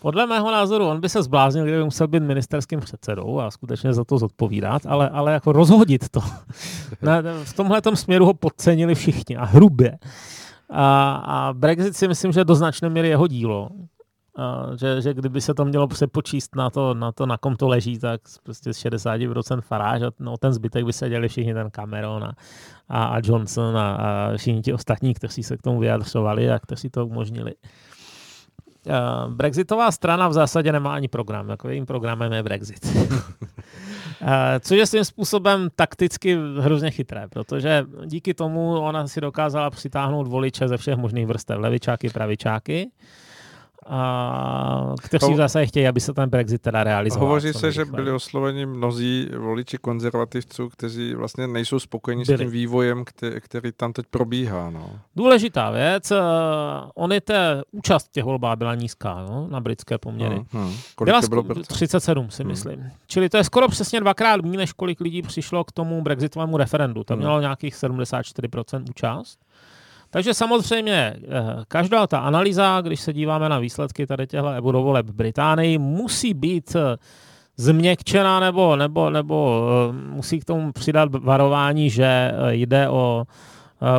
Podle 0.00 0.26
mého 0.26 0.50
názoru 0.50 0.86
on 0.86 1.00
by 1.00 1.08
se 1.08 1.22
zbláznil, 1.22 1.64
kdyby 1.64 1.84
musel 1.84 2.08
být 2.08 2.22
ministerským 2.22 2.80
předsedou 2.80 3.40
a 3.40 3.50
skutečně 3.50 3.92
za 3.92 4.04
to 4.04 4.18
zodpovídat, 4.18 4.82
ale, 4.86 5.08
ale 5.08 5.32
jako 5.32 5.52
rozhodit 5.52 6.08
to. 6.08 6.20
v 7.44 7.52
tomhle 7.52 7.80
směru 7.94 8.26
ho 8.26 8.34
podcenili 8.34 8.94
všichni 8.94 9.36
a 9.36 9.44
hrubě. 9.44 9.98
A, 10.70 11.14
a 11.14 11.52
Brexit 11.52 11.96
si 11.96 12.08
myslím, 12.08 12.32
že 12.32 12.44
do 12.44 12.54
značné 12.54 12.88
míry 12.88 13.08
jeho 13.08 13.26
dílo 13.26 13.68
že, 14.76 15.02
že 15.02 15.14
kdyby 15.14 15.40
se 15.40 15.54
to 15.54 15.64
mělo 15.64 15.86
přepočíst 15.86 16.56
na 16.56 16.70
to, 16.70 16.94
na 16.94 17.12
to, 17.12 17.26
na 17.26 17.38
kom 17.38 17.56
to 17.56 17.68
leží, 17.68 17.98
tak 17.98 18.20
prostě 18.42 18.74
z 18.74 18.84
60% 18.84 19.60
faráž 19.60 20.02
a 20.02 20.10
no, 20.18 20.36
ten 20.36 20.52
zbytek 20.52 20.84
by 20.84 20.92
se 20.92 21.08
dělali 21.08 21.28
všichni 21.28 21.54
ten 21.54 21.70
Cameron 21.70 22.24
a, 22.24 22.34
a, 22.88 23.04
a 23.04 23.20
Johnson 23.24 23.76
a, 23.76 23.94
a 23.94 24.36
všichni 24.36 24.62
ti 24.62 24.72
ostatní, 24.72 25.14
kteří 25.14 25.42
se 25.42 25.56
k 25.56 25.62
tomu 25.62 25.80
vyjadřovali 25.80 26.50
a 26.50 26.58
kteří 26.58 26.90
to 26.90 27.06
umožnili. 27.06 27.52
Brexitová 29.28 29.90
strana 29.90 30.28
v 30.28 30.32
zásadě 30.32 30.72
nemá 30.72 30.94
ani 30.94 31.08
program, 31.08 31.48
jako 31.48 31.68
jejím 31.68 31.86
programem 31.86 32.32
je 32.32 32.42
Brexit. 32.42 32.86
což 34.60 34.78
je 34.78 34.86
svým 34.86 35.04
způsobem 35.04 35.68
takticky 35.76 36.38
hrozně 36.58 36.90
chytré, 36.90 37.28
protože 37.28 37.84
díky 38.06 38.34
tomu 38.34 38.80
ona 38.80 39.06
si 39.06 39.20
dokázala 39.20 39.70
přitáhnout 39.70 40.28
voliče 40.28 40.68
ze 40.68 40.76
všech 40.76 40.96
možných 40.96 41.26
vrstev, 41.26 41.58
levičáky, 41.58 42.10
pravičáky, 42.10 42.90
a 43.86 44.94
kteří 45.02 45.26
Ho... 45.26 45.36
zase 45.36 45.66
chtějí, 45.66 45.86
aby 45.86 46.00
se 46.00 46.14
ten 46.14 46.30
Brexit 46.30 46.62
teda 46.62 46.84
realizoval. 46.84 47.26
Hovoří 47.28 47.52
se, 47.52 47.72
že 47.72 47.84
byli 47.84 48.12
osloveni 48.12 48.66
mnozí 48.66 49.28
voliči 49.38 49.78
konzervativců, 49.78 50.68
kteří 50.68 51.14
vlastně 51.14 51.46
nejsou 51.46 51.78
spokojeni 51.78 52.24
byli. 52.24 52.38
s 52.38 52.40
tím 52.40 52.50
vývojem, 52.50 53.04
který, 53.04 53.40
který 53.40 53.72
tam 53.72 53.92
teď 53.92 54.06
probíhá. 54.10 54.70
No. 54.70 54.90
Důležitá 55.16 55.70
věc, 55.70 56.10
uh, 56.10 56.18
on 56.94 57.12
je 57.12 57.20
té 57.20 57.62
účast 57.72 58.08
těch 58.12 58.24
volbách 58.24 58.58
byla 58.58 58.74
nízká 58.74 59.26
no, 59.28 59.46
na 59.50 59.60
britské 59.60 59.98
poměry. 59.98 60.34
Hmm, 60.34 60.64
hmm. 60.64 60.74
Kolik 60.94 61.08
byla 61.08 61.20
to 61.20 61.28
bylo 61.28 61.62
37, 61.62 62.30
si 62.30 62.42
hmm. 62.42 62.50
myslím. 62.50 62.90
Čili 63.06 63.28
to 63.28 63.36
je 63.36 63.44
skoro 63.44 63.68
přesně 63.68 64.00
dvakrát 64.00 64.40
méně, 64.40 64.58
než 64.58 64.72
kolik 64.72 65.00
lidí 65.00 65.22
přišlo 65.22 65.64
k 65.64 65.72
tomu 65.72 66.02
brexitovému 66.02 66.56
referendu. 66.56 67.04
Tam 67.04 67.16
hmm. 67.16 67.26
mělo 67.26 67.40
nějakých 67.40 67.74
74% 67.74 68.84
účast. 68.90 69.38
Takže 70.12 70.34
samozřejmě 70.34 71.14
eh, 71.16 71.18
každá 71.68 72.06
ta 72.06 72.18
analýza, 72.18 72.80
když 72.80 73.00
se 73.00 73.12
díváme 73.12 73.48
na 73.48 73.58
výsledky 73.58 74.06
tady 74.06 74.26
těchto 74.26 74.48
eurovoleb 74.48 75.06
v 75.06 75.14
Británii, 75.14 75.78
musí 75.78 76.34
být 76.34 76.76
eh, 76.76 76.96
změkčená 77.56 78.40
nebo, 78.40 78.76
nebo, 78.76 79.10
nebo 79.10 79.66
eh, 79.90 79.92
musí 79.92 80.40
k 80.40 80.44
tomu 80.44 80.72
přidat 80.72 81.08
varování, 81.24 81.90
že 81.90 82.32
jde 82.50 82.88
o 82.88 83.24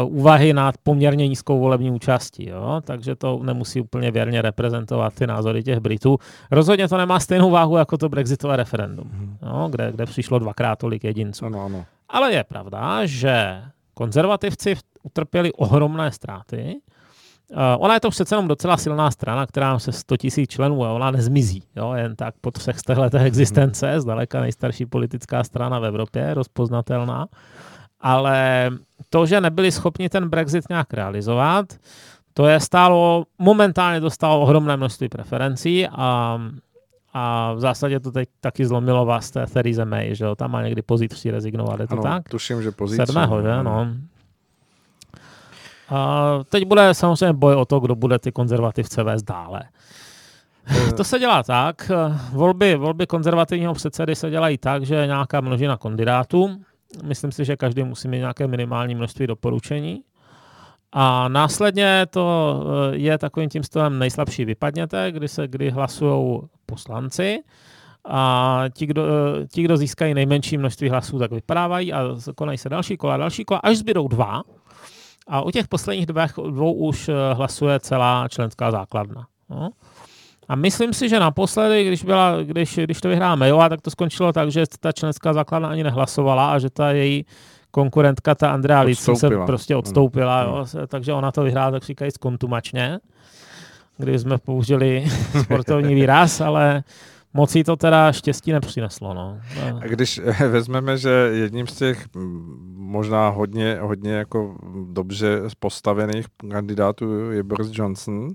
úvahy 0.06 0.54
nad 0.54 0.76
poměrně 0.84 1.28
nízkou 1.28 1.60
volební 1.60 1.92
účastí. 1.92 2.50
Jo? 2.50 2.82
Takže 2.84 3.16
to 3.16 3.40
nemusí 3.44 3.82
úplně 3.82 4.12
věrně 4.12 4.42
reprezentovat 4.42 5.14
ty 5.14 5.28
názory 5.28 5.64
těch 5.64 5.80
Britů. 5.80 6.18
Rozhodně 6.52 6.88
to 6.88 6.98
nemá 6.98 7.20
stejnou 7.20 7.52
váhu 7.52 7.78
jako 7.78 7.98
to 7.98 8.10
brexitové 8.10 8.56
referendum, 8.56 9.08
mhm. 9.14 9.38
jo? 9.42 9.68
Kde, 9.72 9.92
kde 9.92 10.06
přišlo 10.06 10.40
dvakrát 10.40 10.80
tolik 10.80 11.04
jedinců. 11.04 11.46
Ano, 11.46 11.66
ano. 11.66 11.86
Ale 12.10 12.34
je 12.34 12.44
pravda, 12.44 13.06
že 13.06 13.62
konzervativci 13.94 14.76
utrpěli 15.04 15.54
ohromné 15.54 16.12
ztráty. 16.12 16.76
Uh, 17.52 17.58
ona 17.78 17.94
je 17.94 18.00
to 18.00 18.10
přece 18.10 18.36
jenom 18.36 18.48
docela 18.48 18.78
silná 18.78 19.12
strana, 19.12 19.46
která 19.46 19.74
má 19.74 19.80
se 19.80 19.92
100 19.92 20.18
tisíc 20.18 20.50
členů 20.50 20.86
a 20.86 20.92
ona 20.92 21.12
nezmizí. 21.12 21.64
Jo? 21.76 21.94
Jen 21.94 22.16
tak 22.16 22.36
po 22.42 22.52
třech 22.52 22.78
letech 22.98 23.22
existence, 23.22 24.02
zdaleka 24.02 24.42
nejstarší 24.42 24.86
politická 24.86 25.44
strana 25.44 25.80
v 25.80 25.86
Evropě, 25.86 26.34
rozpoznatelná. 26.34 27.28
Ale 28.00 28.70
to, 29.10 29.26
že 29.26 29.42
nebyli 29.42 29.72
schopni 29.72 30.10
ten 30.10 30.30
Brexit 30.30 30.70
nějak 30.70 30.94
realizovat, 30.94 31.66
to 32.34 32.48
je 32.48 32.60
stálo, 32.60 33.26
momentálně 33.40 34.00
dostalo 34.00 34.42
ohromné 34.42 34.78
množství 34.78 35.10
preferencí 35.10 35.88
a, 35.88 36.40
a 37.14 37.54
v 37.54 37.60
zásadě 37.60 38.00
to 38.00 38.12
teď 38.12 38.30
taky 38.42 38.66
zlomilo 38.66 39.06
vás 39.06 39.32
té 39.32 39.46
Theresa 39.48 39.86
May, 39.86 40.16
že 40.16 40.26
jo, 40.26 40.36
tam 40.36 40.52
má 40.52 40.64
někdy 40.64 40.82
pozítří 40.82 41.32
rezignovat, 41.32 41.80
je 41.80 41.88
to 41.88 41.94
ano, 41.94 42.04
tak? 42.04 42.30
tuším, 42.30 42.62
že 42.62 42.72
pozítří. 42.72 43.06
Sedmého, 43.06 43.42
že, 43.42 43.64
no. 43.64 43.88
A 45.94 46.40
teď 46.50 46.66
bude 46.66 46.94
samozřejmě 46.94 47.34
boj 47.34 47.56
o 47.56 47.66
to, 47.66 47.80
kdo 47.80 47.96
bude 47.96 48.20
ty 48.20 48.32
konzervativce 48.32 49.04
vést 49.04 49.24
dále. 49.24 49.62
Eh. 50.68 50.92
To 50.92 51.04
se 51.04 51.20
dělá 51.20 51.44
tak, 51.44 51.92
volby, 52.32 52.76
volby 52.76 53.08
konzervativního 53.08 53.74
předsedy 53.74 54.16
se 54.16 54.30
dělají 54.30 54.58
tak, 54.58 54.86
že 54.86 54.96
je 54.96 55.06
nějaká 55.08 55.42
množina 55.42 55.78
kandidátů. 55.78 56.50
Myslím 57.04 57.32
si, 57.32 57.46
že 57.46 57.58
každý 57.58 57.84
musí 57.84 58.08
mít 58.08 58.18
nějaké 58.18 58.48
minimální 58.48 58.96
množství 58.96 59.28
doporučení. 59.28 60.04
A 60.92 61.28
následně 61.28 62.06
to 62.10 62.64
eh, 62.92 62.98
je 62.98 63.18
takovým 63.18 63.50
tím 63.50 63.64
stylem 63.64 64.00
nejslabší 64.00 64.46
vypadněte, 64.46 65.12
kdy 65.12 65.28
se 65.28 65.48
kdy 65.48 65.70
hlasují 65.70 66.42
poslanci 66.66 67.40
a 68.06 68.64
ti 68.74 68.86
kdo, 68.86 69.06
eh, 69.06 69.48
ti, 69.48 69.64
kdo 69.64 69.78
získají 69.78 70.14
nejmenší 70.14 70.58
množství 70.58 70.90
hlasů, 70.90 71.20
tak 71.20 71.32
vypadávají 71.32 71.94
a 71.94 72.04
konají 72.36 72.58
se 72.58 72.70
další 72.70 72.98
kola, 72.98 73.18
další 73.18 73.46
kola, 73.46 73.60
až 73.64 73.78
zbydou 73.78 74.08
dva, 74.08 74.42
a 75.28 75.42
u 75.42 75.52
těch 75.52 75.68
posledních 75.68 76.06
dvou, 76.06 76.52
dvou 76.52 76.74
už 76.74 77.10
eh, 77.10 77.14
hlasuje 77.34 77.80
celá 77.80 78.28
členská 78.28 78.72
základna. 78.72 79.26
No. 79.50 79.70
A 80.48 80.56
myslím 80.56 80.94
si, 80.94 81.10
že 81.10 81.20
naposledy, 81.20 81.88
když, 81.88 82.04
byla, 82.04 82.42
když, 82.44 82.80
když 82.84 83.02
to 83.02 83.10
vyhrá 83.10 83.36
Mayová, 83.36 83.70
tak 83.70 83.82
to 83.82 83.92
skončilo 83.92 84.34
tak, 84.34 84.52
že 84.52 84.64
ta 84.80 84.92
členská 84.92 85.34
základna 85.34 85.70
ani 85.70 85.84
nehlasovala 85.84 86.54
a 86.54 86.60
že 86.60 86.70
ta 86.70 86.92
její 86.92 87.26
konkurentka, 87.72 88.36
ta 88.36 88.52
Andrea 88.52 88.82
Líc, 88.82 89.10
se 89.14 89.30
prostě 89.46 89.76
odstoupila. 89.76 90.42
Jo. 90.42 90.66
Takže 90.88 91.14
ona 91.14 91.32
to 91.32 91.44
vyhrála, 91.44 91.72
tak 91.72 91.84
říkají, 91.84 92.12
skontumačně, 92.12 93.00
kdy 93.98 94.20
jsme 94.20 94.38
použili 94.38 95.06
sportovní 95.44 95.96
výraz, 95.96 96.42
ale 96.42 96.84
moc 97.34 97.56
jí 97.56 97.64
to 97.64 97.76
teda 97.76 98.12
štěstí 98.12 98.52
nepřineslo. 98.52 99.14
No. 99.14 99.40
A 99.82 99.88
když 99.88 100.22
vezmeme, 100.50 100.98
že 100.98 101.10
jedním 101.34 101.68
z 101.68 101.76
těch 101.76 102.06
možná 102.76 103.30
hodně, 103.30 103.78
hodně 103.82 104.14
jako 104.14 104.56
dobře 104.92 105.42
postavených 105.60 106.26
kandidátů 106.52 107.32
je 107.32 107.44
Boris 107.44 107.70
Johnson, 107.74 108.28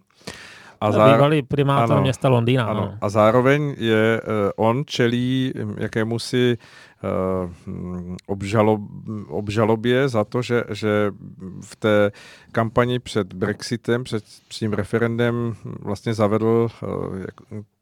a 0.80 0.92
zároveň, 0.92 1.14
bývalý 1.14 1.42
primátor 1.42 1.92
ano, 1.92 2.02
města 2.02 2.28
Londýna. 2.28 2.64
Ano. 2.64 2.80
No. 2.80 2.98
A 3.00 3.08
zároveň 3.08 3.74
je 3.78 4.20
uh, 4.20 4.66
on 4.66 4.82
čelí 4.86 5.52
jakému 5.76 6.18
si 6.18 6.58
uh, 7.02 7.50
obžalob, 8.26 8.80
obžalobě 9.28 10.08
za 10.08 10.24
to, 10.24 10.42
že, 10.42 10.64
že 10.70 11.12
v 11.64 11.76
té 11.76 12.10
kampani 12.52 12.98
před 12.98 13.32
Brexitem, 13.32 14.04
před 14.04 14.24
tím 14.48 14.72
referendem 14.72 15.54
vlastně 15.64 16.14
zavedl 16.14 16.68
uh, 16.82 16.88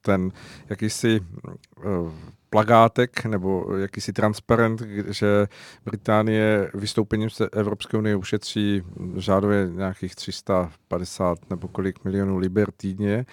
ten 0.06 0.32
jakýsi 0.68 1.20
uh, 1.20 2.12
plagátek 2.50 3.24
nebo 3.24 3.76
jakýsi 3.76 4.12
transparent, 4.12 4.82
že 5.10 5.46
Británie 5.84 6.70
vystoupením 6.74 7.30
z 7.30 7.42
Evropské 7.52 7.96
unie 7.98 8.16
ušetří 8.16 8.82
řádově 9.16 9.68
nějakých 9.72 10.14
350 10.14 11.50
nebo 11.50 11.68
kolik 11.68 12.04
milionů 12.04 12.38
liber 12.38 12.70
týdně. 12.76 13.26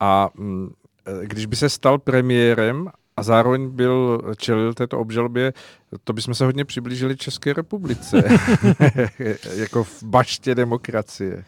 A 0.00 0.30
mm, 0.34 0.72
když 1.22 1.46
by 1.46 1.56
se 1.56 1.68
stal 1.68 1.98
premiérem 1.98 2.90
a 3.16 3.22
zároveň 3.22 3.68
byl 3.68 4.20
čelil 4.36 4.74
této 4.74 4.98
obžalobě, 4.98 5.52
to 6.04 6.12
bychom 6.12 6.34
se 6.34 6.44
hodně 6.44 6.64
přiblížili 6.64 7.16
České 7.16 7.52
republice, 7.52 8.22
jako 9.56 9.84
v 9.84 10.02
baště 10.02 10.54
demokracie. 10.54 11.44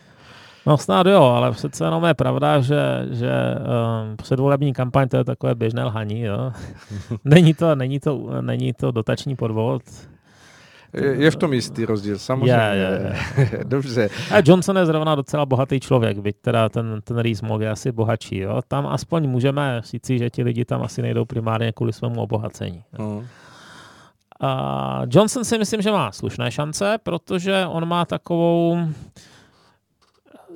No 0.67 0.79
snad 0.79 1.07
jo, 1.07 1.23
ale 1.23 1.53
přece 1.53 1.85
jenom 1.85 2.05
je 2.05 2.15
pravda, 2.15 2.61
že, 2.61 3.07
že 3.11 3.33
um, 3.33 4.17
předvolební 4.17 4.73
kampaň 4.73 5.09
to 5.09 5.17
je 5.17 5.25
takové 5.25 5.55
běžné 5.55 5.85
lhaní. 5.85 6.21
Jo. 6.21 6.53
není, 7.25 7.55
to, 7.55 7.75
není, 7.75 8.01
to, 8.01 8.29
není 8.41 8.73
to 8.73 8.91
dotační 8.91 9.37
podvod. 9.37 9.83
Je, 10.95 11.31
v 11.31 11.37
tom 11.37 11.53
jistý 11.53 11.85
rozdíl, 11.85 12.19
samozřejmě. 12.19 12.53
Je, 12.53 12.77
je, 12.77 13.15
je. 13.53 13.65
Dobře. 13.65 14.11
A 14.31 14.37
Johnson 14.45 14.77
je 14.77 14.87
zrovna 14.87 15.15
docela 15.15 15.47
bohatý 15.47 15.81
člověk, 15.81 16.19
byť 16.19 16.37
teda 16.41 16.69
ten, 16.69 17.01
ten 17.05 17.19
Rees 17.19 17.43
je 17.61 17.71
asi 17.71 17.93
bohatší. 17.93 18.39
Jo. 18.39 18.63
Tam 18.69 18.87
aspoň 18.87 19.29
můžeme 19.29 19.81
říci, 19.85 20.19
že 20.19 20.31
ti 20.31 20.43
lidi 20.43 20.65
tam 20.65 20.83
asi 20.83 21.03
nejdou 21.03 21.25
primárně 21.25 21.73
kvůli 21.73 21.93
svému 21.93 22.23
obohacení. 22.23 22.85
Hmm. 22.93 23.17
Uh, 23.17 23.25
Johnson 25.09 25.45
si 25.45 25.59
myslím, 25.59 25.83
že 25.83 25.93
má 25.93 26.13
slušné 26.13 26.51
šance, 26.51 26.99
protože 27.03 27.67
on 27.67 27.89
má 27.89 28.05
takovou 28.05 28.79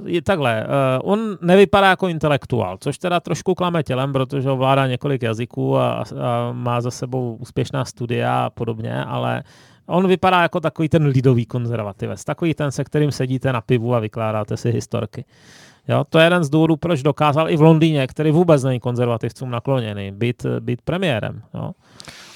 je 0.04 0.22
takhle, 0.22 0.66
uh, 0.66 1.12
on 1.12 1.38
nevypadá 1.40 1.90
jako 1.90 2.08
intelektuál, 2.08 2.76
což 2.80 2.98
teda 2.98 3.20
trošku 3.20 3.54
klame 3.54 3.82
tělem, 3.82 4.12
protože 4.12 4.50
ovládá 4.50 4.86
několik 4.86 5.22
jazyků 5.22 5.78
a, 5.78 6.04
a 6.20 6.52
má 6.52 6.80
za 6.80 6.90
sebou 6.90 7.36
úspěšná 7.40 7.84
studia 7.84 8.44
a 8.44 8.50
podobně, 8.50 9.04
ale 9.04 9.42
on 9.86 10.08
vypadá 10.08 10.42
jako 10.42 10.60
takový 10.60 10.88
ten 10.88 11.06
lidový 11.06 11.46
konzervativec, 11.46 12.24
takový 12.24 12.54
ten, 12.54 12.72
se 12.72 12.84
kterým 12.84 13.12
sedíte 13.12 13.52
na 13.52 13.60
pivu 13.60 13.94
a 13.94 14.00
vykládáte 14.00 14.56
si 14.56 14.70
historky. 14.70 15.24
Jo, 15.88 16.04
to 16.08 16.18
je 16.18 16.26
jeden 16.26 16.44
z 16.44 16.50
důvodů, 16.50 16.76
proč 16.76 17.02
dokázal 17.02 17.50
i 17.50 17.56
v 17.56 17.62
Londýně, 17.62 18.06
který 18.06 18.30
vůbec 18.30 18.62
není 18.62 18.80
konzervativcům 18.80 19.50
nakloněný, 19.50 20.12
být, 20.12 20.46
být 20.60 20.82
premiérem. 20.82 21.42
Jo. 21.54 21.72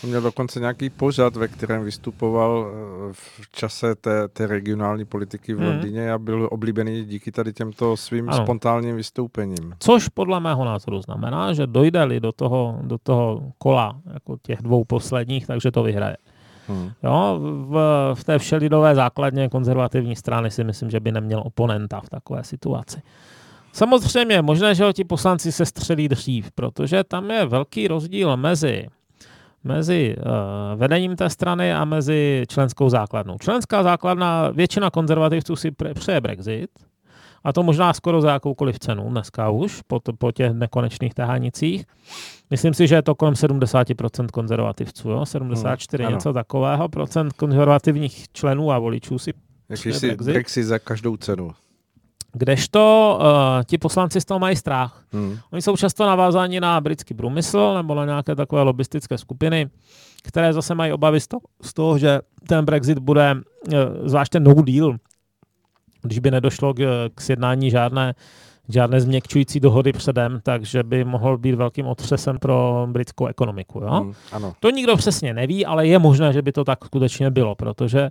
On 0.04 0.10
měl 0.10 0.22
dokonce 0.22 0.60
nějaký 0.60 0.90
pořad, 0.90 1.36
ve 1.36 1.48
kterém 1.48 1.84
vystupoval 1.84 2.66
eh, 2.70 3.12
v 3.12 3.50
čase 3.52 3.94
té, 3.94 4.28
té 4.28 4.46
regionální 4.46 5.04
politiky 5.04 5.54
v 5.54 5.58
hmm. 5.58 5.66
Londýně 5.66 6.12
a 6.12 6.18
byl 6.18 6.48
oblíbený 6.52 7.04
díky 7.04 7.32
tady 7.32 7.52
těmto 7.52 7.96
svým 7.96 8.28
ano. 8.30 8.42
spontánním 8.44 8.96
vystoupením. 8.96 9.74
Což 9.78 10.08
podle 10.08 10.40
mého 10.40 10.64
názoru 10.64 11.02
znamená, 11.02 11.52
že 11.52 11.66
dojde-li 11.66 12.20
do 12.20 12.32
toho, 12.32 12.78
do 12.82 12.98
toho 12.98 13.52
kola 13.58 14.00
jako 14.14 14.36
těch 14.42 14.62
dvou 14.62 14.84
posledních, 14.84 15.46
takže 15.46 15.70
to 15.70 15.82
vyhraje. 15.82 16.16
Hmm. 16.68 16.90
Jo, 17.02 17.38
v, 17.40 17.74
v 18.14 18.24
té 18.24 18.38
všelidové 18.38 18.94
základně 18.94 19.48
konzervativní 19.48 20.16
strany 20.16 20.50
si 20.50 20.64
myslím, 20.64 20.90
že 20.90 21.00
by 21.00 21.12
neměl 21.12 21.42
oponenta 21.46 22.00
v 22.00 22.08
takové 22.08 22.44
situaci. 22.44 23.02
Samozřejmě 23.72 24.42
možné, 24.42 24.74
že 24.74 24.92
ti 24.92 25.04
poslanci 25.04 25.52
se 25.52 25.66
střelí 25.66 26.08
dřív, 26.08 26.50
protože 26.52 27.04
tam 27.04 27.30
je 27.30 27.46
velký 27.46 27.88
rozdíl 27.88 28.36
mezi 28.36 28.86
mezi 29.64 30.16
uh, 30.18 30.78
vedením 30.80 31.16
té 31.16 31.30
strany 31.30 31.74
a 31.74 31.84
mezi 31.84 32.44
členskou 32.48 32.88
základnou. 32.88 33.38
Členská 33.40 33.82
základna, 33.82 34.50
většina 34.50 34.90
konzervativců 34.90 35.56
si 35.56 35.70
přeje 35.94 36.20
Brexit, 36.20 36.70
a 37.44 37.52
to 37.52 37.62
možná 37.62 37.92
skoro 37.92 38.20
za 38.20 38.32
jakoukoliv 38.32 38.78
cenu 38.78 39.10
dneska 39.10 39.50
už, 39.50 39.82
po, 39.86 40.00
po 40.18 40.32
těch 40.32 40.52
nekonečných 40.52 41.14
tahanicích. 41.14 41.84
Myslím 42.50 42.74
si, 42.74 42.86
že 42.86 42.94
je 42.94 43.02
to 43.02 43.14
kolem 43.14 43.34
70% 43.34 44.26
konzervativců, 44.26 45.10
jo? 45.10 45.26
74 45.26 46.02
hmm, 46.02 46.12
něco 46.12 46.32
takového, 46.32 46.88
procent 46.88 47.32
konzervativních 47.32 48.24
členů 48.32 48.72
a 48.72 48.78
voličů 48.78 49.18
si 49.18 49.32
Jakýsi 49.68 50.06
Brexit. 50.06 50.32
Brexit 50.32 50.64
za 50.64 50.78
každou 50.78 51.16
cenu. 51.16 51.50
Kdežto 52.32 53.18
uh, 53.20 53.26
ti 53.64 53.78
poslanci 53.78 54.20
z 54.20 54.24
toho 54.24 54.40
mají 54.40 54.56
strach. 54.56 55.04
Hmm. 55.12 55.38
Oni 55.52 55.62
jsou 55.62 55.76
často 55.76 56.06
navázáni 56.06 56.60
na 56.60 56.80
britský 56.80 57.14
průmysl 57.14 57.74
nebo 57.76 57.94
na 57.94 58.04
nějaké 58.04 58.34
takové 58.34 58.62
lobistické 58.62 59.18
skupiny, 59.18 59.70
které 60.22 60.52
zase 60.52 60.74
mají 60.74 60.92
obavy 60.92 61.20
z 61.20 61.28
toho, 61.28 61.40
z 61.62 61.72
toho 61.74 61.98
že 61.98 62.20
ten 62.48 62.64
Brexit 62.64 62.98
bude, 62.98 63.34
uh, 63.34 63.72
zvlášť 64.04 64.32
ten 64.32 64.44
no 64.44 64.54
deal, 64.54 64.96
když 66.02 66.18
by 66.18 66.30
nedošlo 66.30 66.74
k, 66.74 67.10
k 67.14 67.20
sjednání 67.20 67.70
žádné, 67.70 68.14
žádné 68.72 69.00
změkčující 69.00 69.60
dohody 69.60 69.92
předem, 69.92 70.40
takže 70.42 70.82
by 70.82 71.04
mohl 71.04 71.38
být 71.38 71.54
velkým 71.54 71.86
otřesem 71.86 72.38
pro 72.38 72.86
britskou 72.90 73.26
ekonomiku. 73.26 73.80
Jo? 73.80 73.90
Hmm, 73.90 74.12
ano. 74.32 74.52
To 74.60 74.70
nikdo 74.70 74.96
přesně 74.96 75.34
neví, 75.34 75.66
ale 75.66 75.86
je 75.86 75.98
možné, 75.98 76.32
že 76.32 76.42
by 76.42 76.52
to 76.52 76.64
tak 76.64 76.84
skutečně 76.84 77.30
bylo, 77.30 77.54
protože 77.54 78.10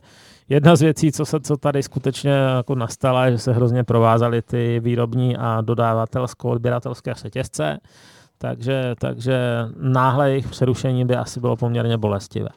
jedna 0.49 0.76
z 0.76 0.82
věcí, 0.82 1.12
co, 1.12 1.26
se, 1.26 1.39
co 1.39 1.57
tady 1.57 1.84
skutečně 1.84 2.32
jako 2.32 2.76
nastala, 2.76 3.26
je, 3.26 3.32
že 3.32 3.38
se 3.38 3.53
hrozně 3.53 3.84
provázaly 3.84 4.41
ty 4.41 4.80
výrobní 4.80 5.38
a 5.38 5.62
dodávatelsko-odběratelské 5.62 7.14
řetězce, 7.14 7.80
takže, 8.38 8.95
takže 8.99 9.39
náhle 9.80 10.30
jejich 10.30 10.47
přerušení 10.47 11.05
by 11.05 11.16
asi 11.16 11.39
bylo 11.39 11.55
poměrně 11.55 11.97
bolestivé. 11.97 12.49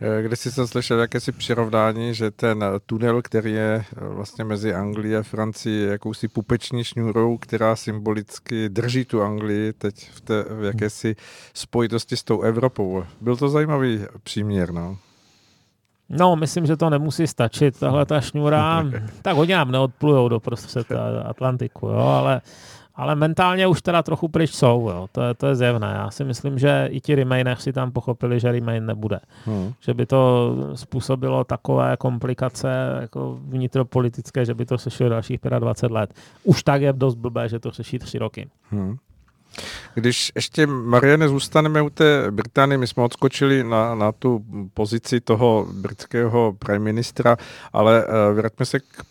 Eh, 0.00 0.22
kde 0.22 0.36
jsi 0.36 0.52
se 0.52 0.66
slyšel 0.66 1.00
jakési 1.00 1.32
přirovnání, 1.32 2.14
že 2.14 2.30
ten 2.30 2.64
tunel, 2.86 3.22
který 3.22 3.52
je 3.52 3.84
eh, 3.96 4.08
vlastně 4.08 4.44
mezi 4.44 4.74
Anglií 4.74 5.16
a 5.16 5.22
Francií, 5.22 5.82
je 5.82 5.90
jakousi 5.90 6.28
pupeční 6.28 6.84
šňůrou, 6.84 7.38
která 7.38 7.76
symbolicky 7.76 8.68
drží 8.68 9.04
tu 9.04 9.22
Anglii 9.22 9.72
teď 9.72 10.10
v, 10.10 10.20
té, 10.20 10.44
v 10.50 10.64
jakési 10.64 11.16
spojitosti 11.54 12.16
s 12.16 12.24
tou 12.24 12.42
Evropou. 12.42 13.04
Byl 13.20 13.36
to 13.36 13.48
zajímavý 13.48 14.00
příměr, 14.22 14.72
no. 14.72 14.98
No, 16.08 16.36
myslím, 16.36 16.66
že 16.66 16.76
to 16.76 16.90
nemusí 16.90 17.26
stačit, 17.26 17.78
tahle 17.78 18.06
ta 18.06 18.20
šňůra. 18.20 18.84
tak 19.22 19.36
hodně 19.36 19.56
nám 19.56 19.70
neodplujou 19.70 20.28
do 20.28 20.40
prostřed 20.40 20.86
Atlantiku, 21.24 21.86
jo, 21.86 21.98
ale 21.98 22.40
ale 22.96 23.14
mentálně 23.14 23.66
už 23.66 23.82
teda 23.82 24.02
trochu 24.02 24.28
pryč 24.28 24.54
jsou, 24.54 24.88
jo. 24.90 25.08
To, 25.12 25.22
je, 25.22 25.34
to 25.34 25.46
je 25.46 25.56
zjevné. 25.56 25.92
Já 25.94 26.10
si 26.10 26.24
myslím, 26.24 26.58
že 26.58 26.88
i 26.90 27.00
ti 27.00 27.14
Remainers 27.14 27.62
si 27.62 27.72
tam 27.72 27.92
pochopili, 27.92 28.40
že 28.40 28.52
Remain 28.52 28.86
nebude. 28.86 29.20
Hmm. 29.44 29.72
Že 29.80 29.94
by 29.94 30.06
to 30.06 30.54
způsobilo 30.74 31.44
takové 31.44 31.96
komplikace 31.96 32.98
jako 33.00 33.38
vnitropolitické, 33.42 34.44
že 34.44 34.54
by 34.54 34.66
to 34.66 34.78
sešlo 34.78 35.08
dalších 35.08 35.40
25 35.58 35.94
let. 35.94 36.14
Už 36.44 36.62
tak 36.62 36.82
je 36.82 36.92
dost 36.92 37.14
blbé, 37.14 37.48
že 37.48 37.58
to 37.58 37.70
řeší 37.70 37.98
tři 37.98 38.18
roky. 38.18 38.48
Hmm. 38.70 38.96
Když 39.94 40.32
ještě, 40.34 40.66
Mariane, 40.66 41.28
zůstaneme 41.28 41.82
u 41.82 41.90
té 41.90 42.30
Británie, 42.30 42.78
my 42.78 42.86
jsme 42.86 43.02
odskočili 43.02 43.64
na, 43.64 43.94
na 43.94 44.12
tu 44.12 44.44
pozici 44.74 45.20
toho 45.20 45.66
britského 45.72 46.56
prime 46.58 46.78
ministra, 46.78 47.36
ale 47.72 48.04
uh, 48.04 48.36
vraťme 48.36 48.66
se 48.66 48.80
k 48.80 49.02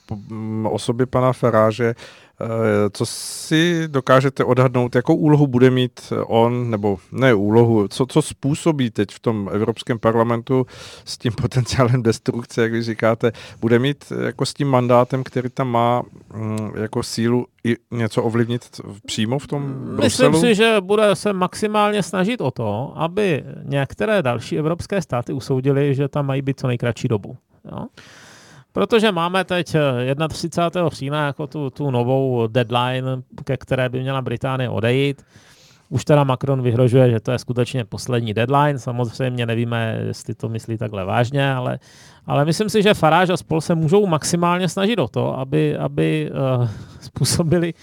osobě 0.63 1.05
pana 1.05 1.33
Faráže. 1.33 1.95
Eh, 2.41 2.89
co 2.93 3.05
si 3.05 3.87
dokážete 3.87 4.43
odhadnout, 4.43 4.95
jakou 4.95 5.15
úlohu 5.15 5.47
bude 5.47 5.69
mít 5.69 6.13
on, 6.25 6.69
nebo 6.69 6.97
ne 7.11 7.33
úlohu, 7.33 7.87
co, 7.87 8.05
co 8.05 8.21
způsobí 8.21 8.89
teď 8.89 9.11
v 9.11 9.19
tom 9.19 9.49
Evropském 9.53 9.99
parlamentu 9.99 10.65
s 11.05 11.17
tím 11.17 11.31
potenciálem 11.41 12.03
destrukce, 12.03 12.61
jak 12.61 12.71
vy 12.71 12.81
říkáte, 12.81 13.31
bude 13.61 13.79
mít 13.79 14.11
jako 14.25 14.45
s 14.45 14.53
tím 14.53 14.67
mandátem, 14.67 15.23
který 15.23 15.49
tam 15.49 15.67
má 15.67 16.03
mm, 16.33 16.71
jako 16.75 17.03
sílu 17.03 17.45
i 17.63 17.75
něco 17.91 18.23
ovlivnit 18.23 18.81
přímo 19.05 19.39
v 19.39 19.47
tom 19.47 19.73
Bruselu? 19.95 20.31
Myslím 20.31 20.35
si, 20.35 20.55
že 20.55 20.77
bude 20.79 21.15
se 21.15 21.33
maximálně 21.33 22.03
snažit 22.03 22.41
o 22.41 22.51
to, 22.51 22.93
aby 22.95 23.43
některé 23.63 24.21
další 24.21 24.57
evropské 24.57 25.01
státy 25.01 25.33
usoudili, 25.33 25.95
že 25.95 26.07
tam 26.07 26.25
mají 26.25 26.41
být 26.41 26.59
co 26.59 26.67
nejkratší 26.67 27.07
dobu. 27.07 27.37
Jo? 27.71 27.85
Protože 28.75 29.11
máme 29.11 29.43
teď 29.43 29.75
31. 30.29 30.87
Eh, 30.87 30.95
října 30.95 31.25
jako 31.25 31.47
tu, 31.47 31.69
tu 31.69 31.91
novou 31.91 32.47
deadline, 32.47 33.21
ke 33.43 33.57
které 33.57 33.89
by 33.89 34.01
měla 34.01 34.21
Británie 34.21 34.69
odejít. 34.69 35.21
Už 35.89 36.05
teda 36.05 36.23
Macron 36.23 36.61
vyhrožuje, 36.61 37.11
že 37.11 37.19
to 37.19 37.31
je 37.31 37.39
skutečně 37.39 37.85
poslední 37.85 38.33
deadline. 38.33 38.79
Samozřejmě 38.79 39.45
nevíme, 39.45 39.99
jestli 40.07 40.35
to 40.35 40.49
myslí 40.49 40.77
takhle 40.77 41.05
vážně, 41.05 41.53
ale, 41.53 41.79
ale 42.25 42.45
myslím 42.45 42.69
si, 42.69 42.83
že 42.83 42.93
Farage 42.93 43.33
a 43.33 43.37
spol 43.37 43.61
se 43.61 43.75
můžou 43.75 44.05
maximálně 44.07 44.69
snažit 44.69 44.99
o 44.99 45.07
to, 45.07 45.39
aby, 45.39 45.77
aby 45.77 46.31
uh, 46.57 46.67
způsobili 46.99 47.73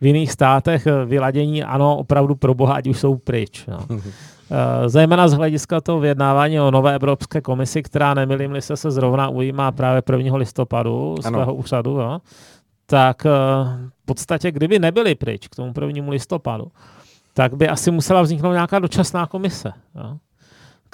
v 0.00 0.06
jiných 0.06 0.32
státech 0.32 0.86
eh, 0.86 1.04
vyladění, 1.04 1.62
ano, 1.62 1.96
opravdu 1.96 2.34
pro 2.34 2.54
boha, 2.54 2.74
ať 2.74 2.86
už 2.86 3.00
jsou 3.00 3.16
pryč. 3.16 3.66
No. 3.66 3.78
Eh, 4.50 4.88
zejména 4.88 5.28
z 5.28 5.32
hlediska 5.32 5.80
toho 5.80 6.00
vyjednávání 6.00 6.60
o 6.60 6.70
nové 6.70 6.94
Evropské 6.94 7.40
komisi, 7.40 7.82
která 7.82 8.14
nemilím 8.14 8.60
se, 8.60 8.76
se 8.76 8.90
zrovna 8.90 9.28
ujímá 9.28 9.72
právě 9.72 10.02
1. 10.12 10.36
listopadu 10.36 11.14
ano. 11.24 11.36
svého 11.38 11.54
úřadu, 11.54 11.90
jo, 11.90 12.18
tak 12.86 13.26
eh, 13.26 13.30
v 14.02 14.04
podstatě, 14.04 14.52
kdyby 14.52 14.78
nebyli 14.78 15.14
pryč 15.14 15.48
k 15.48 15.56
tomu 15.56 15.72
1. 15.86 16.10
listopadu, 16.10 16.66
tak 17.34 17.54
by 17.54 17.68
asi 17.68 17.90
musela 17.90 18.22
vzniknout 18.22 18.52
nějaká 18.52 18.78
dočasná 18.78 19.26
komise, 19.26 19.72
jo, 19.94 20.16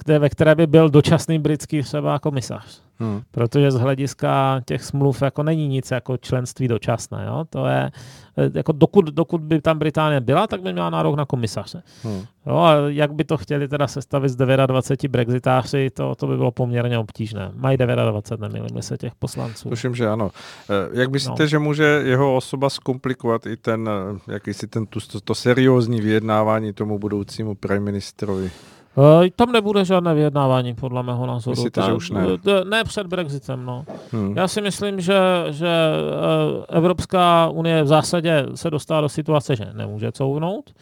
kde, 0.05 0.19
ve 0.19 0.29
které 0.29 0.55
by 0.55 0.67
byl 0.67 0.89
dočasný 0.89 1.39
britský 1.39 1.81
třeba 1.83 2.19
komisař. 2.19 2.81
Hmm. 3.01 3.21
Protože 3.31 3.71
z 3.71 3.75
hlediska 3.75 4.61
těch 4.65 4.83
smluv 4.83 5.21
jako 5.21 5.43
není 5.43 5.67
nic 5.67 5.91
jako 5.91 6.17
členství 6.17 6.67
dočasné. 6.67 7.25
Jo? 7.27 7.45
To 7.49 7.65
je, 7.65 7.91
eh, 8.37 8.51
jako 8.53 8.71
dokud, 8.71 9.05
dokud 9.05 9.41
by 9.41 9.61
tam 9.61 9.79
Británie 9.79 10.21
byla, 10.21 10.47
tak 10.47 10.61
by 10.61 10.73
měla 10.73 10.89
nárok 10.89 11.15
na 11.15 11.25
komisaře. 11.25 11.83
Hmm. 12.03 12.25
Jo, 12.45 12.57
a 12.57 12.75
jak 12.87 13.13
by 13.13 13.23
to 13.23 13.37
chtěli 13.37 13.67
teda 13.67 13.87
sestavit 13.87 14.29
z 14.29 14.35
29 14.35 15.11
brexitáři, 15.11 15.89
to, 15.89 16.15
to 16.15 16.27
by 16.27 16.37
bylo 16.37 16.51
poměrně 16.51 16.97
obtížné. 16.97 17.51
Mají 17.55 17.77
29, 17.77 18.53
nemýlím 18.53 18.81
se 18.81 18.97
těch 18.97 19.15
poslanců. 19.15 19.69
Tuším, 19.69 19.95
že 19.95 20.09
ano. 20.09 20.31
Eh, 20.69 20.99
jak 21.01 21.11
myslíte, 21.11 21.43
no. 21.43 21.47
že 21.47 21.59
může 21.59 21.83
jeho 21.83 22.35
osoba 22.35 22.69
zkomplikovat 22.69 23.45
i 23.45 23.57
ten, 23.57 23.89
eh, 23.89 24.33
jakýsi 24.33 24.67
ten, 24.67 24.85
to, 24.85 24.99
to 25.23 25.35
seriózní 25.35 26.01
vyjednávání 26.01 26.73
tomu 26.73 26.99
budoucímu 26.99 27.55
prime 27.55 27.79
ministrovi? 27.79 28.51
Uh, 28.95 29.27
tam 29.35 29.51
nebude 29.51 29.85
žádné 29.85 30.13
vyjednávání, 30.13 30.75
podle 30.75 31.03
mého 31.03 31.25
názoru. 31.25 31.51
Myslíte, 31.51 31.81
že 31.81 31.93
už 31.93 32.09
ne? 32.09 32.21
Ne 32.69 32.83
před 32.83 33.07
Brexitem, 33.07 33.65
no. 33.65 33.85
Hmm. 34.11 34.37
Já 34.37 34.47
si 34.47 34.61
myslím, 34.61 35.01
že, 35.01 35.19
že 35.49 35.67
uh, 35.67 36.65
Evropská 36.69 37.49
unie 37.49 37.83
v 37.83 37.87
zásadě 37.87 38.45
se 38.55 38.69
dostala 38.69 39.01
do 39.01 39.09
situace, 39.09 39.55
že 39.55 39.65
nemůže 39.73 40.11
couvnout. 40.11 40.73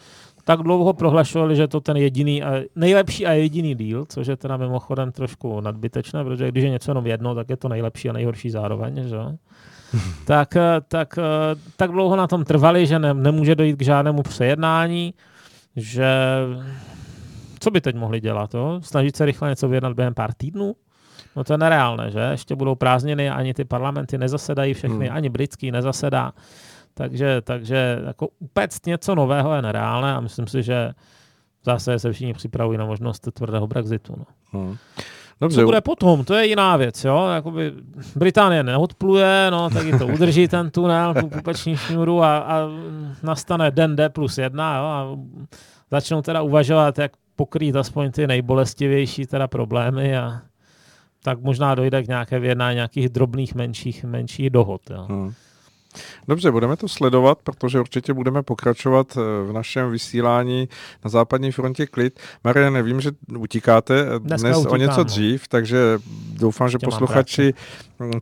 Tak 0.44 0.60
dlouho 0.60 0.92
prohlašovali, 0.92 1.56
že 1.56 1.68
to 1.68 1.80
ten 1.80 1.96
jediný, 1.96 2.42
a 2.42 2.52
nejlepší 2.76 3.26
a 3.26 3.32
jediný 3.32 3.74
díl, 3.74 4.04
což 4.08 4.26
je 4.26 4.36
teda 4.36 4.56
mimochodem 4.56 5.12
trošku 5.12 5.60
nadbytečné, 5.60 6.24
protože 6.24 6.48
když 6.48 6.64
je 6.64 6.70
něco 6.70 6.90
jenom 6.90 7.06
jedno, 7.06 7.34
tak 7.34 7.50
je 7.50 7.56
to 7.56 7.68
nejlepší 7.68 8.10
a 8.10 8.12
nejhorší 8.12 8.50
zároveň, 8.50 9.08
že? 9.08 9.18
tak, 10.26 10.56
tak, 10.88 11.18
tak 11.76 11.90
dlouho 11.90 12.16
na 12.16 12.26
tom 12.26 12.44
trvali, 12.44 12.86
že 12.86 12.98
ne, 12.98 13.14
nemůže 13.14 13.54
dojít 13.54 13.76
k 13.76 13.82
žádnému 13.82 14.22
přejednání, 14.22 15.14
že 15.76 16.14
co 17.60 17.70
by 17.70 17.80
teď 17.80 17.96
mohli 17.96 18.20
dělat? 18.20 18.54
Jo? 18.54 18.80
Snažit 18.82 19.16
se 19.16 19.24
rychle 19.24 19.48
něco 19.48 19.68
vyjednat 19.68 19.92
během 19.92 20.14
pár 20.14 20.32
týdnů? 20.32 20.74
No 21.36 21.44
to 21.44 21.52
je 21.52 21.58
nereálné, 21.58 22.10
že? 22.10 22.20
Ještě 22.20 22.54
budou 22.54 22.74
prázdniny, 22.74 23.30
ani 23.30 23.54
ty 23.54 23.64
parlamenty 23.64 24.18
nezasedají 24.18 24.74
všechny, 24.74 25.06
hmm. 25.06 25.16
ani 25.16 25.28
britský 25.28 25.70
nezasedá. 25.70 26.32
Takže, 26.94 27.40
takže 27.40 28.00
jako 28.06 28.28
upéct 28.38 28.86
něco 28.86 29.14
nového 29.14 29.54
je 29.54 29.62
nereálné 29.62 30.14
a 30.14 30.20
myslím 30.20 30.46
si, 30.46 30.62
že 30.62 30.92
zase 31.64 31.98
se 31.98 32.12
všichni 32.12 32.32
připravují 32.32 32.78
na 32.78 32.86
možnost 32.86 33.28
tvrdého 33.32 33.66
Brexitu. 33.66 34.14
No. 34.18 34.24
Hmm. 34.52 34.76
Dobře. 35.40 35.60
Co 35.60 35.64
bude 35.64 35.80
potom, 35.80 36.24
to 36.24 36.34
je 36.34 36.46
jiná 36.46 36.76
věc, 36.76 37.04
jo. 37.04 37.28
Jakoby 37.34 37.72
Británie 38.16 38.62
neodpluje, 38.62 39.48
no, 39.50 39.70
tak 39.70 39.86
to 39.98 40.06
udrží 40.06 40.48
ten 40.48 40.70
tunel, 40.70 41.14
tu 41.14 41.28
pupeční 41.28 41.76
šňůru 41.76 42.22
a, 42.22 42.38
a 42.38 42.68
nastane 43.22 43.70
den 43.70 43.96
D 43.96 44.08
plus 44.08 44.38
jedna, 44.38 44.78
jo, 44.78 44.84
a 44.84 45.06
začnou 45.90 46.22
teda 46.22 46.42
uvažovat, 46.42 46.98
jak 46.98 47.12
pokrýt 47.40 47.76
aspoň 47.76 48.10
ty 48.12 48.26
nejbolestivější 48.26 49.26
teda 49.26 49.48
problémy 49.48 50.16
a 50.16 50.42
tak 51.22 51.40
možná 51.40 51.74
dojde 51.74 52.02
k 52.02 52.08
nějaké 52.08 52.38
vyjednání 52.38 52.74
nějakých 52.74 53.08
drobných 53.08 53.54
menších, 53.54 54.04
menších 54.04 54.50
dohod. 54.50 54.90
Jo. 54.90 55.06
Hmm. 55.08 55.32
Dobře, 56.28 56.50
budeme 56.50 56.76
to 56.76 56.88
sledovat, 56.88 57.38
protože 57.44 57.80
určitě 57.80 58.12
budeme 58.12 58.42
pokračovat 58.42 59.16
eh, 59.16 59.20
v 59.50 59.52
našem 59.52 59.90
vysílání 59.90 60.68
na 61.04 61.10
západní 61.10 61.52
frontě 61.52 61.86
klid. 61.86 62.20
Marie, 62.44 62.70
nevím, 62.70 63.00
že 63.00 63.10
utíkáte 63.38 64.04
dnes 64.18 64.42
utíkám, 64.42 64.72
o 64.72 64.76
něco 64.76 64.98
no. 64.98 65.04
dřív, 65.04 65.48
takže 65.48 65.98
doufám, 66.32 66.68
že 66.68 66.78
posluchači 66.78 67.54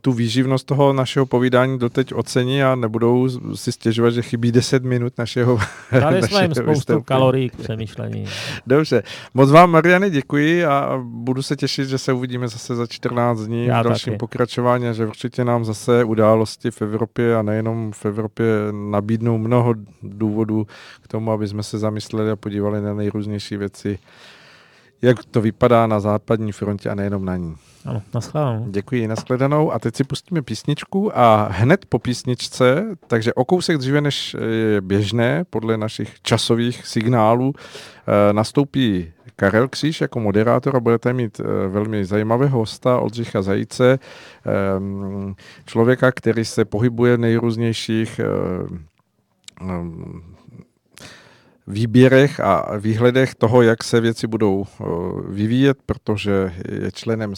tu 0.01 0.13
výživnost 0.13 0.65
toho 0.65 0.93
našeho 0.93 1.25
povídání 1.25 1.79
doteď 1.79 2.13
ocení 2.13 2.63
a 2.63 2.75
nebudou 2.75 3.29
si 3.55 3.71
stěžovat, 3.71 4.13
že 4.13 4.21
chybí 4.21 4.51
10 4.51 4.83
minut 4.83 5.13
našeho 5.17 5.59
Dali 5.99 6.21
jsme 6.21 6.41
jim 6.41 6.51
spoustu 6.51 6.69
vystoupení. 6.69 7.03
kalorií 7.03 7.49
k 7.49 7.55
přemýšlení. 7.55 8.25
Dobře, 8.67 9.03
moc 9.33 9.51
vám, 9.51 9.71
Mariany, 9.71 10.09
děkuji 10.09 10.65
a 10.65 10.99
budu 11.03 11.41
se 11.41 11.55
těšit, 11.55 11.89
že 11.89 11.97
se 11.97 12.13
uvidíme 12.13 12.47
zase 12.47 12.75
za 12.75 12.87
14 12.87 13.39
dní 13.39 13.65
Já 13.65 13.81
v 13.81 13.83
dalším 13.83 14.13
taky. 14.13 14.19
pokračování 14.19 14.87
a 14.87 14.93
že 14.93 15.05
určitě 15.07 15.45
nám 15.45 15.65
zase 15.65 16.03
události 16.03 16.71
v 16.71 16.81
Evropě 16.81 17.35
a 17.35 17.41
nejenom 17.61 17.91
v 17.91 18.05
Evropě 18.05 18.45
nabídnou 18.71 19.37
mnoho 19.37 19.73
důvodů 20.03 20.67
k 21.01 21.07
tomu, 21.07 21.31
aby 21.31 21.47
jsme 21.47 21.63
se 21.63 21.77
zamysleli 21.77 22.31
a 22.31 22.35
podívali 22.35 22.81
na 22.81 22.93
nejrůznější 22.93 23.57
věci 23.57 23.99
jak 25.01 25.25
to 25.25 25.41
vypadá 25.41 25.87
na 25.87 25.99
západní 25.99 26.51
frontě 26.51 26.89
a 26.89 26.95
nejenom 26.95 27.25
na 27.25 27.37
ní. 27.37 27.55
Ano, 27.85 28.01
naschledanou. 28.13 28.65
Děkuji, 28.69 29.07
nashledanou. 29.07 29.71
A 29.71 29.79
teď 29.79 29.95
si 29.95 30.03
pustíme 30.03 30.41
písničku 30.41 31.17
a 31.17 31.47
hned 31.51 31.85
po 31.85 31.99
písničce, 31.99 32.85
takže 33.07 33.33
o 33.33 33.45
kousek 33.45 33.77
dříve 33.77 34.01
než 34.01 34.35
je 34.71 34.81
běžné, 34.81 35.43
podle 35.49 35.77
našich 35.77 36.21
časových 36.21 36.87
signálů, 36.87 37.53
eh, 37.57 38.33
nastoupí 38.33 39.11
Karel 39.39 39.67
Kříž 39.67 40.01
jako 40.01 40.19
moderátor 40.19 40.75
a 40.75 40.79
budete 40.79 41.13
mít 41.13 41.39
eh, 41.39 41.67
velmi 41.67 42.05
zajímavého 42.05 42.59
hosta 42.59 42.99
Oldřicha 42.99 43.41
Zajíce, 43.41 43.99
ehm, 44.45 45.35
člověka, 45.65 46.11
který 46.11 46.45
se 46.45 46.65
pohybuje 46.65 47.17
v 47.17 47.19
nejrůznějších 47.19 48.19
ehm, 48.19 48.85
výběrech 51.67 52.39
a 52.39 52.77
výhledech 52.77 53.35
toho, 53.35 53.61
jak 53.61 53.83
se 53.83 54.01
věci 54.01 54.27
budou 54.27 54.65
vyvíjet, 55.27 55.77
protože 55.85 56.53
je 56.81 56.91
členem 56.91 57.33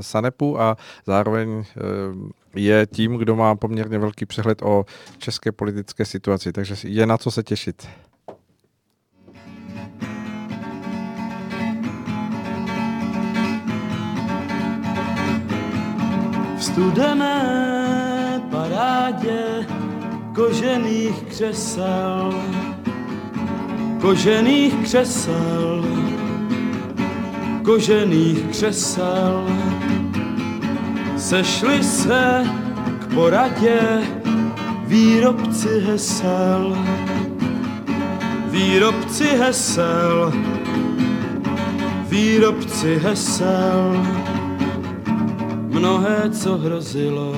SANEPu 0.00 0.60
a 0.60 0.76
zároveň 1.06 1.64
je 2.54 2.86
tím, 2.86 3.16
kdo 3.16 3.36
má 3.36 3.54
poměrně 3.54 3.98
velký 3.98 4.26
přehled 4.26 4.62
o 4.62 4.84
české 5.18 5.52
politické 5.52 6.04
situaci, 6.04 6.52
takže 6.52 6.88
je 6.88 7.06
na 7.06 7.18
co 7.18 7.30
se 7.30 7.42
těšit. 7.42 7.88
Studené 16.66 18.42
parádě 18.50 19.66
kožených 20.34 21.22
křesel 21.22 22.34
kožených 24.00 24.74
křesel, 24.82 25.84
kožených 27.62 28.42
křesel. 28.50 29.46
Sešli 31.16 31.84
se 31.84 32.44
k 32.98 33.14
poradě 33.14 33.80
výrobci 34.86 35.80
hesel, 35.80 36.78
výrobci 38.50 39.24
hesel, 39.24 40.32
výrobci 42.08 42.98
hesel. 43.02 44.06
Mnohé, 45.76 46.30
co 46.30 46.58
hrozilo, 46.58 47.36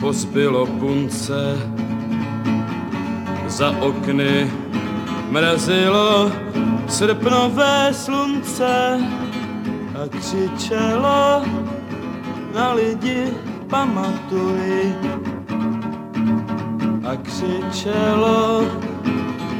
pozbylo 0.00 0.66
punce, 0.66 1.58
za 3.46 3.70
okny 3.80 4.50
mrazilo 5.28 6.32
srpnové 6.88 7.92
slunce 7.92 9.00
a 9.94 10.08
křičelo 10.08 11.44
na 12.54 12.72
lidi 12.72 13.28
pamatuj. 13.68 14.94
A 17.04 17.16
křičelo 17.16 18.64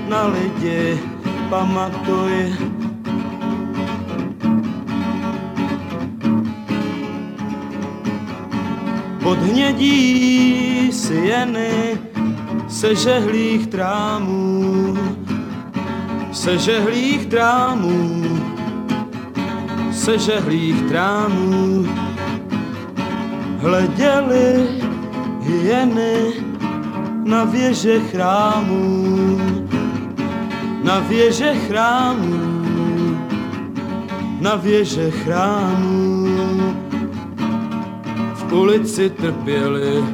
na 0.08 0.26
lidi 0.26 1.00
pamatuj 1.50 2.56
pod 9.22 9.38
hnědí 9.38 10.90
jeny 11.22 11.98
sežehlých 12.68 13.66
trámů, 13.66 14.98
sežehlých 16.32 17.26
trámů, 17.26 18.22
sežehlých 19.92 20.82
trámů. 20.82 21.86
Hleděli 23.58 24.68
hyeny 25.40 26.14
na 27.24 27.44
věže 27.44 28.00
chrámů, 28.00 29.40
na 30.84 31.00
věže 31.00 31.54
chrámů, 31.54 33.18
na 34.40 34.56
věže 34.56 35.10
chrámů. 35.10 36.20
Ulici 38.50 39.10
trpěli 39.10 40.04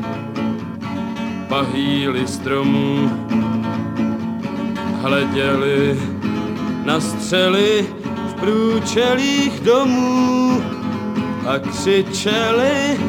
pahýly 1.48 2.26
stromů, 2.26 3.10
hleděli 5.00 6.00
na 6.84 7.00
střely 7.00 7.86
v 8.28 8.34
průčelích 8.34 9.60
domů 9.60 10.62
a 11.46 11.58
křičeli 11.58 13.00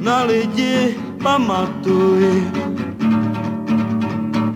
na 0.00 0.22
lidi 0.22 0.94
pamatuj 1.22 2.44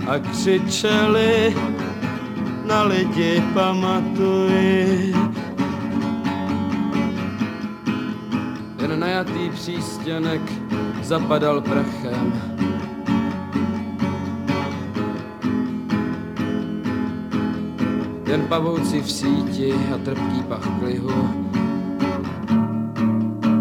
a 0.06 0.18
křičeli 0.18 1.56
na 2.66 2.82
lidi 2.82 3.42
pamatuj. 3.54 5.14
Najatý 9.04 9.50
přístěnek 9.50 10.40
zapadal 11.02 11.60
prachem 11.60 12.32
jen 18.26 18.46
pavouci 18.48 19.00
v 19.00 19.12
síti 19.12 19.72
a 19.94 19.98
trpký 19.98 20.42
pach 20.48 20.78
klihu. 20.78 21.44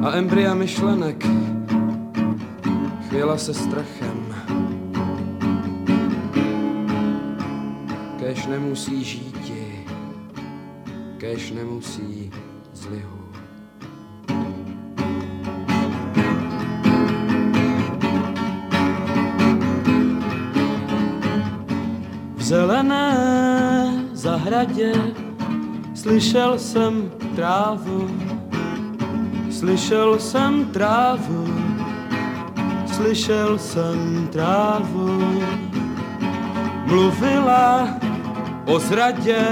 A 0.03 0.11
embrya 0.11 0.53
myšlenek 0.53 1.25
chvěla 3.07 3.37
se 3.37 3.53
strachem. 3.53 4.35
Kéž 8.19 8.47
nemusí 8.47 9.03
žíti, 9.03 9.85
kéž 11.17 11.51
nemusí 11.51 12.22
zelené 22.83 24.07
zahradě 24.13 24.93
slyšel 25.95 26.59
jsem 26.59 27.11
trávu, 27.35 28.09
slyšel 29.51 30.19
jsem 30.19 30.65
trávu, 30.65 31.47
slyšel 32.87 33.57
jsem 33.59 34.27
trávu. 34.31 35.43
Mluvila 36.85 37.87
o 38.65 38.79
zradě, 38.79 39.45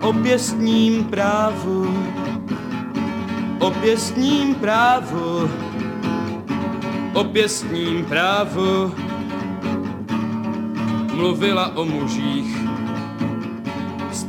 o 0.00 0.12
pěstním 0.12 1.04
právu, 1.04 2.04
o 3.58 3.70
pěstním 3.70 4.54
právu, 4.54 5.50
o 7.14 7.24
pěstním 7.24 8.04
právu. 8.04 9.05
Mluvila 11.16 11.76
o 11.76 11.84
mužích, 11.84 12.56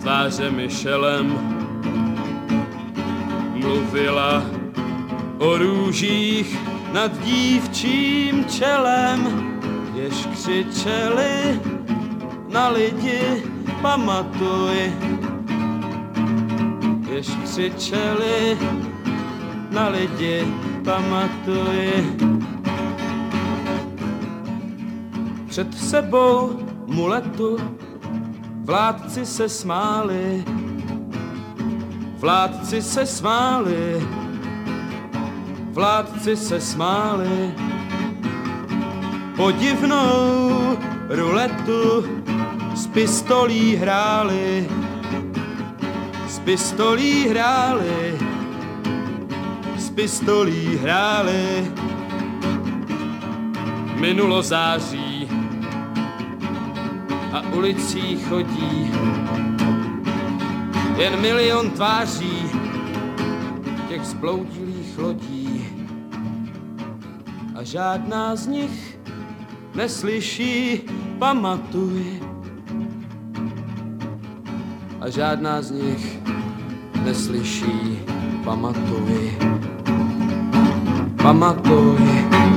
tváře 0.07 0.51
myšelem 0.51 1.37
mluvila 3.53 4.43
o 5.37 5.57
růžích 5.57 6.59
nad 6.93 7.19
dívčím 7.23 8.45
čelem, 8.45 9.19
jež 9.95 10.25
křičeli 10.25 11.59
na 12.49 12.69
lidi, 12.69 13.43
pamatuj, 13.81 14.93
jež 17.11 17.27
křičeli 17.43 18.57
na 19.71 19.87
lidi, 19.87 20.47
pamatuj. 20.83 22.05
Před 25.47 25.73
sebou 25.77 26.66
muletu 26.87 27.57
Vládci 28.67 29.25
se 29.25 29.49
smáli, 29.49 30.43
vládci 32.19 32.81
se 32.81 33.05
smáli, 33.05 34.07
vládci 35.71 36.35
se 36.35 36.61
smáli. 36.61 37.53
Podivnou 39.35 40.77
ruletu 41.09 42.05
s 42.75 42.87
pistolí 42.87 43.75
hráli, 43.75 44.69
s 46.27 46.39
pistolí 46.39 47.27
hráli, 47.27 48.17
s 49.77 49.89
pistolí 49.89 50.75
hráli. 50.75 51.71
Minulo 53.95 54.41
září 54.41 55.06
a 57.37 57.41
ulicí 57.53 58.17
chodí 58.29 58.91
jen 60.97 61.21
milion 61.21 61.69
tváří 61.69 62.43
těch 63.89 64.05
zbloudilých 64.05 64.97
lodí 64.97 65.65
a 67.55 67.63
žádná 67.63 68.35
z 68.35 68.47
nich 68.47 68.99
neslyší, 69.75 70.81
pamatuj. 71.19 72.21
A 75.01 75.09
žádná 75.09 75.61
z 75.61 75.71
nich 75.71 76.19
neslyší, 77.03 77.99
pamatuj. 78.43 79.37
Pamatuj. 81.21 82.56